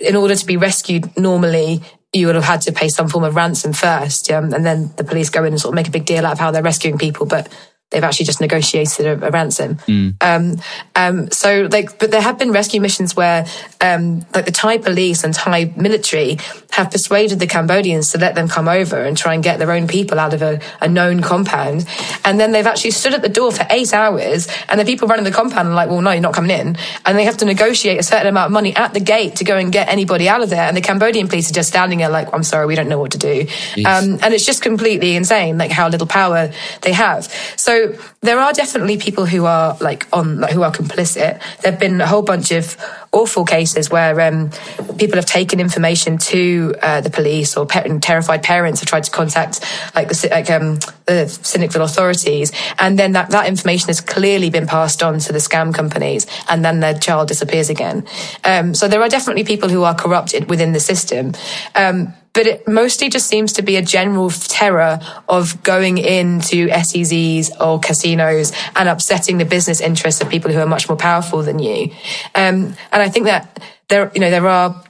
in 0.00 0.16
order 0.16 0.34
to 0.34 0.46
be 0.46 0.56
rescued 0.56 1.16
normally 1.16 1.80
you 2.12 2.26
would 2.26 2.34
have 2.34 2.44
had 2.44 2.60
to 2.60 2.72
pay 2.72 2.88
some 2.88 3.08
form 3.08 3.24
of 3.24 3.34
ransom 3.34 3.72
first, 3.72 4.30
um, 4.30 4.52
and 4.52 4.66
then 4.66 4.92
the 4.96 5.04
police 5.04 5.30
go 5.30 5.44
in 5.44 5.54
and 5.54 5.60
sort 5.60 5.72
of 5.72 5.76
make 5.76 5.88
a 5.88 5.90
big 5.90 6.04
deal 6.04 6.26
out 6.26 6.32
of 6.32 6.38
how 6.38 6.50
they're 6.50 6.62
rescuing 6.62 6.98
people. 6.98 7.24
But 7.24 7.48
they've 7.92 8.02
actually 8.02 8.26
just 8.26 8.40
negotiated 8.40 9.06
a, 9.06 9.26
a 9.28 9.30
ransom. 9.30 9.76
Mm. 9.76 10.16
Um, 10.20 10.56
um, 10.96 11.30
so 11.30 11.68
like, 11.70 11.98
but 11.98 12.10
there 12.10 12.20
have 12.20 12.38
been 12.38 12.50
rescue 12.52 12.80
missions 12.80 13.14
where, 13.14 13.46
um, 13.80 14.24
like 14.34 14.46
the 14.46 14.52
Thai 14.52 14.78
police 14.78 15.24
and 15.24 15.32
Thai 15.32 15.72
military 15.76 16.38
have 16.72 16.90
persuaded 16.90 17.38
the 17.38 17.46
Cambodians 17.46 18.12
to 18.12 18.18
let 18.18 18.34
them 18.34 18.48
come 18.48 18.68
over 18.68 18.96
and 18.96 19.16
try 19.16 19.34
and 19.34 19.44
get 19.44 19.58
their 19.58 19.70
own 19.70 19.86
people 19.86 20.18
out 20.18 20.34
of 20.34 20.42
a, 20.42 20.60
a 20.80 20.88
known 20.88 21.22
compound. 21.22 21.86
And 22.24 22.40
then 22.40 22.52
they've 22.52 22.66
actually 22.66 22.92
stood 22.92 23.14
at 23.14 23.22
the 23.22 23.28
door 23.28 23.52
for 23.52 23.66
eight 23.70 23.92
hours 23.92 24.48
and 24.68 24.80
the 24.80 24.84
people 24.84 25.08
running 25.08 25.24
the 25.24 25.30
compound 25.30 25.68
are 25.68 25.74
like, 25.74 25.88
well, 25.88 26.00
no, 26.00 26.10
you're 26.10 26.20
not 26.20 26.34
coming 26.34 26.50
in. 26.50 26.76
And 27.04 27.18
they 27.18 27.24
have 27.24 27.36
to 27.38 27.44
negotiate 27.44 27.98
a 27.98 28.02
certain 28.02 28.28
amount 28.28 28.46
of 28.46 28.52
money 28.52 28.74
at 28.74 28.94
the 28.94 29.00
gate 29.00 29.36
to 29.36 29.44
go 29.44 29.56
and 29.56 29.72
get 29.72 29.88
anybody 29.88 30.28
out 30.28 30.42
of 30.42 30.50
there. 30.50 30.66
And 30.66 30.76
the 30.76 30.80
Cambodian 30.80 31.28
police 31.28 31.50
are 31.50 31.54
just 31.54 31.68
standing 31.68 31.98
there 31.98 32.08
like, 32.08 32.32
I'm 32.32 32.42
sorry, 32.42 32.66
we 32.66 32.74
don't 32.74 32.88
know 32.88 32.98
what 32.98 33.12
to 33.12 33.18
do. 33.18 33.46
Um, 33.84 34.18
and 34.22 34.34
it's 34.34 34.46
just 34.46 34.62
completely 34.62 35.14
insane, 35.14 35.58
like 35.58 35.70
how 35.70 35.88
little 35.88 36.06
power 36.06 36.50
they 36.82 36.92
have. 36.92 37.24
So 37.56 37.81
there 38.20 38.38
are 38.38 38.52
definitely 38.52 38.96
people 38.96 39.26
who 39.26 39.44
are 39.44 39.76
like 39.80 40.06
on 40.12 40.40
like 40.40 40.52
who 40.52 40.62
are 40.62 40.72
complicit. 40.72 41.40
There've 41.60 41.78
been 41.78 42.00
a 42.00 42.06
whole 42.06 42.22
bunch 42.22 42.50
of 42.52 42.76
awful 43.12 43.44
cases 43.44 43.90
where 43.90 44.20
um, 44.20 44.50
people 44.98 45.16
have 45.16 45.26
taken 45.26 45.60
information 45.60 46.18
to 46.18 46.74
uh, 46.82 47.00
the 47.00 47.10
police 47.10 47.56
or 47.56 47.66
pe- 47.66 47.98
terrified 47.98 48.42
parents 48.42 48.80
have 48.80 48.88
tried 48.88 49.04
to 49.04 49.10
contact 49.10 49.60
like 49.94 50.08
the 50.08 50.28
like 50.30 50.50
um, 50.50 50.76
the 51.06 51.26
Sihanoukville 51.26 51.84
authorities, 51.84 52.52
and 52.78 52.98
then 52.98 53.12
that 53.12 53.30
that 53.30 53.46
information 53.46 53.88
has 53.88 54.00
clearly 54.00 54.50
been 54.50 54.66
passed 54.66 55.02
on 55.02 55.18
to 55.20 55.32
the 55.32 55.38
scam 55.38 55.74
companies, 55.74 56.26
and 56.48 56.64
then 56.64 56.80
their 56.80 56.98
child 56.98 57.28
disappears 57.28 57.70
again. 57.70 58.06
Um, 58.44 58.74
so 58.74 58.88
there 58.88 59.02
are 59.02 59.08
definitely 59.08 59.44
people 59.44 59.68
who 59.68 59.82
are 59.82 59.94
corrupted 59.94 60.48
within 60.48 60.72
the 60.72 60.80
system. 60.80 61.32
Um, 61.74 62.14
but 62.32 62.46
it 62.46 62.66
mostly 62.66 63.08
just 63.08 63.26
seems 63.26 63.52
to 63.54 63.62
be 63.62 63.76
a 63.76 63.82
general 63.82 64.30
terror 64.30 65.00
of 65.28 65.62
going 65.62 65.98
into 65.98 66.68
SEZs 66.68 67.50
or 67.60 67.78
casinos 67.78 68.52
and 68.74 68.88
upsetting 68.88 69.38
the 69.38 69.44
business 69.44 69.80
interests 69.80 70.20
of 70.20 70.28
people 70.28 70.50
who 70.50 70.58
are 70.58 70.66
much 70.66 70.88
more 70.88 70.96
powerful 70.96 71.42
than 71.42 71.58
you. 71.58 71.90
Um, 72.34 72.74
and 72.90 73.02
I 73.02 73.08
think 73.08 73.26
that 73.26 73.62
there, 73.88 74.10
you 74.14 74.20
know, 74.20 74.30
there 74.30 74.46
are, 74.46 74.82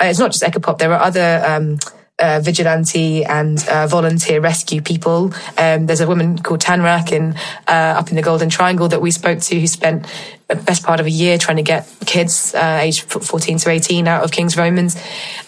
it's 0.00 0.18
not 0.18 0.32
just 0.32 0.42
Ecopop, 0.42 0.78
there 0.78 0.92
are 0.92 1.02
other, 1.02 1.42
um, 1.46 1.78
uh, 2.18 2.40
vigilante 2.40 3.24
and 3.24 3.62
uh, 3.68 3.86
volunteer 3.86 4.40
rescue 4.40 4.80
people. 4.80 5.34
Um, 5.58 5.84
there's 5.84 6.00
a 6.00 6.06
woman 6.06 6.38
called 6.38 6.60
Tanrak 6.60 7.12
in 7.12 7.34
uh, 7.68 7.98
up 7.98 8.08
in 8.08 8.16
the 8.16 8.22
Golden 8.22 8.48
Triangle 8.48 8.88
that 8.88 9.02
we 9.02 9.10
spoke 9.10 9.40
to 9.40 9.60
who 9.60 9.66
spent 9.66 10.06
the 10.48 10.56
best 10.56 10.82
part 10.82 10.98
of 10.98 11.04
a 11.04 11.10
year 11.10 11.36
trying 11.36 11.58
to 11.58 11.62
get 11.62 11.86
kids 12.06 12.54
uh, 12.54 12.78
aged 12.80 13.02
14 13.02 13.58
to 13.58 13.70
18 13.70 14.08
out 14.08 14.24
of 14.24 14.32
King's 14.32 14.56
Romans. 14.56 14.96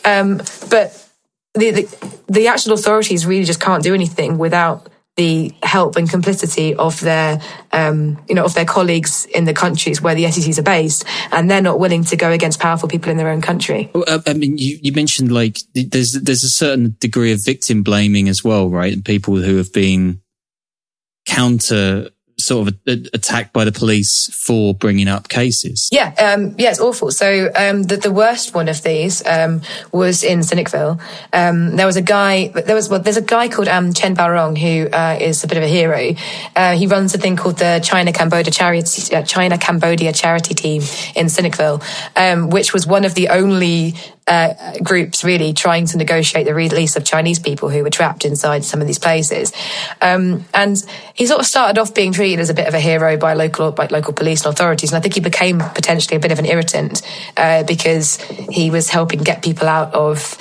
Um, 0.04 0.42
but 0.68 1.07
the, 1.58 1.70
the, 1.70 2.22
the 2.28 2.46
actual 2.48 2.72
authorities 2.72 3.26
really 3.26 3.44
just 3.44 3.60
can't 3.60 3.82
do 3.82 3.94
anything 3.94 4.38
without 4.38 4.88
the 5.16 5.52
help 5.64 5.96
and 5.96 6.08
complicity 6.08 6.76
of 6.76 7.00
their, 7.00 7.40
um, 7.72 8.22
you 8.28 8.36
know, 8.36 8.44
of 8.44 8.54
their 8.54 8.64
colleagues 8.64 9.24
in 9.26 9.44
the 9.44 9.52
countries 9.52 10.00
where 10.00 10.14
the 10.14 10.24
SEZs 10.24 10.58
are 10.58 10.62
based, 10.62 11.04
and 11.32 11.50
they're 11.50 11.60
not 11.60 11.80
willing 11.80 12.04
to 12.04 12.16
go 12.16 12.30
against 12.30 12.60
powerful 12.60 12.88
people 12.88 13.10
in 13.10 13.16
their 13.16 13.28
own 13.28 13.40
country. 13.40 13.90
Well, 13.92 14.22
I 14.26 14.32
mean, 14.32 14.58
you, 14.58 14.78
you 14.80 14.92
mentioned 14.92 15.32
like 15.32 15.58
there's 15.74 16.12
there's 16.12 16.44
a 16.44 16.48
certain 16.48 16.96
degree 17.00 17.32
of 17.32 17.44
victim 17.44 17.82
blaming 17.82 18.28
as 18.28 18.44
well, 18.44 18.70
right? 18.70 18.92
And 18.92 19.04
people 19.04 19.36
who 19.36 19.56
have 19.56 19.72
been 19.72 20.22
counter 21.26 22.10
sort 22.48 22.68
of 22.68 22.74
attacked 23.12 23.52
by 23.52 23.64
the 23.64 23.72
police 23.72 24.30
for 24.46 24.74
bringing 24.74 25.06
up 25.06 25.28
cases. 25.28 25.88
Yeah, 25.92 26.14
um, 26.18 26.54
yeah, 26.58 26.70
it's 26.70 26.80
awful. 26.80 27.10
So 27.10 27.50
um, 27.54 27.84
the, 27.84 27.96
the 27.98 28.10
worst 28.10 28.54
one 28.54 28.68
of 28.68 28.82
these 28.82 29.24
um, 29.26 29.60
was 29.92 30.24
in 30.24 30.40
Sihanoukville. 30.40 31.00
Um, 31.32 31.76
there 31.76 31.86
was 31.86 31.96
a 31.96 32.02
guy. 32.02 32.48
There 32.48 32.74
was 32.74 32.88
well, 32.88 33.00
there's 33.00 33.16
a 33.18 33.22
guy 33.22 33.48
called 33.48 33.68
um, 33.68 33.92
Chen 33.92 34.16
Baorong 34.16 34.56
who 34.56 34.88
uh, 34.90 35.18
is 35.20 35.44
a 35.44 35.46
bit 35.46 35.58
of 35.58 35.64
a 35.64 35.68
hero. 35.68 36.14
Uh, 36.56 36.74
he 36.74 36.86
runs 36.86 37.14
a 37.14 37.18
thing 37.18 37.36
called 37.36 37.58
the 37.58 37.80
China 37.84 38.12
Cambodia 38.12 38.50
Charity 38.50 39.14
uh, 39.14 39.22
China 39.22 39.58
Cambodia 39.58 40.12
Charity 40.12 40.54
Team 40.54 40.82
in 41.14 41.26
Sihanoukville, 41.26 41.82
um, 42.16 42.50
which 42.50 42.72
was 42.72 42.86
one 42.86 43.04
of 43.04 43.14
the 43.14 43.28
only 43.28 43.94
uh, 44.28 44.74
groups 44.82 45.24
really 45.24 45.52
trying 45.52 45.86
to 45.86 45.96
negotiate 45.96 46.46
the 46.46 46.54
release 46.54 46.96
of 46.96 47.04
Chinese 47.04 47.38
people 47.38 47.70
who 47.70 47.82
were 47.82 47.90
trapped 47.90 48.24
inside 48.24 48.64
some 48.64 48.80
of 48.80 48.86
these 48.86 48.98
places. 48.98 49.52
Um, 50.02 50.44
and 50.52 50.76
he 51.14 51.26
sort 51.26 51.40
of 51.40 51.46
started 51.46 51.80
off 51.80 51.94
being 51.94 52.12
treated 52.12 52.40
as 52.40 52.50
a 52.50 52.54
bit 52.54 52.68
of 52.68 52.74
a 52.74 52.80
hero 52.80 53.16
by 53.16 53.34
local 53.34 53.72
by 53.72 53.86
local 53.86 54.12
police 54.12 54.44
and 54.44 54.52
authorities, 54.52 54.92
and 54.92 54.98
I 54.98 55.00
think 55.00 55.14
he 55.14 55.20
became 55.20 55.58
potentially 55.58 56.16
a 56.16 56.20
bit 56.20 56.32
of 56.32 56.38
an 56.38 56.46
irritant 56.46 57.02
uh, 57.36 57.62
because 57.64 58.20
he 58.50 58.70
was 58.70 58.90
helping 58.90 59.22
get 59.22 59.42
people 59.42 59.66
out 59.68 59.94
of 59.94 60.36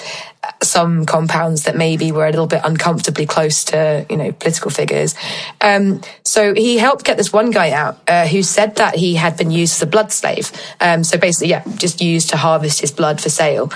some 0.63 1.05
compounds 1.05 1.63
that 1.63 1.75
maybe 1.75 2.11
were 2.11 2.25
a 2.25 2.29
little 2.29 2.47
bit 2.47 2.61
uncomfortably 2.63 3.25
close 3.25 3.63
to, 3.65 4.05
you 4.09 4.17
know, 4.17 4.31
political 4.31 4.71
figures. 4.71 5.15
Um, 5.61 6.01
so 6.23 6.53
he 6.53 6.77
helped 6.77 7.05
get 7.05 7.17
this 7.17 7.31
one 7.31 7.51
guy 7.51 7.71
out 7.71 7.99
uh, 8.07 8.27
who 8.27 8.43
said 8.43 8.75
that 8.77 8.95
he 8.95 9.15
had 9.15 9.37
been 9.37 9.51
used 9.51 9.75
as 9.75 9.81
a 9.83 9.87
blood 9.87 10.11
slave. 10.11 10.51
Um, 10.79 11.03
so 11.03 11.17
basically, 11.17 11.49
yeah, 11.49 11.63
just 11.77 12.01
used 12.01 12.29
to 12.29 12.37
harvest 12.37 12.81
his 12.81 12.91
blood 12.91 13.21
for 13.21 13.29
sale. 13.29 13.71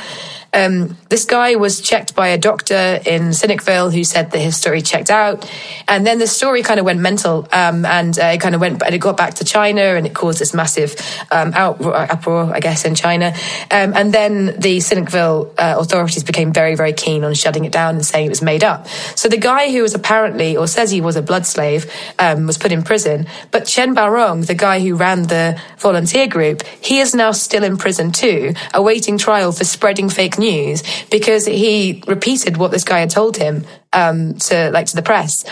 Um, 0.54 0.98
this 1.10 1.26
guy 1.26 1.56
was 1.56 1.82
checked 1.82 2.14
by 2.14 2.30
a 2.30 2.38
doctor 2.38 3.00
in 3.06 3.30
Sihanoukville 3.30 3.94
who 3.94 4.04
said 4.04 4.32
that 4.32 4.40
his 4.40 4.58
story 4.58 4.82
checked 4.82 5.10
out. 5.10 5.50
And 5.88 6.06
then 6.06 6.20
the 6.20 6.28
story 6.28 6.62
kind 6.62 6.80
of 6.80 6.86
went 6.86 7.00
mental 7.00 7.48
um, 7.52 7.86
and 7.86 8.18
uh, 8.20 8.26
it 8.26 8.42
kind 8.42 8.56
of 8.56 8.62
went, 8.62 8.82
and 8.84 8.94
it 8.94 9.00
got 9.00 9.18
back 9.18 9.36
to 9.36 9.46
China 9.46 9.82
and 9.82 10.06
it 10.06 10.14
caused 10.14 10.40
this 10.40 10.54
massive 10.54 10.96
um, 11.32 11.54
uproar, 11.56 12.54
I 12.54 12.60
guess, 12.60 12.86
in 12.86 12.96
China. 12.96 13.34
Um, 13.72 13.94
and 13.96 14.14
then 14.14 14.48
the 14.60 14.78
Sihanoukville 14.78 15.54
uh, 15.58 15.76
authorities 15.80 16.24
became 16.24 16.52
very, 16.52 16.76
very 16.76 16.94
keen 16.94 17.24
on 17.24 17.34
shutting 17.34 17.66
it 17.66 17.72
down 17.72 17.96
and 17.96 18.06
saying 18.06 18.26
it 18.26 18.30
was 18.30 18.42
made 18.42 18.64
up. 18.64 18.88
So 19.16 19.30
the 19.30 19.38
guy 19.38 19.72
who 19.72 19.82
was 19.82 19.96
apparently, 19.96 20.58
or 20.58 20.68
says 20.68 20.92
he 20.92 21.02
was 21.02 21.16
a 21.16 21.22
blood 21.22 21.46
slave, 21.46 21.92
um, 22.20 22.48
was 22.48 22.58
put 22.58 22.72
in 22.72 22.84
prison. 22.84 23.28
But 23.52 23.66
Chen 23.66 23.96
Baorong, 23.96 24.46
the 24.48 24.56
guy 24.56 24.80
who 24.82 24.96
ran 24.96 25.24
the 25.24 25.60
volunteer 25.78 26.28
group, 26.28 26.64
he 26.82 27.00
is 27.00 27.16
now 27.16 27.32
still 27.32 27.64
in 27.64 27.78
prison 27.78 28.12
too, 28.12 28.54
awaiting 28.74 29.18
trial 29.18 29.52
for 29.52 29.64
spreading 29.64 30.10
fake 30.10 30.38
news 30.42 30.84
because 31.10 31.46
he 31.46 32.04
repeated 32.08 32.58
what 32.58 32.72
this 32.72 32.84
guy 32.84 33.00
had 33.00 33.10
told 33.10 33.38
him 33.38 33.64
um, 33.94 34.36
to 34.36 34.72
like 34.72 34.88
to 34.88 34.96
the 34.96 35.02
press. 35.02 35.46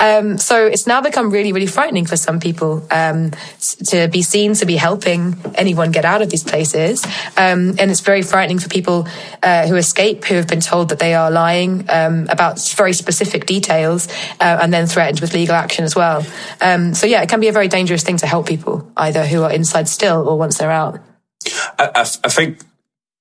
Um, 0.00 0.38
so 0.38 0.66
it's 0.66 0.86
now 0.86 1.00
become 1.00 1.30
really, 1.30 1.52
really 1.52 1.66
frightening 1.66 2.06
for 2.06 2.16
some 2.16 2.40
people 2.40 2.86
um, 2.90 3.32
to 3.86 4.08
be 4.08 4.22
seen 4.22 4.54
to 4.54 4.66
be 4.66 4.76
helping 4.76 5.36
anyone 5.54 5.92
get 5.92 6.04
out 6.04 6.22
of 6.22 6.30
these 6.30 6.42
places, 6.42 7.04
um, 7.36 7.76
and 7.78 7.90
it's 7.90 8.00
very 8.00 8.22
frightening 8.22 8.58
for 8.58 8.68
people 8.68 9.06
uh, 9.42 9.66
who 9.66 9.76
escape 9.76 10.24
who 10.24 10.34
have 10.34 10.48
been 10.48 10.60
told 10.60 10.88
that 10.88 10.98
they 10.98 11.14
are 11.14 11.30
lying 11.30 11.84
um, 11.90 12.26
about 12.28 12.60
very 12.76 12.92
specific 12.92 13.46
details 13.46 14.08
uh, 14.40 14.58
and 14.62 14.72
then 14.72 14.86
threatened 14.86 15.20
with 15.20 15.34
legal 15.34 15.54
action 15.54 15.84
as 15.84 15.94
well. 15.94 16.24
Um, 16.60 16.94
so 16.94 17.06
yeah, 17.06 17.22
it 17.22 17.28
can 17.28 17.40
be 17.40 17.48
a 17.48 17.52
very 17.52 17.68
dangerous 17.68 18.02
thing 18.02 18.16
to 18.18 18.26
help 18.26 18.46
people 18.46 18.90
either 18.96 19.26
who 19.26 19.42
are 19.42 19.52
inside 19.52 19.88
still 19.88 20.28
or 20.28 20.38
once 20.38 20.58
they're 20.58 20.70
out. 20.70 21.00
I, 21.78 21.90
I, 21.94 22.00
I 22.00 22.28
think 22.28 22.60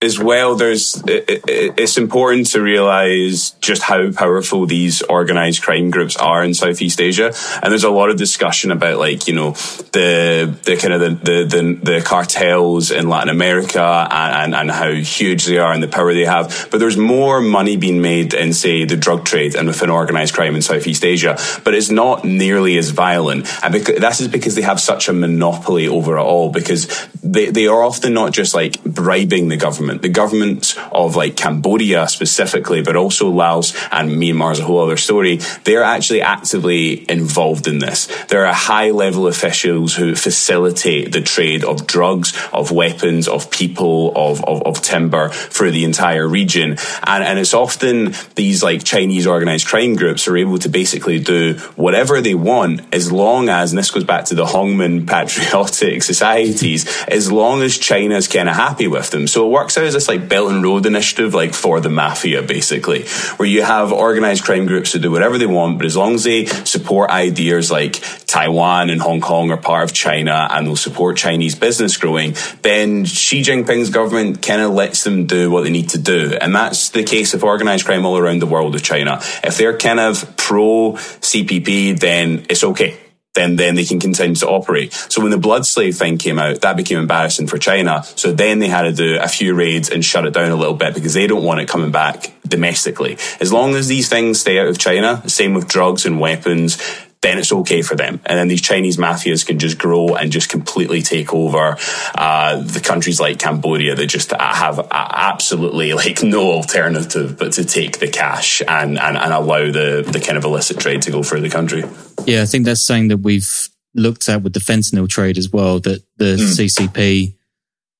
as 0.02 0.18
well, 0.18 0.56
there's 0.56 1.02
it, 1.06 1.44
it's 1.48 1.98
important 1.98 2.48
to 2.48 2.62
realize 2.62 3.52
just 3.62 3.84
how 3.84 4.12
powerful 4.12 4.66
these 4.66 5.04
organized 5.04 5.62
crime 5.62 5.92
groups 5.92 6.18
are 6.18 6.44
in 6.44 6.56
Southeast 6.56 7.00
Asia, 7.00 7.32
and 7.62 7.72
there's 7.72 7.84
a 7.84 7.90
lot 7.92 8.10
of 8.10 8.18
discussion 8.18 8.72
about 8.72 8.98
like 8.98 9.28
you 9.28 9.36
know 9.36 9.52
the 9.92 10.58
the 10.64 10.78
kind 10.78 10.94
of 10.94 11.02
the 11.02 11.10
the, 11.10 11.44
the, 11.46 11.92
the 11.92 12.02
cartels 12.02 12.90
in 12.90 13.10
Latin 13.10 13.30
America 13.30 14.08
and, 14.12 14.56
and, 14.56 14.56
and 14.56 14.72
how 14.72 14.92
huge 14.92 15.46
they 15.46 15.60
are 15.60 15.72
and 15.72 15.84
the 15.84 15.88
power 15.88 16.14
they 16.14 16.26
have. 16.26 16.68
But 16.72 16.80
there's 16.80 16.98
more 16.98 17.40
money 17.40 17.78
being 17.78 18.02
made 18.02 18.34
in 18.34 18.54
say 18.54 18.86
the 18.86 18.98
drug 18.98 19.26
trade 19.26 19.56
and 19.56 19.68
within 19.68 19.92
organized 19.92 20.34
crime 20.34 20.56
in 20.56 20.64
Southeast 20.64 21.06
Asia, 21.06 21.38
but 21.64 21.76
it's 21.76 21.92
not 21.92 22.26
nearly 22.26 22.78
as 22.80 22.90
violent, 22.90 23.48
and 23.64 23.72
because, 23.72 24.00
that 24.00 24.20
is 24.20 24.28
because 24.28 24.56
they 24.56 24.64
have 24.64 24.80
such 24.80 25.10
a 25.10 25.14
monopoly 25.14 25.88
over 25.88 26.18
it 26.18 26.22
all 26.22 26.52
because 26.52 27.08
they 27.22 27.52
they 27.52 27.68
are 27.68 27.84
often 27.84 28.16
not 28.16 28.32
just 28.32 28.56
like 28.56 28.84
bribing 28.84 29.48
the 29.50 29.58
government 29.58 29.91
government. 29.92 30.02
The 30.02 30.22
governments 30.22 30.78
of 30.92 31.16
like 31.16 31.36
Cambodia 31.36 32.08
specifically, 32.08 32.82
but 32.82 32.96
also 32.96 33.30
Laos 33.30 33.74
and 33.92 34.12
Myanmar 34.12 34.54
is 34.54 34.60
a 34.60 34.64
whole 34.64 34.80
other 34.80 34.98
story. 34.98 35.40
They're 35.64 35.84
actually 35.84 36.22
actively 36.22 37.10
involved 37.10 37.68
in 37.68 37.80
this. 37.80 38.08
There 38.28 38.46
are 38.46 38.54
high 38.54 38.92
level 38.92 39.28
officials 39.28 39.96
who 39.96 40.16
facilitate 40.16 41.12
the 41.12 41.22
trade 41.22 41.64
of 41.64 41.88
drugs, 41.88 42.34
of 42.54 42.72
weapons, 42.72 43.28
of 43.28 43.50
people, 43.52 44.14
of, 44.16 44.44
of, 44.46 44.62
of 44.64 44.82
timber 44.82 45.30
for 45.30 45.72
the 45.72 45.84
entire 45.84 46.28
region. 46.28 46.78
And, 47.04 47.24
and 47.24 47.40
it's 47.40 47.54
often 47.54 48.14
these 48.36 48.64
like 48.64 48.84
Chinese 48.84 49.28
organized 49.28 49.68
crime 49.68 49.96
groups 49.96 50.28
are 50.28 50.38
able 50.38 50.58
to 50.60 50.70
basically 50.70 51.20
do 51.20 51.56
whatever 51.76 52.22
they 52.22 52.36
want 52.36 52.82
as 52.94 53.12
long 53.12 53.50
as, 53.50 53.72
and 53.72 53.80
this 53.80 53.92
goes 53.92 54.04
back 54.04 54.26
to 54.26 54.36
the 54.36 54.46
Hongmen 54.46 55.08
patriotic 55.12 56.04
societies, 56.04 56.86
as 57.08 57.32
long 57.32 57.62
as 57.62 57.78
China's 57.78 58.28
kind 58.28 58.50
of 58.50 58.56
happy 58.56 58.88
with 58.88 59.10
them. 59.10 59.28
So 59.28 59.48
it 59.48 59.52
works 59.52 59.78
out 59.82 59.88
as 59.88 59.94
this 59.94 60.08
like 60.08 60.30
Belt 60.30 60.52
and 60.52 60.64
Road 60.64 60.86
initiative, 60.86 61.34
like 61.34 61.54
for 61.54 61.80
the 61.80 61.90
mafia, 61.90 62.42
basically, 62.42 63.04
where 63.38 63.48
you 63.48 63.64
have 63.64 63.92
organized 63.92 64.44
crime 64.44 64.66
groups 64.66 64.94
who 64.94 65.00
do 65.00 65.12
whatever 65.12 65.38
they 65.38 65.46
want, 65.46 65.78
but 65.78 65.86
as 65.86 65.98
long 65.98 66.16
as 66.16 66.24
they 66.24 66.46
support 66.46 67.10
ideas 67.10 67.72
like 67.72 68.00
Taiwan 68.26 68.90
and 68.90 69.02
Hong 69.02 69.22
Kong 69.22 69.52
are 69.52 69.58
part 69.58 69.84
of 69.84 69.94
China 69.94 70.48
and 70.52 70.68
they'll 70.68 70.76
support 70.76 71.18
Chinese 71.18 71.56
business 71.56 71.98
growing, 71.98 72.36
then 72.62 73.06
Xi 73.06 73.42
Jinping's 73.42 73.90
government 73.90 74.42
kind 74.42 74.62
of 74.62 74.72
lets 74.72 75.04
them 75.04 75.26
do 75.26 75.52
what 75.52 75.64
they 75.64 75.72
need 75.72 75.90
to 75.90 75.98
do. 75.98 76.38
And 76.40 76.56
that's 76.56 76.90
the 76.90 77.04
case 77.04 77.34
of 77.34 77.44
organized 77.44 77.86
crime 77.86 78.06
all 78.06 78.18
around 78.18 78.42
the 78.42 78.48
world 78.48 78.76
of 78.76 78.84
China. 78.84 79.20
If 79.44 79.58
they're 79.58 79.78
kind 79.78 80.00
of 80.00 80.38
pro 80.38 80.94
CPP, 80.94 82.00
then 82.00 82.46
it's 82.50 82.64
okay 82.64 83.01
then 83.34 83.56
then 83.56 83.76
they 83.76 83.86
can 83.86 84.00
continue 84.00 84.36
to 84.36 84.48
operate. 84.48 84.94
So 84.94 85.22
when 85.22 85.32
the 85.32 85.38
blood 85.38 85.66
slave 85.66 85.98
thing 85.98 86.18
came 86.18 86.38
out, 86.38 86.62
that 86.62 86.76
became 86.76 87.00
embarrassing 87.00 87.48
for 87.48 87.58
China. 87.58 88.04
So 88.04 88.32
then 88.32 88.60
they 88.60 88.68
had 88.68 88.84
to 88.84 88.92
do 88.92 89.18
a 89.20 89.28
few 89.28 89.54
raids 89.54 89.90
and 89.90 90.04
shut 90.04 90.26
it 90.26 90.34
down 90.34 90.52
a 90.52 90.56
little 90.56 90.74
bit 90.74 90.94
because 90.94 91.14
they 91.14 91.28
don't 91.28 91.44
want 91.44 91.62
it 91.62 91.70
coming 91.70 91.92
back 91.92 92.34
domestically. 92.46 93.18
As 93.40 93.54
long 93.54 93.76
as 93.76 93.88
these 93.88 94.10
things 94.10 94.42
stay 94.42 94.60
out 94.60 94.68
of 94.68 94.78
China, 94.78 95.28
same 95.30 95.54
with 95.54 95.68
drugs 95.68 96.06
and 96.06 96.20
weapons, 96.20 96.78
then 97.22 97.38
it's 97.38 97.54
okay 97.54 97.84
for 97.84 97.96
them. 97.96 98.20
And 98.26 98.38
then 98.38 98.48
these 98.48 98.62
Chinese 98.62 98.98
mafias 98.98 99.46
can 99.46 99.60
just 99.60 99.78
grow 99.78 100.16
and 100.16 100.32
just 100.32 100.50
completely 100.50 101.04
take 101.04 101.34
over 101.34 101.78
uh, 102.16 102.62
the 102.62 102.80
countries 102.80 103.20
like 103.20 103.38
Cambodia 103.38 103.96
that 103.96 104.08
just 104.08 104.32
have 104.32 104.88
absolutely 104.90 105.94
like 105.94 106.24
no 106.24 106.52
alternative 106.52 107.38
but 107.38 107.54
to 107.54 107.64
take 107.64 108.00
the 108.00 108.08
cash 108.08 108.62
and, 108.68 108.98
and, 108.98 109.18
and 109.18 109.34
allow 109.34 109.72
the, 109.72 110.04
the 110.12 110.20
kind 110.20 110.38
of 110.38 110.44
illicit 110.44 110.80
trade 110.80 111.04
to 111.04 111.12
go 111.12 111.22
through 111.22 111.42
the 111.42 111.50
country. 111.50 111.84
Yeah, 112.26 112.42
I 112.42 112.46
think 112.46 112.66
that's 112.66 112.86
something 112.86 113.10
that 113.10 113.18
we've 113.18 113.70
looked 113.94 114.30
at 114.30 114.42
with 114.42 114.54
the 114.54 114.60
fentanyl 114.60 115.10
trade 115.10 115.38
as 115.38 115.52
well, 115.52 115.80
that 115.82 116.04
the 116.18 116.36
mm. 116.36 116.96
CCP 116.98 117.36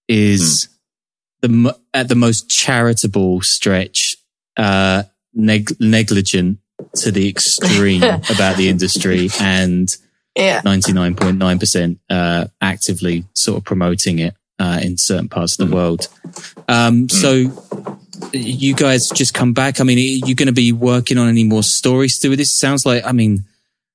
is 0.08 0.68
mm. 1.44 1.64
the 1.64 1.80
at 1.94 2.08
the 2.08 2.16
most 2.16 2.50
charitable 2.50 3.42
stretch, 3.42 4.18
uh, 4.58 5.04
neg- 5.34 5.80
negligent 5.80 6.60
to 6.96 7.12
the 7.12 7.28
extreme 7.28 8.04
about 8.30 8.58
the 8.58 8.70
industry 8.70 9.30
and 9.40 9.96
yeah. 10.36 10.62
99.9% 10.62 12.00
uh, 12.10 12.48
actively 12.62 13.26
sort 13.34 13.58
of 13.58 13.64
promoting 13.64 14.20
it 14.20 14.36
uh, 14.60 14.80
in 14.82 14.98
certain 14.98 15.28
parts 15.28 15.60
of 15.60 15.70
the 15.70 15.76
world. 15.76 16.08
Um, 16.68 17.10
so 17.10 17.52
you 18.32 18.76
guys 18.76 19.10
just 19.10 19.34
come 19.34 19.54
back. 19.54 19.80
I 19.80 19.84
mean, 19.84 19.98
are 19.98 20.28
you 20.28 20.36
going 20.36 20.48
to 20.48 20.54
be 20.54 20.72
working 20.72 21.18
on 21.18 21.28
any 21.28 21.44
more 21.44 21.64
stories 21.64 22.18
to 22.20 22.28
do 22.28 22.30
with 22.32 22.40
this? 22.40 22.58
Sounds 22.58 22.86
like, 22.86 23.06
I 23.06 23.12
mean, 23.12 23.46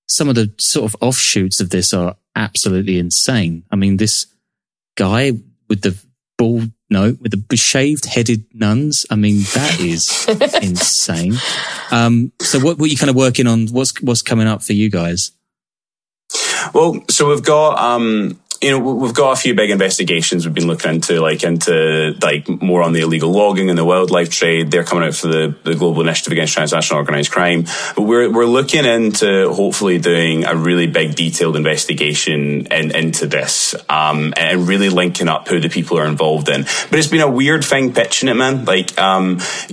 some 0.07 0.29
of 0.29 0.35
the 0.35 0.53
sort 0.59 0.85
of 0.93 0.97
offshoots 1.01 1.61
of 1.61 1.71
this 1.71 1.93
are 1.93 2.17
absolutely 2.35 2.99
insane. 2.99 3.65
I 3.71 3.77
mean, 3.77 3.97
this 3.97 4.27
guy 4.97 5.33
with 5.69 5.83
the 5.83 5.99
bald 6.39 6.71
no, 6.89 7.17
with 7.21 7.49
the 7.49 7.57
shaved 7.57 8.05
headed 8.07 8.45
nuns. 8.55 9.07
I 9.11 9.17
mean, 9.17 9.39
that 9.55 9.81
is 9.81 10.27
insane. 10.63 11.35
Um, 11.91 12.33
so 12.41 12.61
what 12.61 12.79
were 12.79 12.87
you 12.87 12.97
kind 12.97 13.11
of 13.11 13.17
working 13.17 13.47
on? 13.47 13.67
What's, 13.69 14.01
what's 14.03 14.23
coming 14.23 14.47
up 14.47 14.63
for 14.63 14.73
you 14.73 14.89
guys? 14.89 15.33
Well, 16.73 17.03
so 17.09 17.29
we've 17.29 17.43
got, 17.43 17.79
um, 17.79 18.41
you 18.61 18.71
know, 18.71 18.79
we've 18.79 19.15
got 19.15 19.33
a 19.33 19.37
few 19.37 19.55
big 19.55 19.71
investigations 19.71 20.47
we've 20.47 20.55
been 20.55 20.67
looking 20.67 20.95
into, 20.95 21.21
like 21.21 21.45
into 21.45 22.15
like 22.23 22.49
more 22.49 22.83
on 22.83 22.93
the 22.93 23.01
illegal 23.01 23.31
logging 23.31 23.69
and 23.69 23.79
the 23.79 23.85
wildlife 23.85 24.31
trade. 24.31 24.71
They're 24.71 24.85
coming 24.85 25.07
out 25.07 25.15
for 25.15 25.29
the, 25.29 25.55
the 25.63 25.75
Global 25.75 26.03
Initiative 26.03 26.33
Against 26.33 26.55
Transnational 26.55 27.01
Organised 27.01 27.31
Crime. 27.31 27.65
But 27.95 28.03
we're, 28.03 28.31
we're 28.31 28.47
looking 28.47 28.85
into 28.85 29.53
hopefully 29.53 29.99
doing 29.99 30.45
a 30.45 30.57
really 30.57 30.87
big 30.87 31.15
detailed 31.15 31.57
investigation 31.57 32.67
in, 32.67 32.95
into 32.95 33.27
this, 33.27 33.75
um, 33.89 34.35
and 34.37 34.67
really 34.67 34.89
linking 34.89 35.29
up 35.29 35.49
who 35.49 35.61
the 35.61 35.69
people 35.69 35.99
are 35.99 36.07
involved 36.07 36.49
in. 36.49 36.63
But 36.91 36.99
it's 36.99 37.09
been 37.09 37.21
a 37.21 37.31
weird 37.31 37.65
thing 37.65 37.93
pitching 37.93 38.29
it, 38.29 38.35
man. 38.35 38.65
Like, 38.65 38.99
um, 38.99 39.39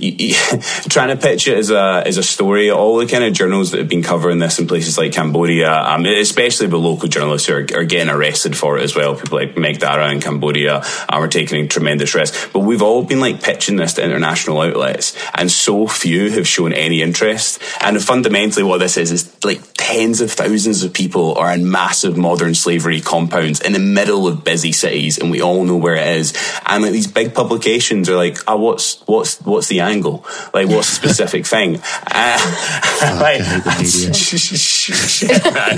trying 0.88 1.08
to 1.08 1.16
pitch 1.20 1.48
it 1.48 1.58
as 1.58 1.70
a, 1.70 2.02
as 2.06 2.16
a 2.18 2.22
story. 2.22 2.70
All 2.70 2.98
the 2.98 3.06
kind 3.06 3.24
of 3.24 3.32
journals 3.32 3.70
that 3.70 3.78
have 3.78 3.88
been 3.88 4.02
covering 4.02 4.38
this 4.38 4.58
in 4.58 4.66
places 4.66 4.98
like 4.98 5.12
Cambodia, 5.12 5.72
um, 5.72 6.04
especially 6.06 6.66
the 6.66 6.78
local 6.78 7.08
journalists 7.08 7.48
are, 7.48 7.66
are 7.74 7.84
getting 7.84 8.08
arrested 8.08 8.56
for 8.56 8.78
it 8.78 8.83
as 8.84 8.94
well. 8.94 9.16
People 9.16 9.38
like 9.38 9.56
Mech 9.56 9.78
Dara 9.78 10.10
in 10.10 10.20
Cambodia 10.20 10.82
are 11.08 11.28
taking 11.28 11.68
tremendous 11.68 12.14
risks. 12.14 12.48
But 12.52 12.60
we've 12.60 12.82
all 12.82 13.02
been 13.02 13.20
like 13.20 13.42
pitching 13.42 13.76
this 13.76 13.94
to 13.94 14.04
international 14.04 14.60
outlets, 14.60 15.16
and 15.34 15.50
so 15.50 15.86
few 15.86 16.30
have 16.30 16.46
shown 16.46 16.72
any 16.72 17.02
interest. 17.02 17.60
And 17.80 18.02
fundamentally, 18.02 18.62
what 18.62 18.78
this 18.78 18.96
is 18.96 19.10
is 19.10 19.44
like 19.44 19.60
tens 19.74 20.20
of 20.20 20.30
thousands 20.30 20.82
of 20.82 20.92
people 20.92 21.34
are 21.34 21.52
in 21.52 21.70
massive 21.70 22.16
modern 22.16 22.54
slavery 22.54 23.00
compounds 23.00 23.60
in 23.60 23.72
the 23.72 23.78
middle 23.78 24.26
of 24.26 24.44
busy 24.44 24.72
cities, 24.72 25.18
and 25.18 25.30
we 25.30 25.40
all 25.40 25.64
know 25.64 25.76
where 25.76 25.96
it 25.96 26.16
is. 26.16 26.34
And 26.66 26.82
like 26.82 26.92
these 26.92 27.06
big 27.06 27.34
publications 27.34 28.08
are 28.08 28.16
like, 28.16 28.38
oh, 28.46 28.56
what's 28.56 29.00
what's 29.06 29.40
what's 29.40 29.68
the 29.68 29.80
angle? 29.80 30.24
Like, 30.52 30.68
what's 30.68 30.90
the 30.90 31.08
specific 31.08 31.46
thing? 31.46 31.80
Uh, 32.16 33.18
like, 33.20 33.40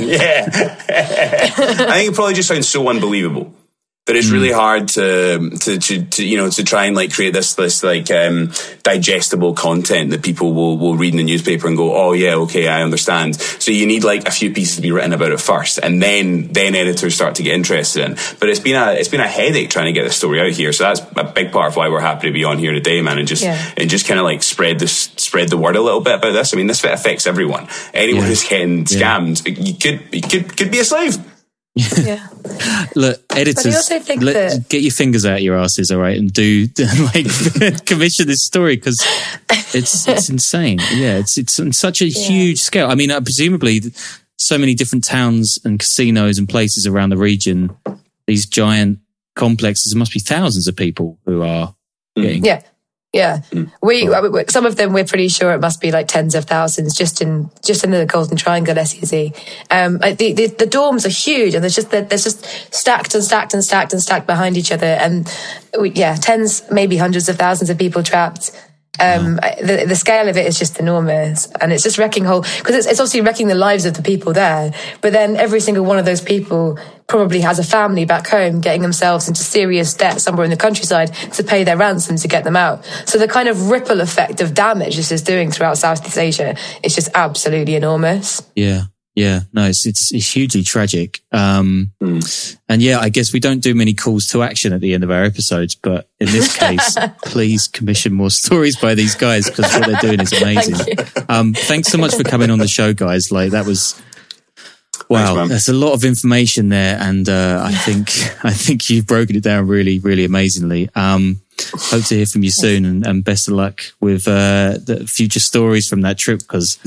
yeah, 0.00 0.44
I 0.88 1.92
think 1.94 2.10
it 2.10 2.14
probably 2.14 2.34
just 2.34 2.48
sounds 2.48 2.68
so 2.68 2.82
unbelievable 2.88 3.52
that 4.06 4.14
it's 4.14 4.30
really 4.30 4.50
hmm. 4.50 4.54
hard 4.54 4.88
to, 4.88 5.50
to, 5.50 5.78
to, 5.78 6.04
to, 6.04 6.24
you 6.24 6.36
know, 6.36 6.48
to 6.48 6.62
try 6.62 6.84
and 6.84 6.94
like 6.94 7.12
create 7.12 7.32
this, 7.32 7.54
this 7.54 7.82
like, 7.82 8.08
um, 8.12 8.52
digestible 8.84 9.52
content 9.52 10.10
that 10.10 10.22
people 10.22 10.54
will, 10.54 10.78
will 10.78 10.96
read 10.96 11.12
in 11.12 11.18
the 11.18 11.24
newspaper 11.24 11.66
and 11.66 11.76
go, 11.76 11.94
oh 11.94 12.12
yeah, 12.12 12.36
okay, 12.36 12.68
I 12.68 12.82
understand. 12.82 13.34
So 13.34 13.72
you 13.72 13.84
need 13.84 14.04
like 14.04 14.28
a 14.28 14.30
few 14.30 14.52
pieces 14.52 14.76
to 14.76 14.82
be 14.82 14.92
written 14.92 15.12
about 15.12 15.32
it 15.32 15.40
first 15.40 15.78
and 15.78 16.00
then, 16.00 16.52
then 16.52 16.76
editors 16.76 17.16
start 17.16 17.34
to 17.36 17.42
get 17.42 17.54
interested 17.54 18.04
in. 18.04 18.16
But 18.38 18.48
it's 18.48 18.60
been 18.60 18.76
a, 18.76 18.92
it's 18.92 19.08
been 19.08 19.20
a 19.20 19.26
headache 19.26 19.70
trying 19.70 19.86
to 19.86 19.92
get 19.92 20.04
the 20.04 20.12
story 20.12 20.40
out 20.40 20.52
here. 20.52 20.72
So 20.72 20.84
that's 20.84 21.00
a 21.16 21.24
big 21.24 21.50
part 21.50 21.70
of 21.70 21.76
why 21.76 21.88
we're 21.88 21.98
happy 21.98 22.28
to 22.28 22.32
be 22.32 22.44
on 22.44 22.58
here 22.58 22.72
today, 22.72 23.02
man, 23.02 23.18
and 23.18 23.26
just, 23.26 23.42
yeah. 23.42 23.72
and 23.76 23.90
just 23.90 24.06
kind 24.06 24.20
of 24.20 24.24
like 24.24 24.44
spread 24.44 24.78
this, 24.78 25.10
spread 25.16 25.48
the 25.48 25.56
word 25.56 25.74
a 25.74 25.80
little 25.80 26.00
bit 26.00 26.14
about 26.14 26.30
this. 26.30 26.54
I 26.54 26.56
mean, 26.56 26.68
this 26.68 26.84
affects 26.84 27.26
everyone. 27.26 27.66
Anyone 27.92 28.22
yeah. 28.22 28.28
who's 28.28 28.48
getting 28.48 28.84
scammed, 28.84 29.44
yeah. 29.44 29.64
you 29.64 29.74
could, 29.74 30.14
you 30.14 30.22
could, 30.22 30.56
could 30.56 30.70
be 30.70 30.78
a 30.78 30.84
slave. 30.84 31.16
Yeah. 31.76 32.26
Look, 32.94 33.22
editors, 33.30 33.90
let, 34.20 34.68
get 34.68 34.80
your 34.80 34.92
fingers 34.92 35.26
out 35.26 35.42
your 35.42 35.56
asses, 35.58 35.90
all 35.90 36.00
right, 36.00 36.16
and 36.16 36.32
do 36.32 36.68
like 37.14 37.26
commission 37.86 38.26
this 38.26 38.44
story 38.44 38.76
because 38.76 39.04
it's 39.74 40.08
it's 40.08 40.30
insane. 40.30 40.78
Yeah, 40.94 41.18
it's 41.18 41.36
it's 41.36 41.60
on 41.60 41.72
such 41.72 42.00
a 42.00 42.08
yeah. 42.08 42.28
huge 42.28 42.60
scale. 42.60 42.88
I 42.88 42.94
mean, 42.94 43.10
uh, 43.10 43.20
presumably, 43.20 43.82
so 44.38 44.56
many 44.56 44.74
different 44.74 45.04
towns 45.04 45.58
and 45.64 45.78
casinos 45.78 46.38
and 46.38 46.48
places 46.48 46.86
around 46.86 47.10
the 47.10 47.18
region. 47.18 47.76
These 48.26 48.46
giant 48.46 49.00
complexes, 49.34 49.92
there 49.92 49.98
must 49.98 50.14
be 50.14 50.20
thousands 50.20 50.66
of 50.66 50.76
people 50.76 51.18
who 51.26 51.42
are 51.42 51.74
mm. 52.16 52.22
getting 52.22 52.44
yeah. 52.44 52.62
Yeah, 53.16 53.38
mm. 53.50 53.70
we 53.82 54.08
some 54.48 54.66
of 54.66 54.76
them 54.76 54.92
we're 54.92 55.04
pretty 55.04 55.28
sure 55.28 55.52
it 55.52 55.60
must 55.60 55.80
be 55.80 55.90
like 55.90 56.08
tens 56.08 56.34
of 56.34 56.44
thousands 56.44 56.94
just 56.94 57.20
in 57.20 57.50
just 57.64 57.84
in 57.84 57.90
the 57.90 58.06
Golden 58.06 58.36
Triangle 58.36 58.74
SEZ. 58.74 59.32
Um, 59.70 59.98
the, 59.98 60.32
the, 60.32 60.46
the 60.46 60.66
dorms 60.66 61.06
are 61.06 61.10
huge, 61.10 61.54
and 61.54 61.62
there's 61.62 61.74
just 61.74 61.90
there's 61.90 62.24
just 62.24 62.44
stacked 62.74 63.14
and 63.14 63.24
stacked 63.24 63.54
and 63.54 63.64
stacked 63.64 63.92
and 63.92 64.02
stacked 64.02 64.26
behind 64.26 64.56
each 64.56 64.72
other, 64.72 64.86
and 64.86 65.32
we, 65.78 65.90
yeah, 65.90 66.14
tens 66.14 66.62
maybe 66.70 66.96
hundreds 66.96 67.28
of 67.28 67.36
thousands 67.36 67.70
of 67.70 67.78
people 67.78 68.02
trapped. 68.02 68.52
Um, 68.98 69.36
the, 69.36 69.84
the 69.86 69.96
scale 69.96 70.28
of 70.28 70.36
it 70.36 70.46
is 70.46 70.58
just 70.58 70.78
enormous 70.78 71.46
and 71.60 71.72
it's 71.72 71.82
just 71.82 71.98
wrecking 71.98 72.24
whole, 72.24 72.42
because 72.42 72.74
it's, 72.74 72.86
it's 72.86 73.00
obviously 73.00 73.20
wrecking 73.20 73.48
the 73.48 73.54
lives 73.54 73.84
of 73.84 73.94
the 73.94 74.02
people 74.02 74.32
there. 74.32 74.72
But 75.00 75.12
then 75.12 75.36
every 75.36 75.60
single 75.60 75.84
one 75.84 75.98
of 75.98 76.04
those 76.04 76.20
people 76.20 76.78
probably 77.06 77.40
has 77.40 77.58
a 77.58 77.64
family 77.64 78.04
back 78.04 78.26
home 78.26 78.60
getting 78.60 78.82
themselves 78.82 79.28
into 79.28 79.42
serious 79.42 79.94
debt 79.94 80.20
somewhere 80.20 80.44
in 80.44 80.50
the 80.50 80.56
countryside 80.56 81.12
to 81.32 81.44
pay 81.44 81.62
their 81.62 81.76
ransom 81.76 82.16
to 82.16 82.28
get 82.28 82.44
them 82.44 82.56
out. 82.56 82.84
So 83.06 83.18
the 83.18 83.28
kind 83.28 83.48
of 83.48 83.70
ripple 83.70 84.00
effect 84.00 84.40
of 84.40 84.54
damage 84.54 84.96
this 84.96 85.12
is 85.12 85.22
doing 85.22 85.50
throughout 85.50 85.78
Southeast 85.78 86.18
Asia 86.18 86.56
is 86.82 86.94
just 86.94 87.10
absolutely 87.14 87.76
enormous. 87.76 88.42
Yeah. 88.56 88.84
Yeah, 89.16 89.40
no, 89.54 89.64
it's, 89.64 89.86
it's, 89.86 90.12
it's 90.12 90.30
hugely 90.30 90.62
tragic. 90.62 91.20
Um, 91.32 91.90
mm. 92.02 92.58
and 92.68 92.82
yeah, 92.82 92.98
I 93.00 93.08
guess 93.08 93.32
we 93.32 93.40
don't 93.40 93.60
do 93.60 93.74
many 93.74 93.94
calls 93.94 94.26
to 94.28 94.42
action 94.42 94.74
at 94.74 94.82
the 94.82 94.92
end 94.92 95.02
of 95.04 95.10
our 95.10 95.24
episodes, 95.24 95.74
but 95.74 96.06
in 96.20 96.26
this 96.26 96.54
case, 96.58 96.98
please 97.24 97.66
commission 97.66 98.12
more 98.12 98.28
stories 98.28 98.76
by 98.76 98.94
these 98.94 99.14
guys 99.14 99.48
because 99.48 99.72
what 99.72 99.86
they're 99.86 100.00
doing 100.02 100.20
is 100.20 100.34
amazing. 100.34 100.74
Thank 100.74 101.30
um, 101.30 101.54
thanks 101.54 101.88
so 101.88 101.96
much 101.96 102.14
for 102.14 102.24
coming 102.24 102.50
on 102.50 102.58
the 102.58 102.68
show, 102.68 102.92
guys. 102.92 103.32
Like 103.32 103.52
that 103.52 103.64
was, 103.64 104.00
wow, 105.08 105.34
thanks, 105.34 105.48
there's 105.48 105.68
a 105.68 105.72
lot 105.72 105.94
of 105.94 106.04
information 106.04 106.68
there. 106.68 106.98
And, 107.00 107.26
uh, 107.26 107.62
I 107.64 107.72
think, 107.72 108.10
I 108.44 108.52
think 108.52 108.90
you've 108.90 109.06
broken 109.06 109.34
it 109.34 109.42
down 109.42 109.66
really, 109.66 109.98
really 109.98 110.26
amazingly. 110.26 110.90
Um, 110.94 111.40
hope 111.74 112.04
to 112.04 112.16
hear 112.16 112.26
from 112.26 112.42
you 112.42 112.50
soon, 112.50 112.84
and, 112.84 113.06
and 113.06 113.24
best 113.24 113.48
of 113.48 113.54
luck 113.54 113.80
with 113.98 114.28
uh, 114.28 114.76
the 114.76 115.06
future 115.08 115.40
stories 115.40 115.88
from 115.88 116.02
that 116.02 116.18
trip 116.18 116.40
because. 116.40 116.78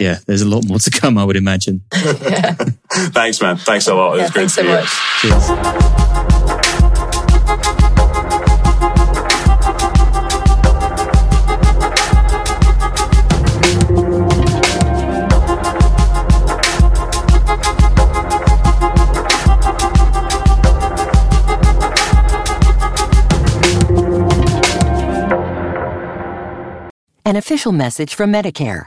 Yeah, 0.00 0.18
there's 0.26 0.42
a 0.42 0.48
lot 0.48 0.64
more 0.66 0.78
to 0.78 0.90
come, 0.90 1.18
I 1.18 1.24
would 1.24 1.36
imagine. 1.36 1.82
Thanks, 1.92 3.40
man. 3.40 3.56
Thanks 3.56 3.86
a 3.88 3.94
lot. 3.94 4.14
It 4.14 4.16
Yeah, 4.18 4.22
was 4.24 4.30
great 4.32 4.50
thanks 4.50 4.54
to 4.56 4.62
so 4.62 4.66
hear. 4.66 4.80
much. 4.80 6.02
Cheers. 6.10 6.52
An 27.24 27.36
official 27.36 27.72
message 27.72 28.14
from 28.14 28.32
Medicare. 28.32 28.86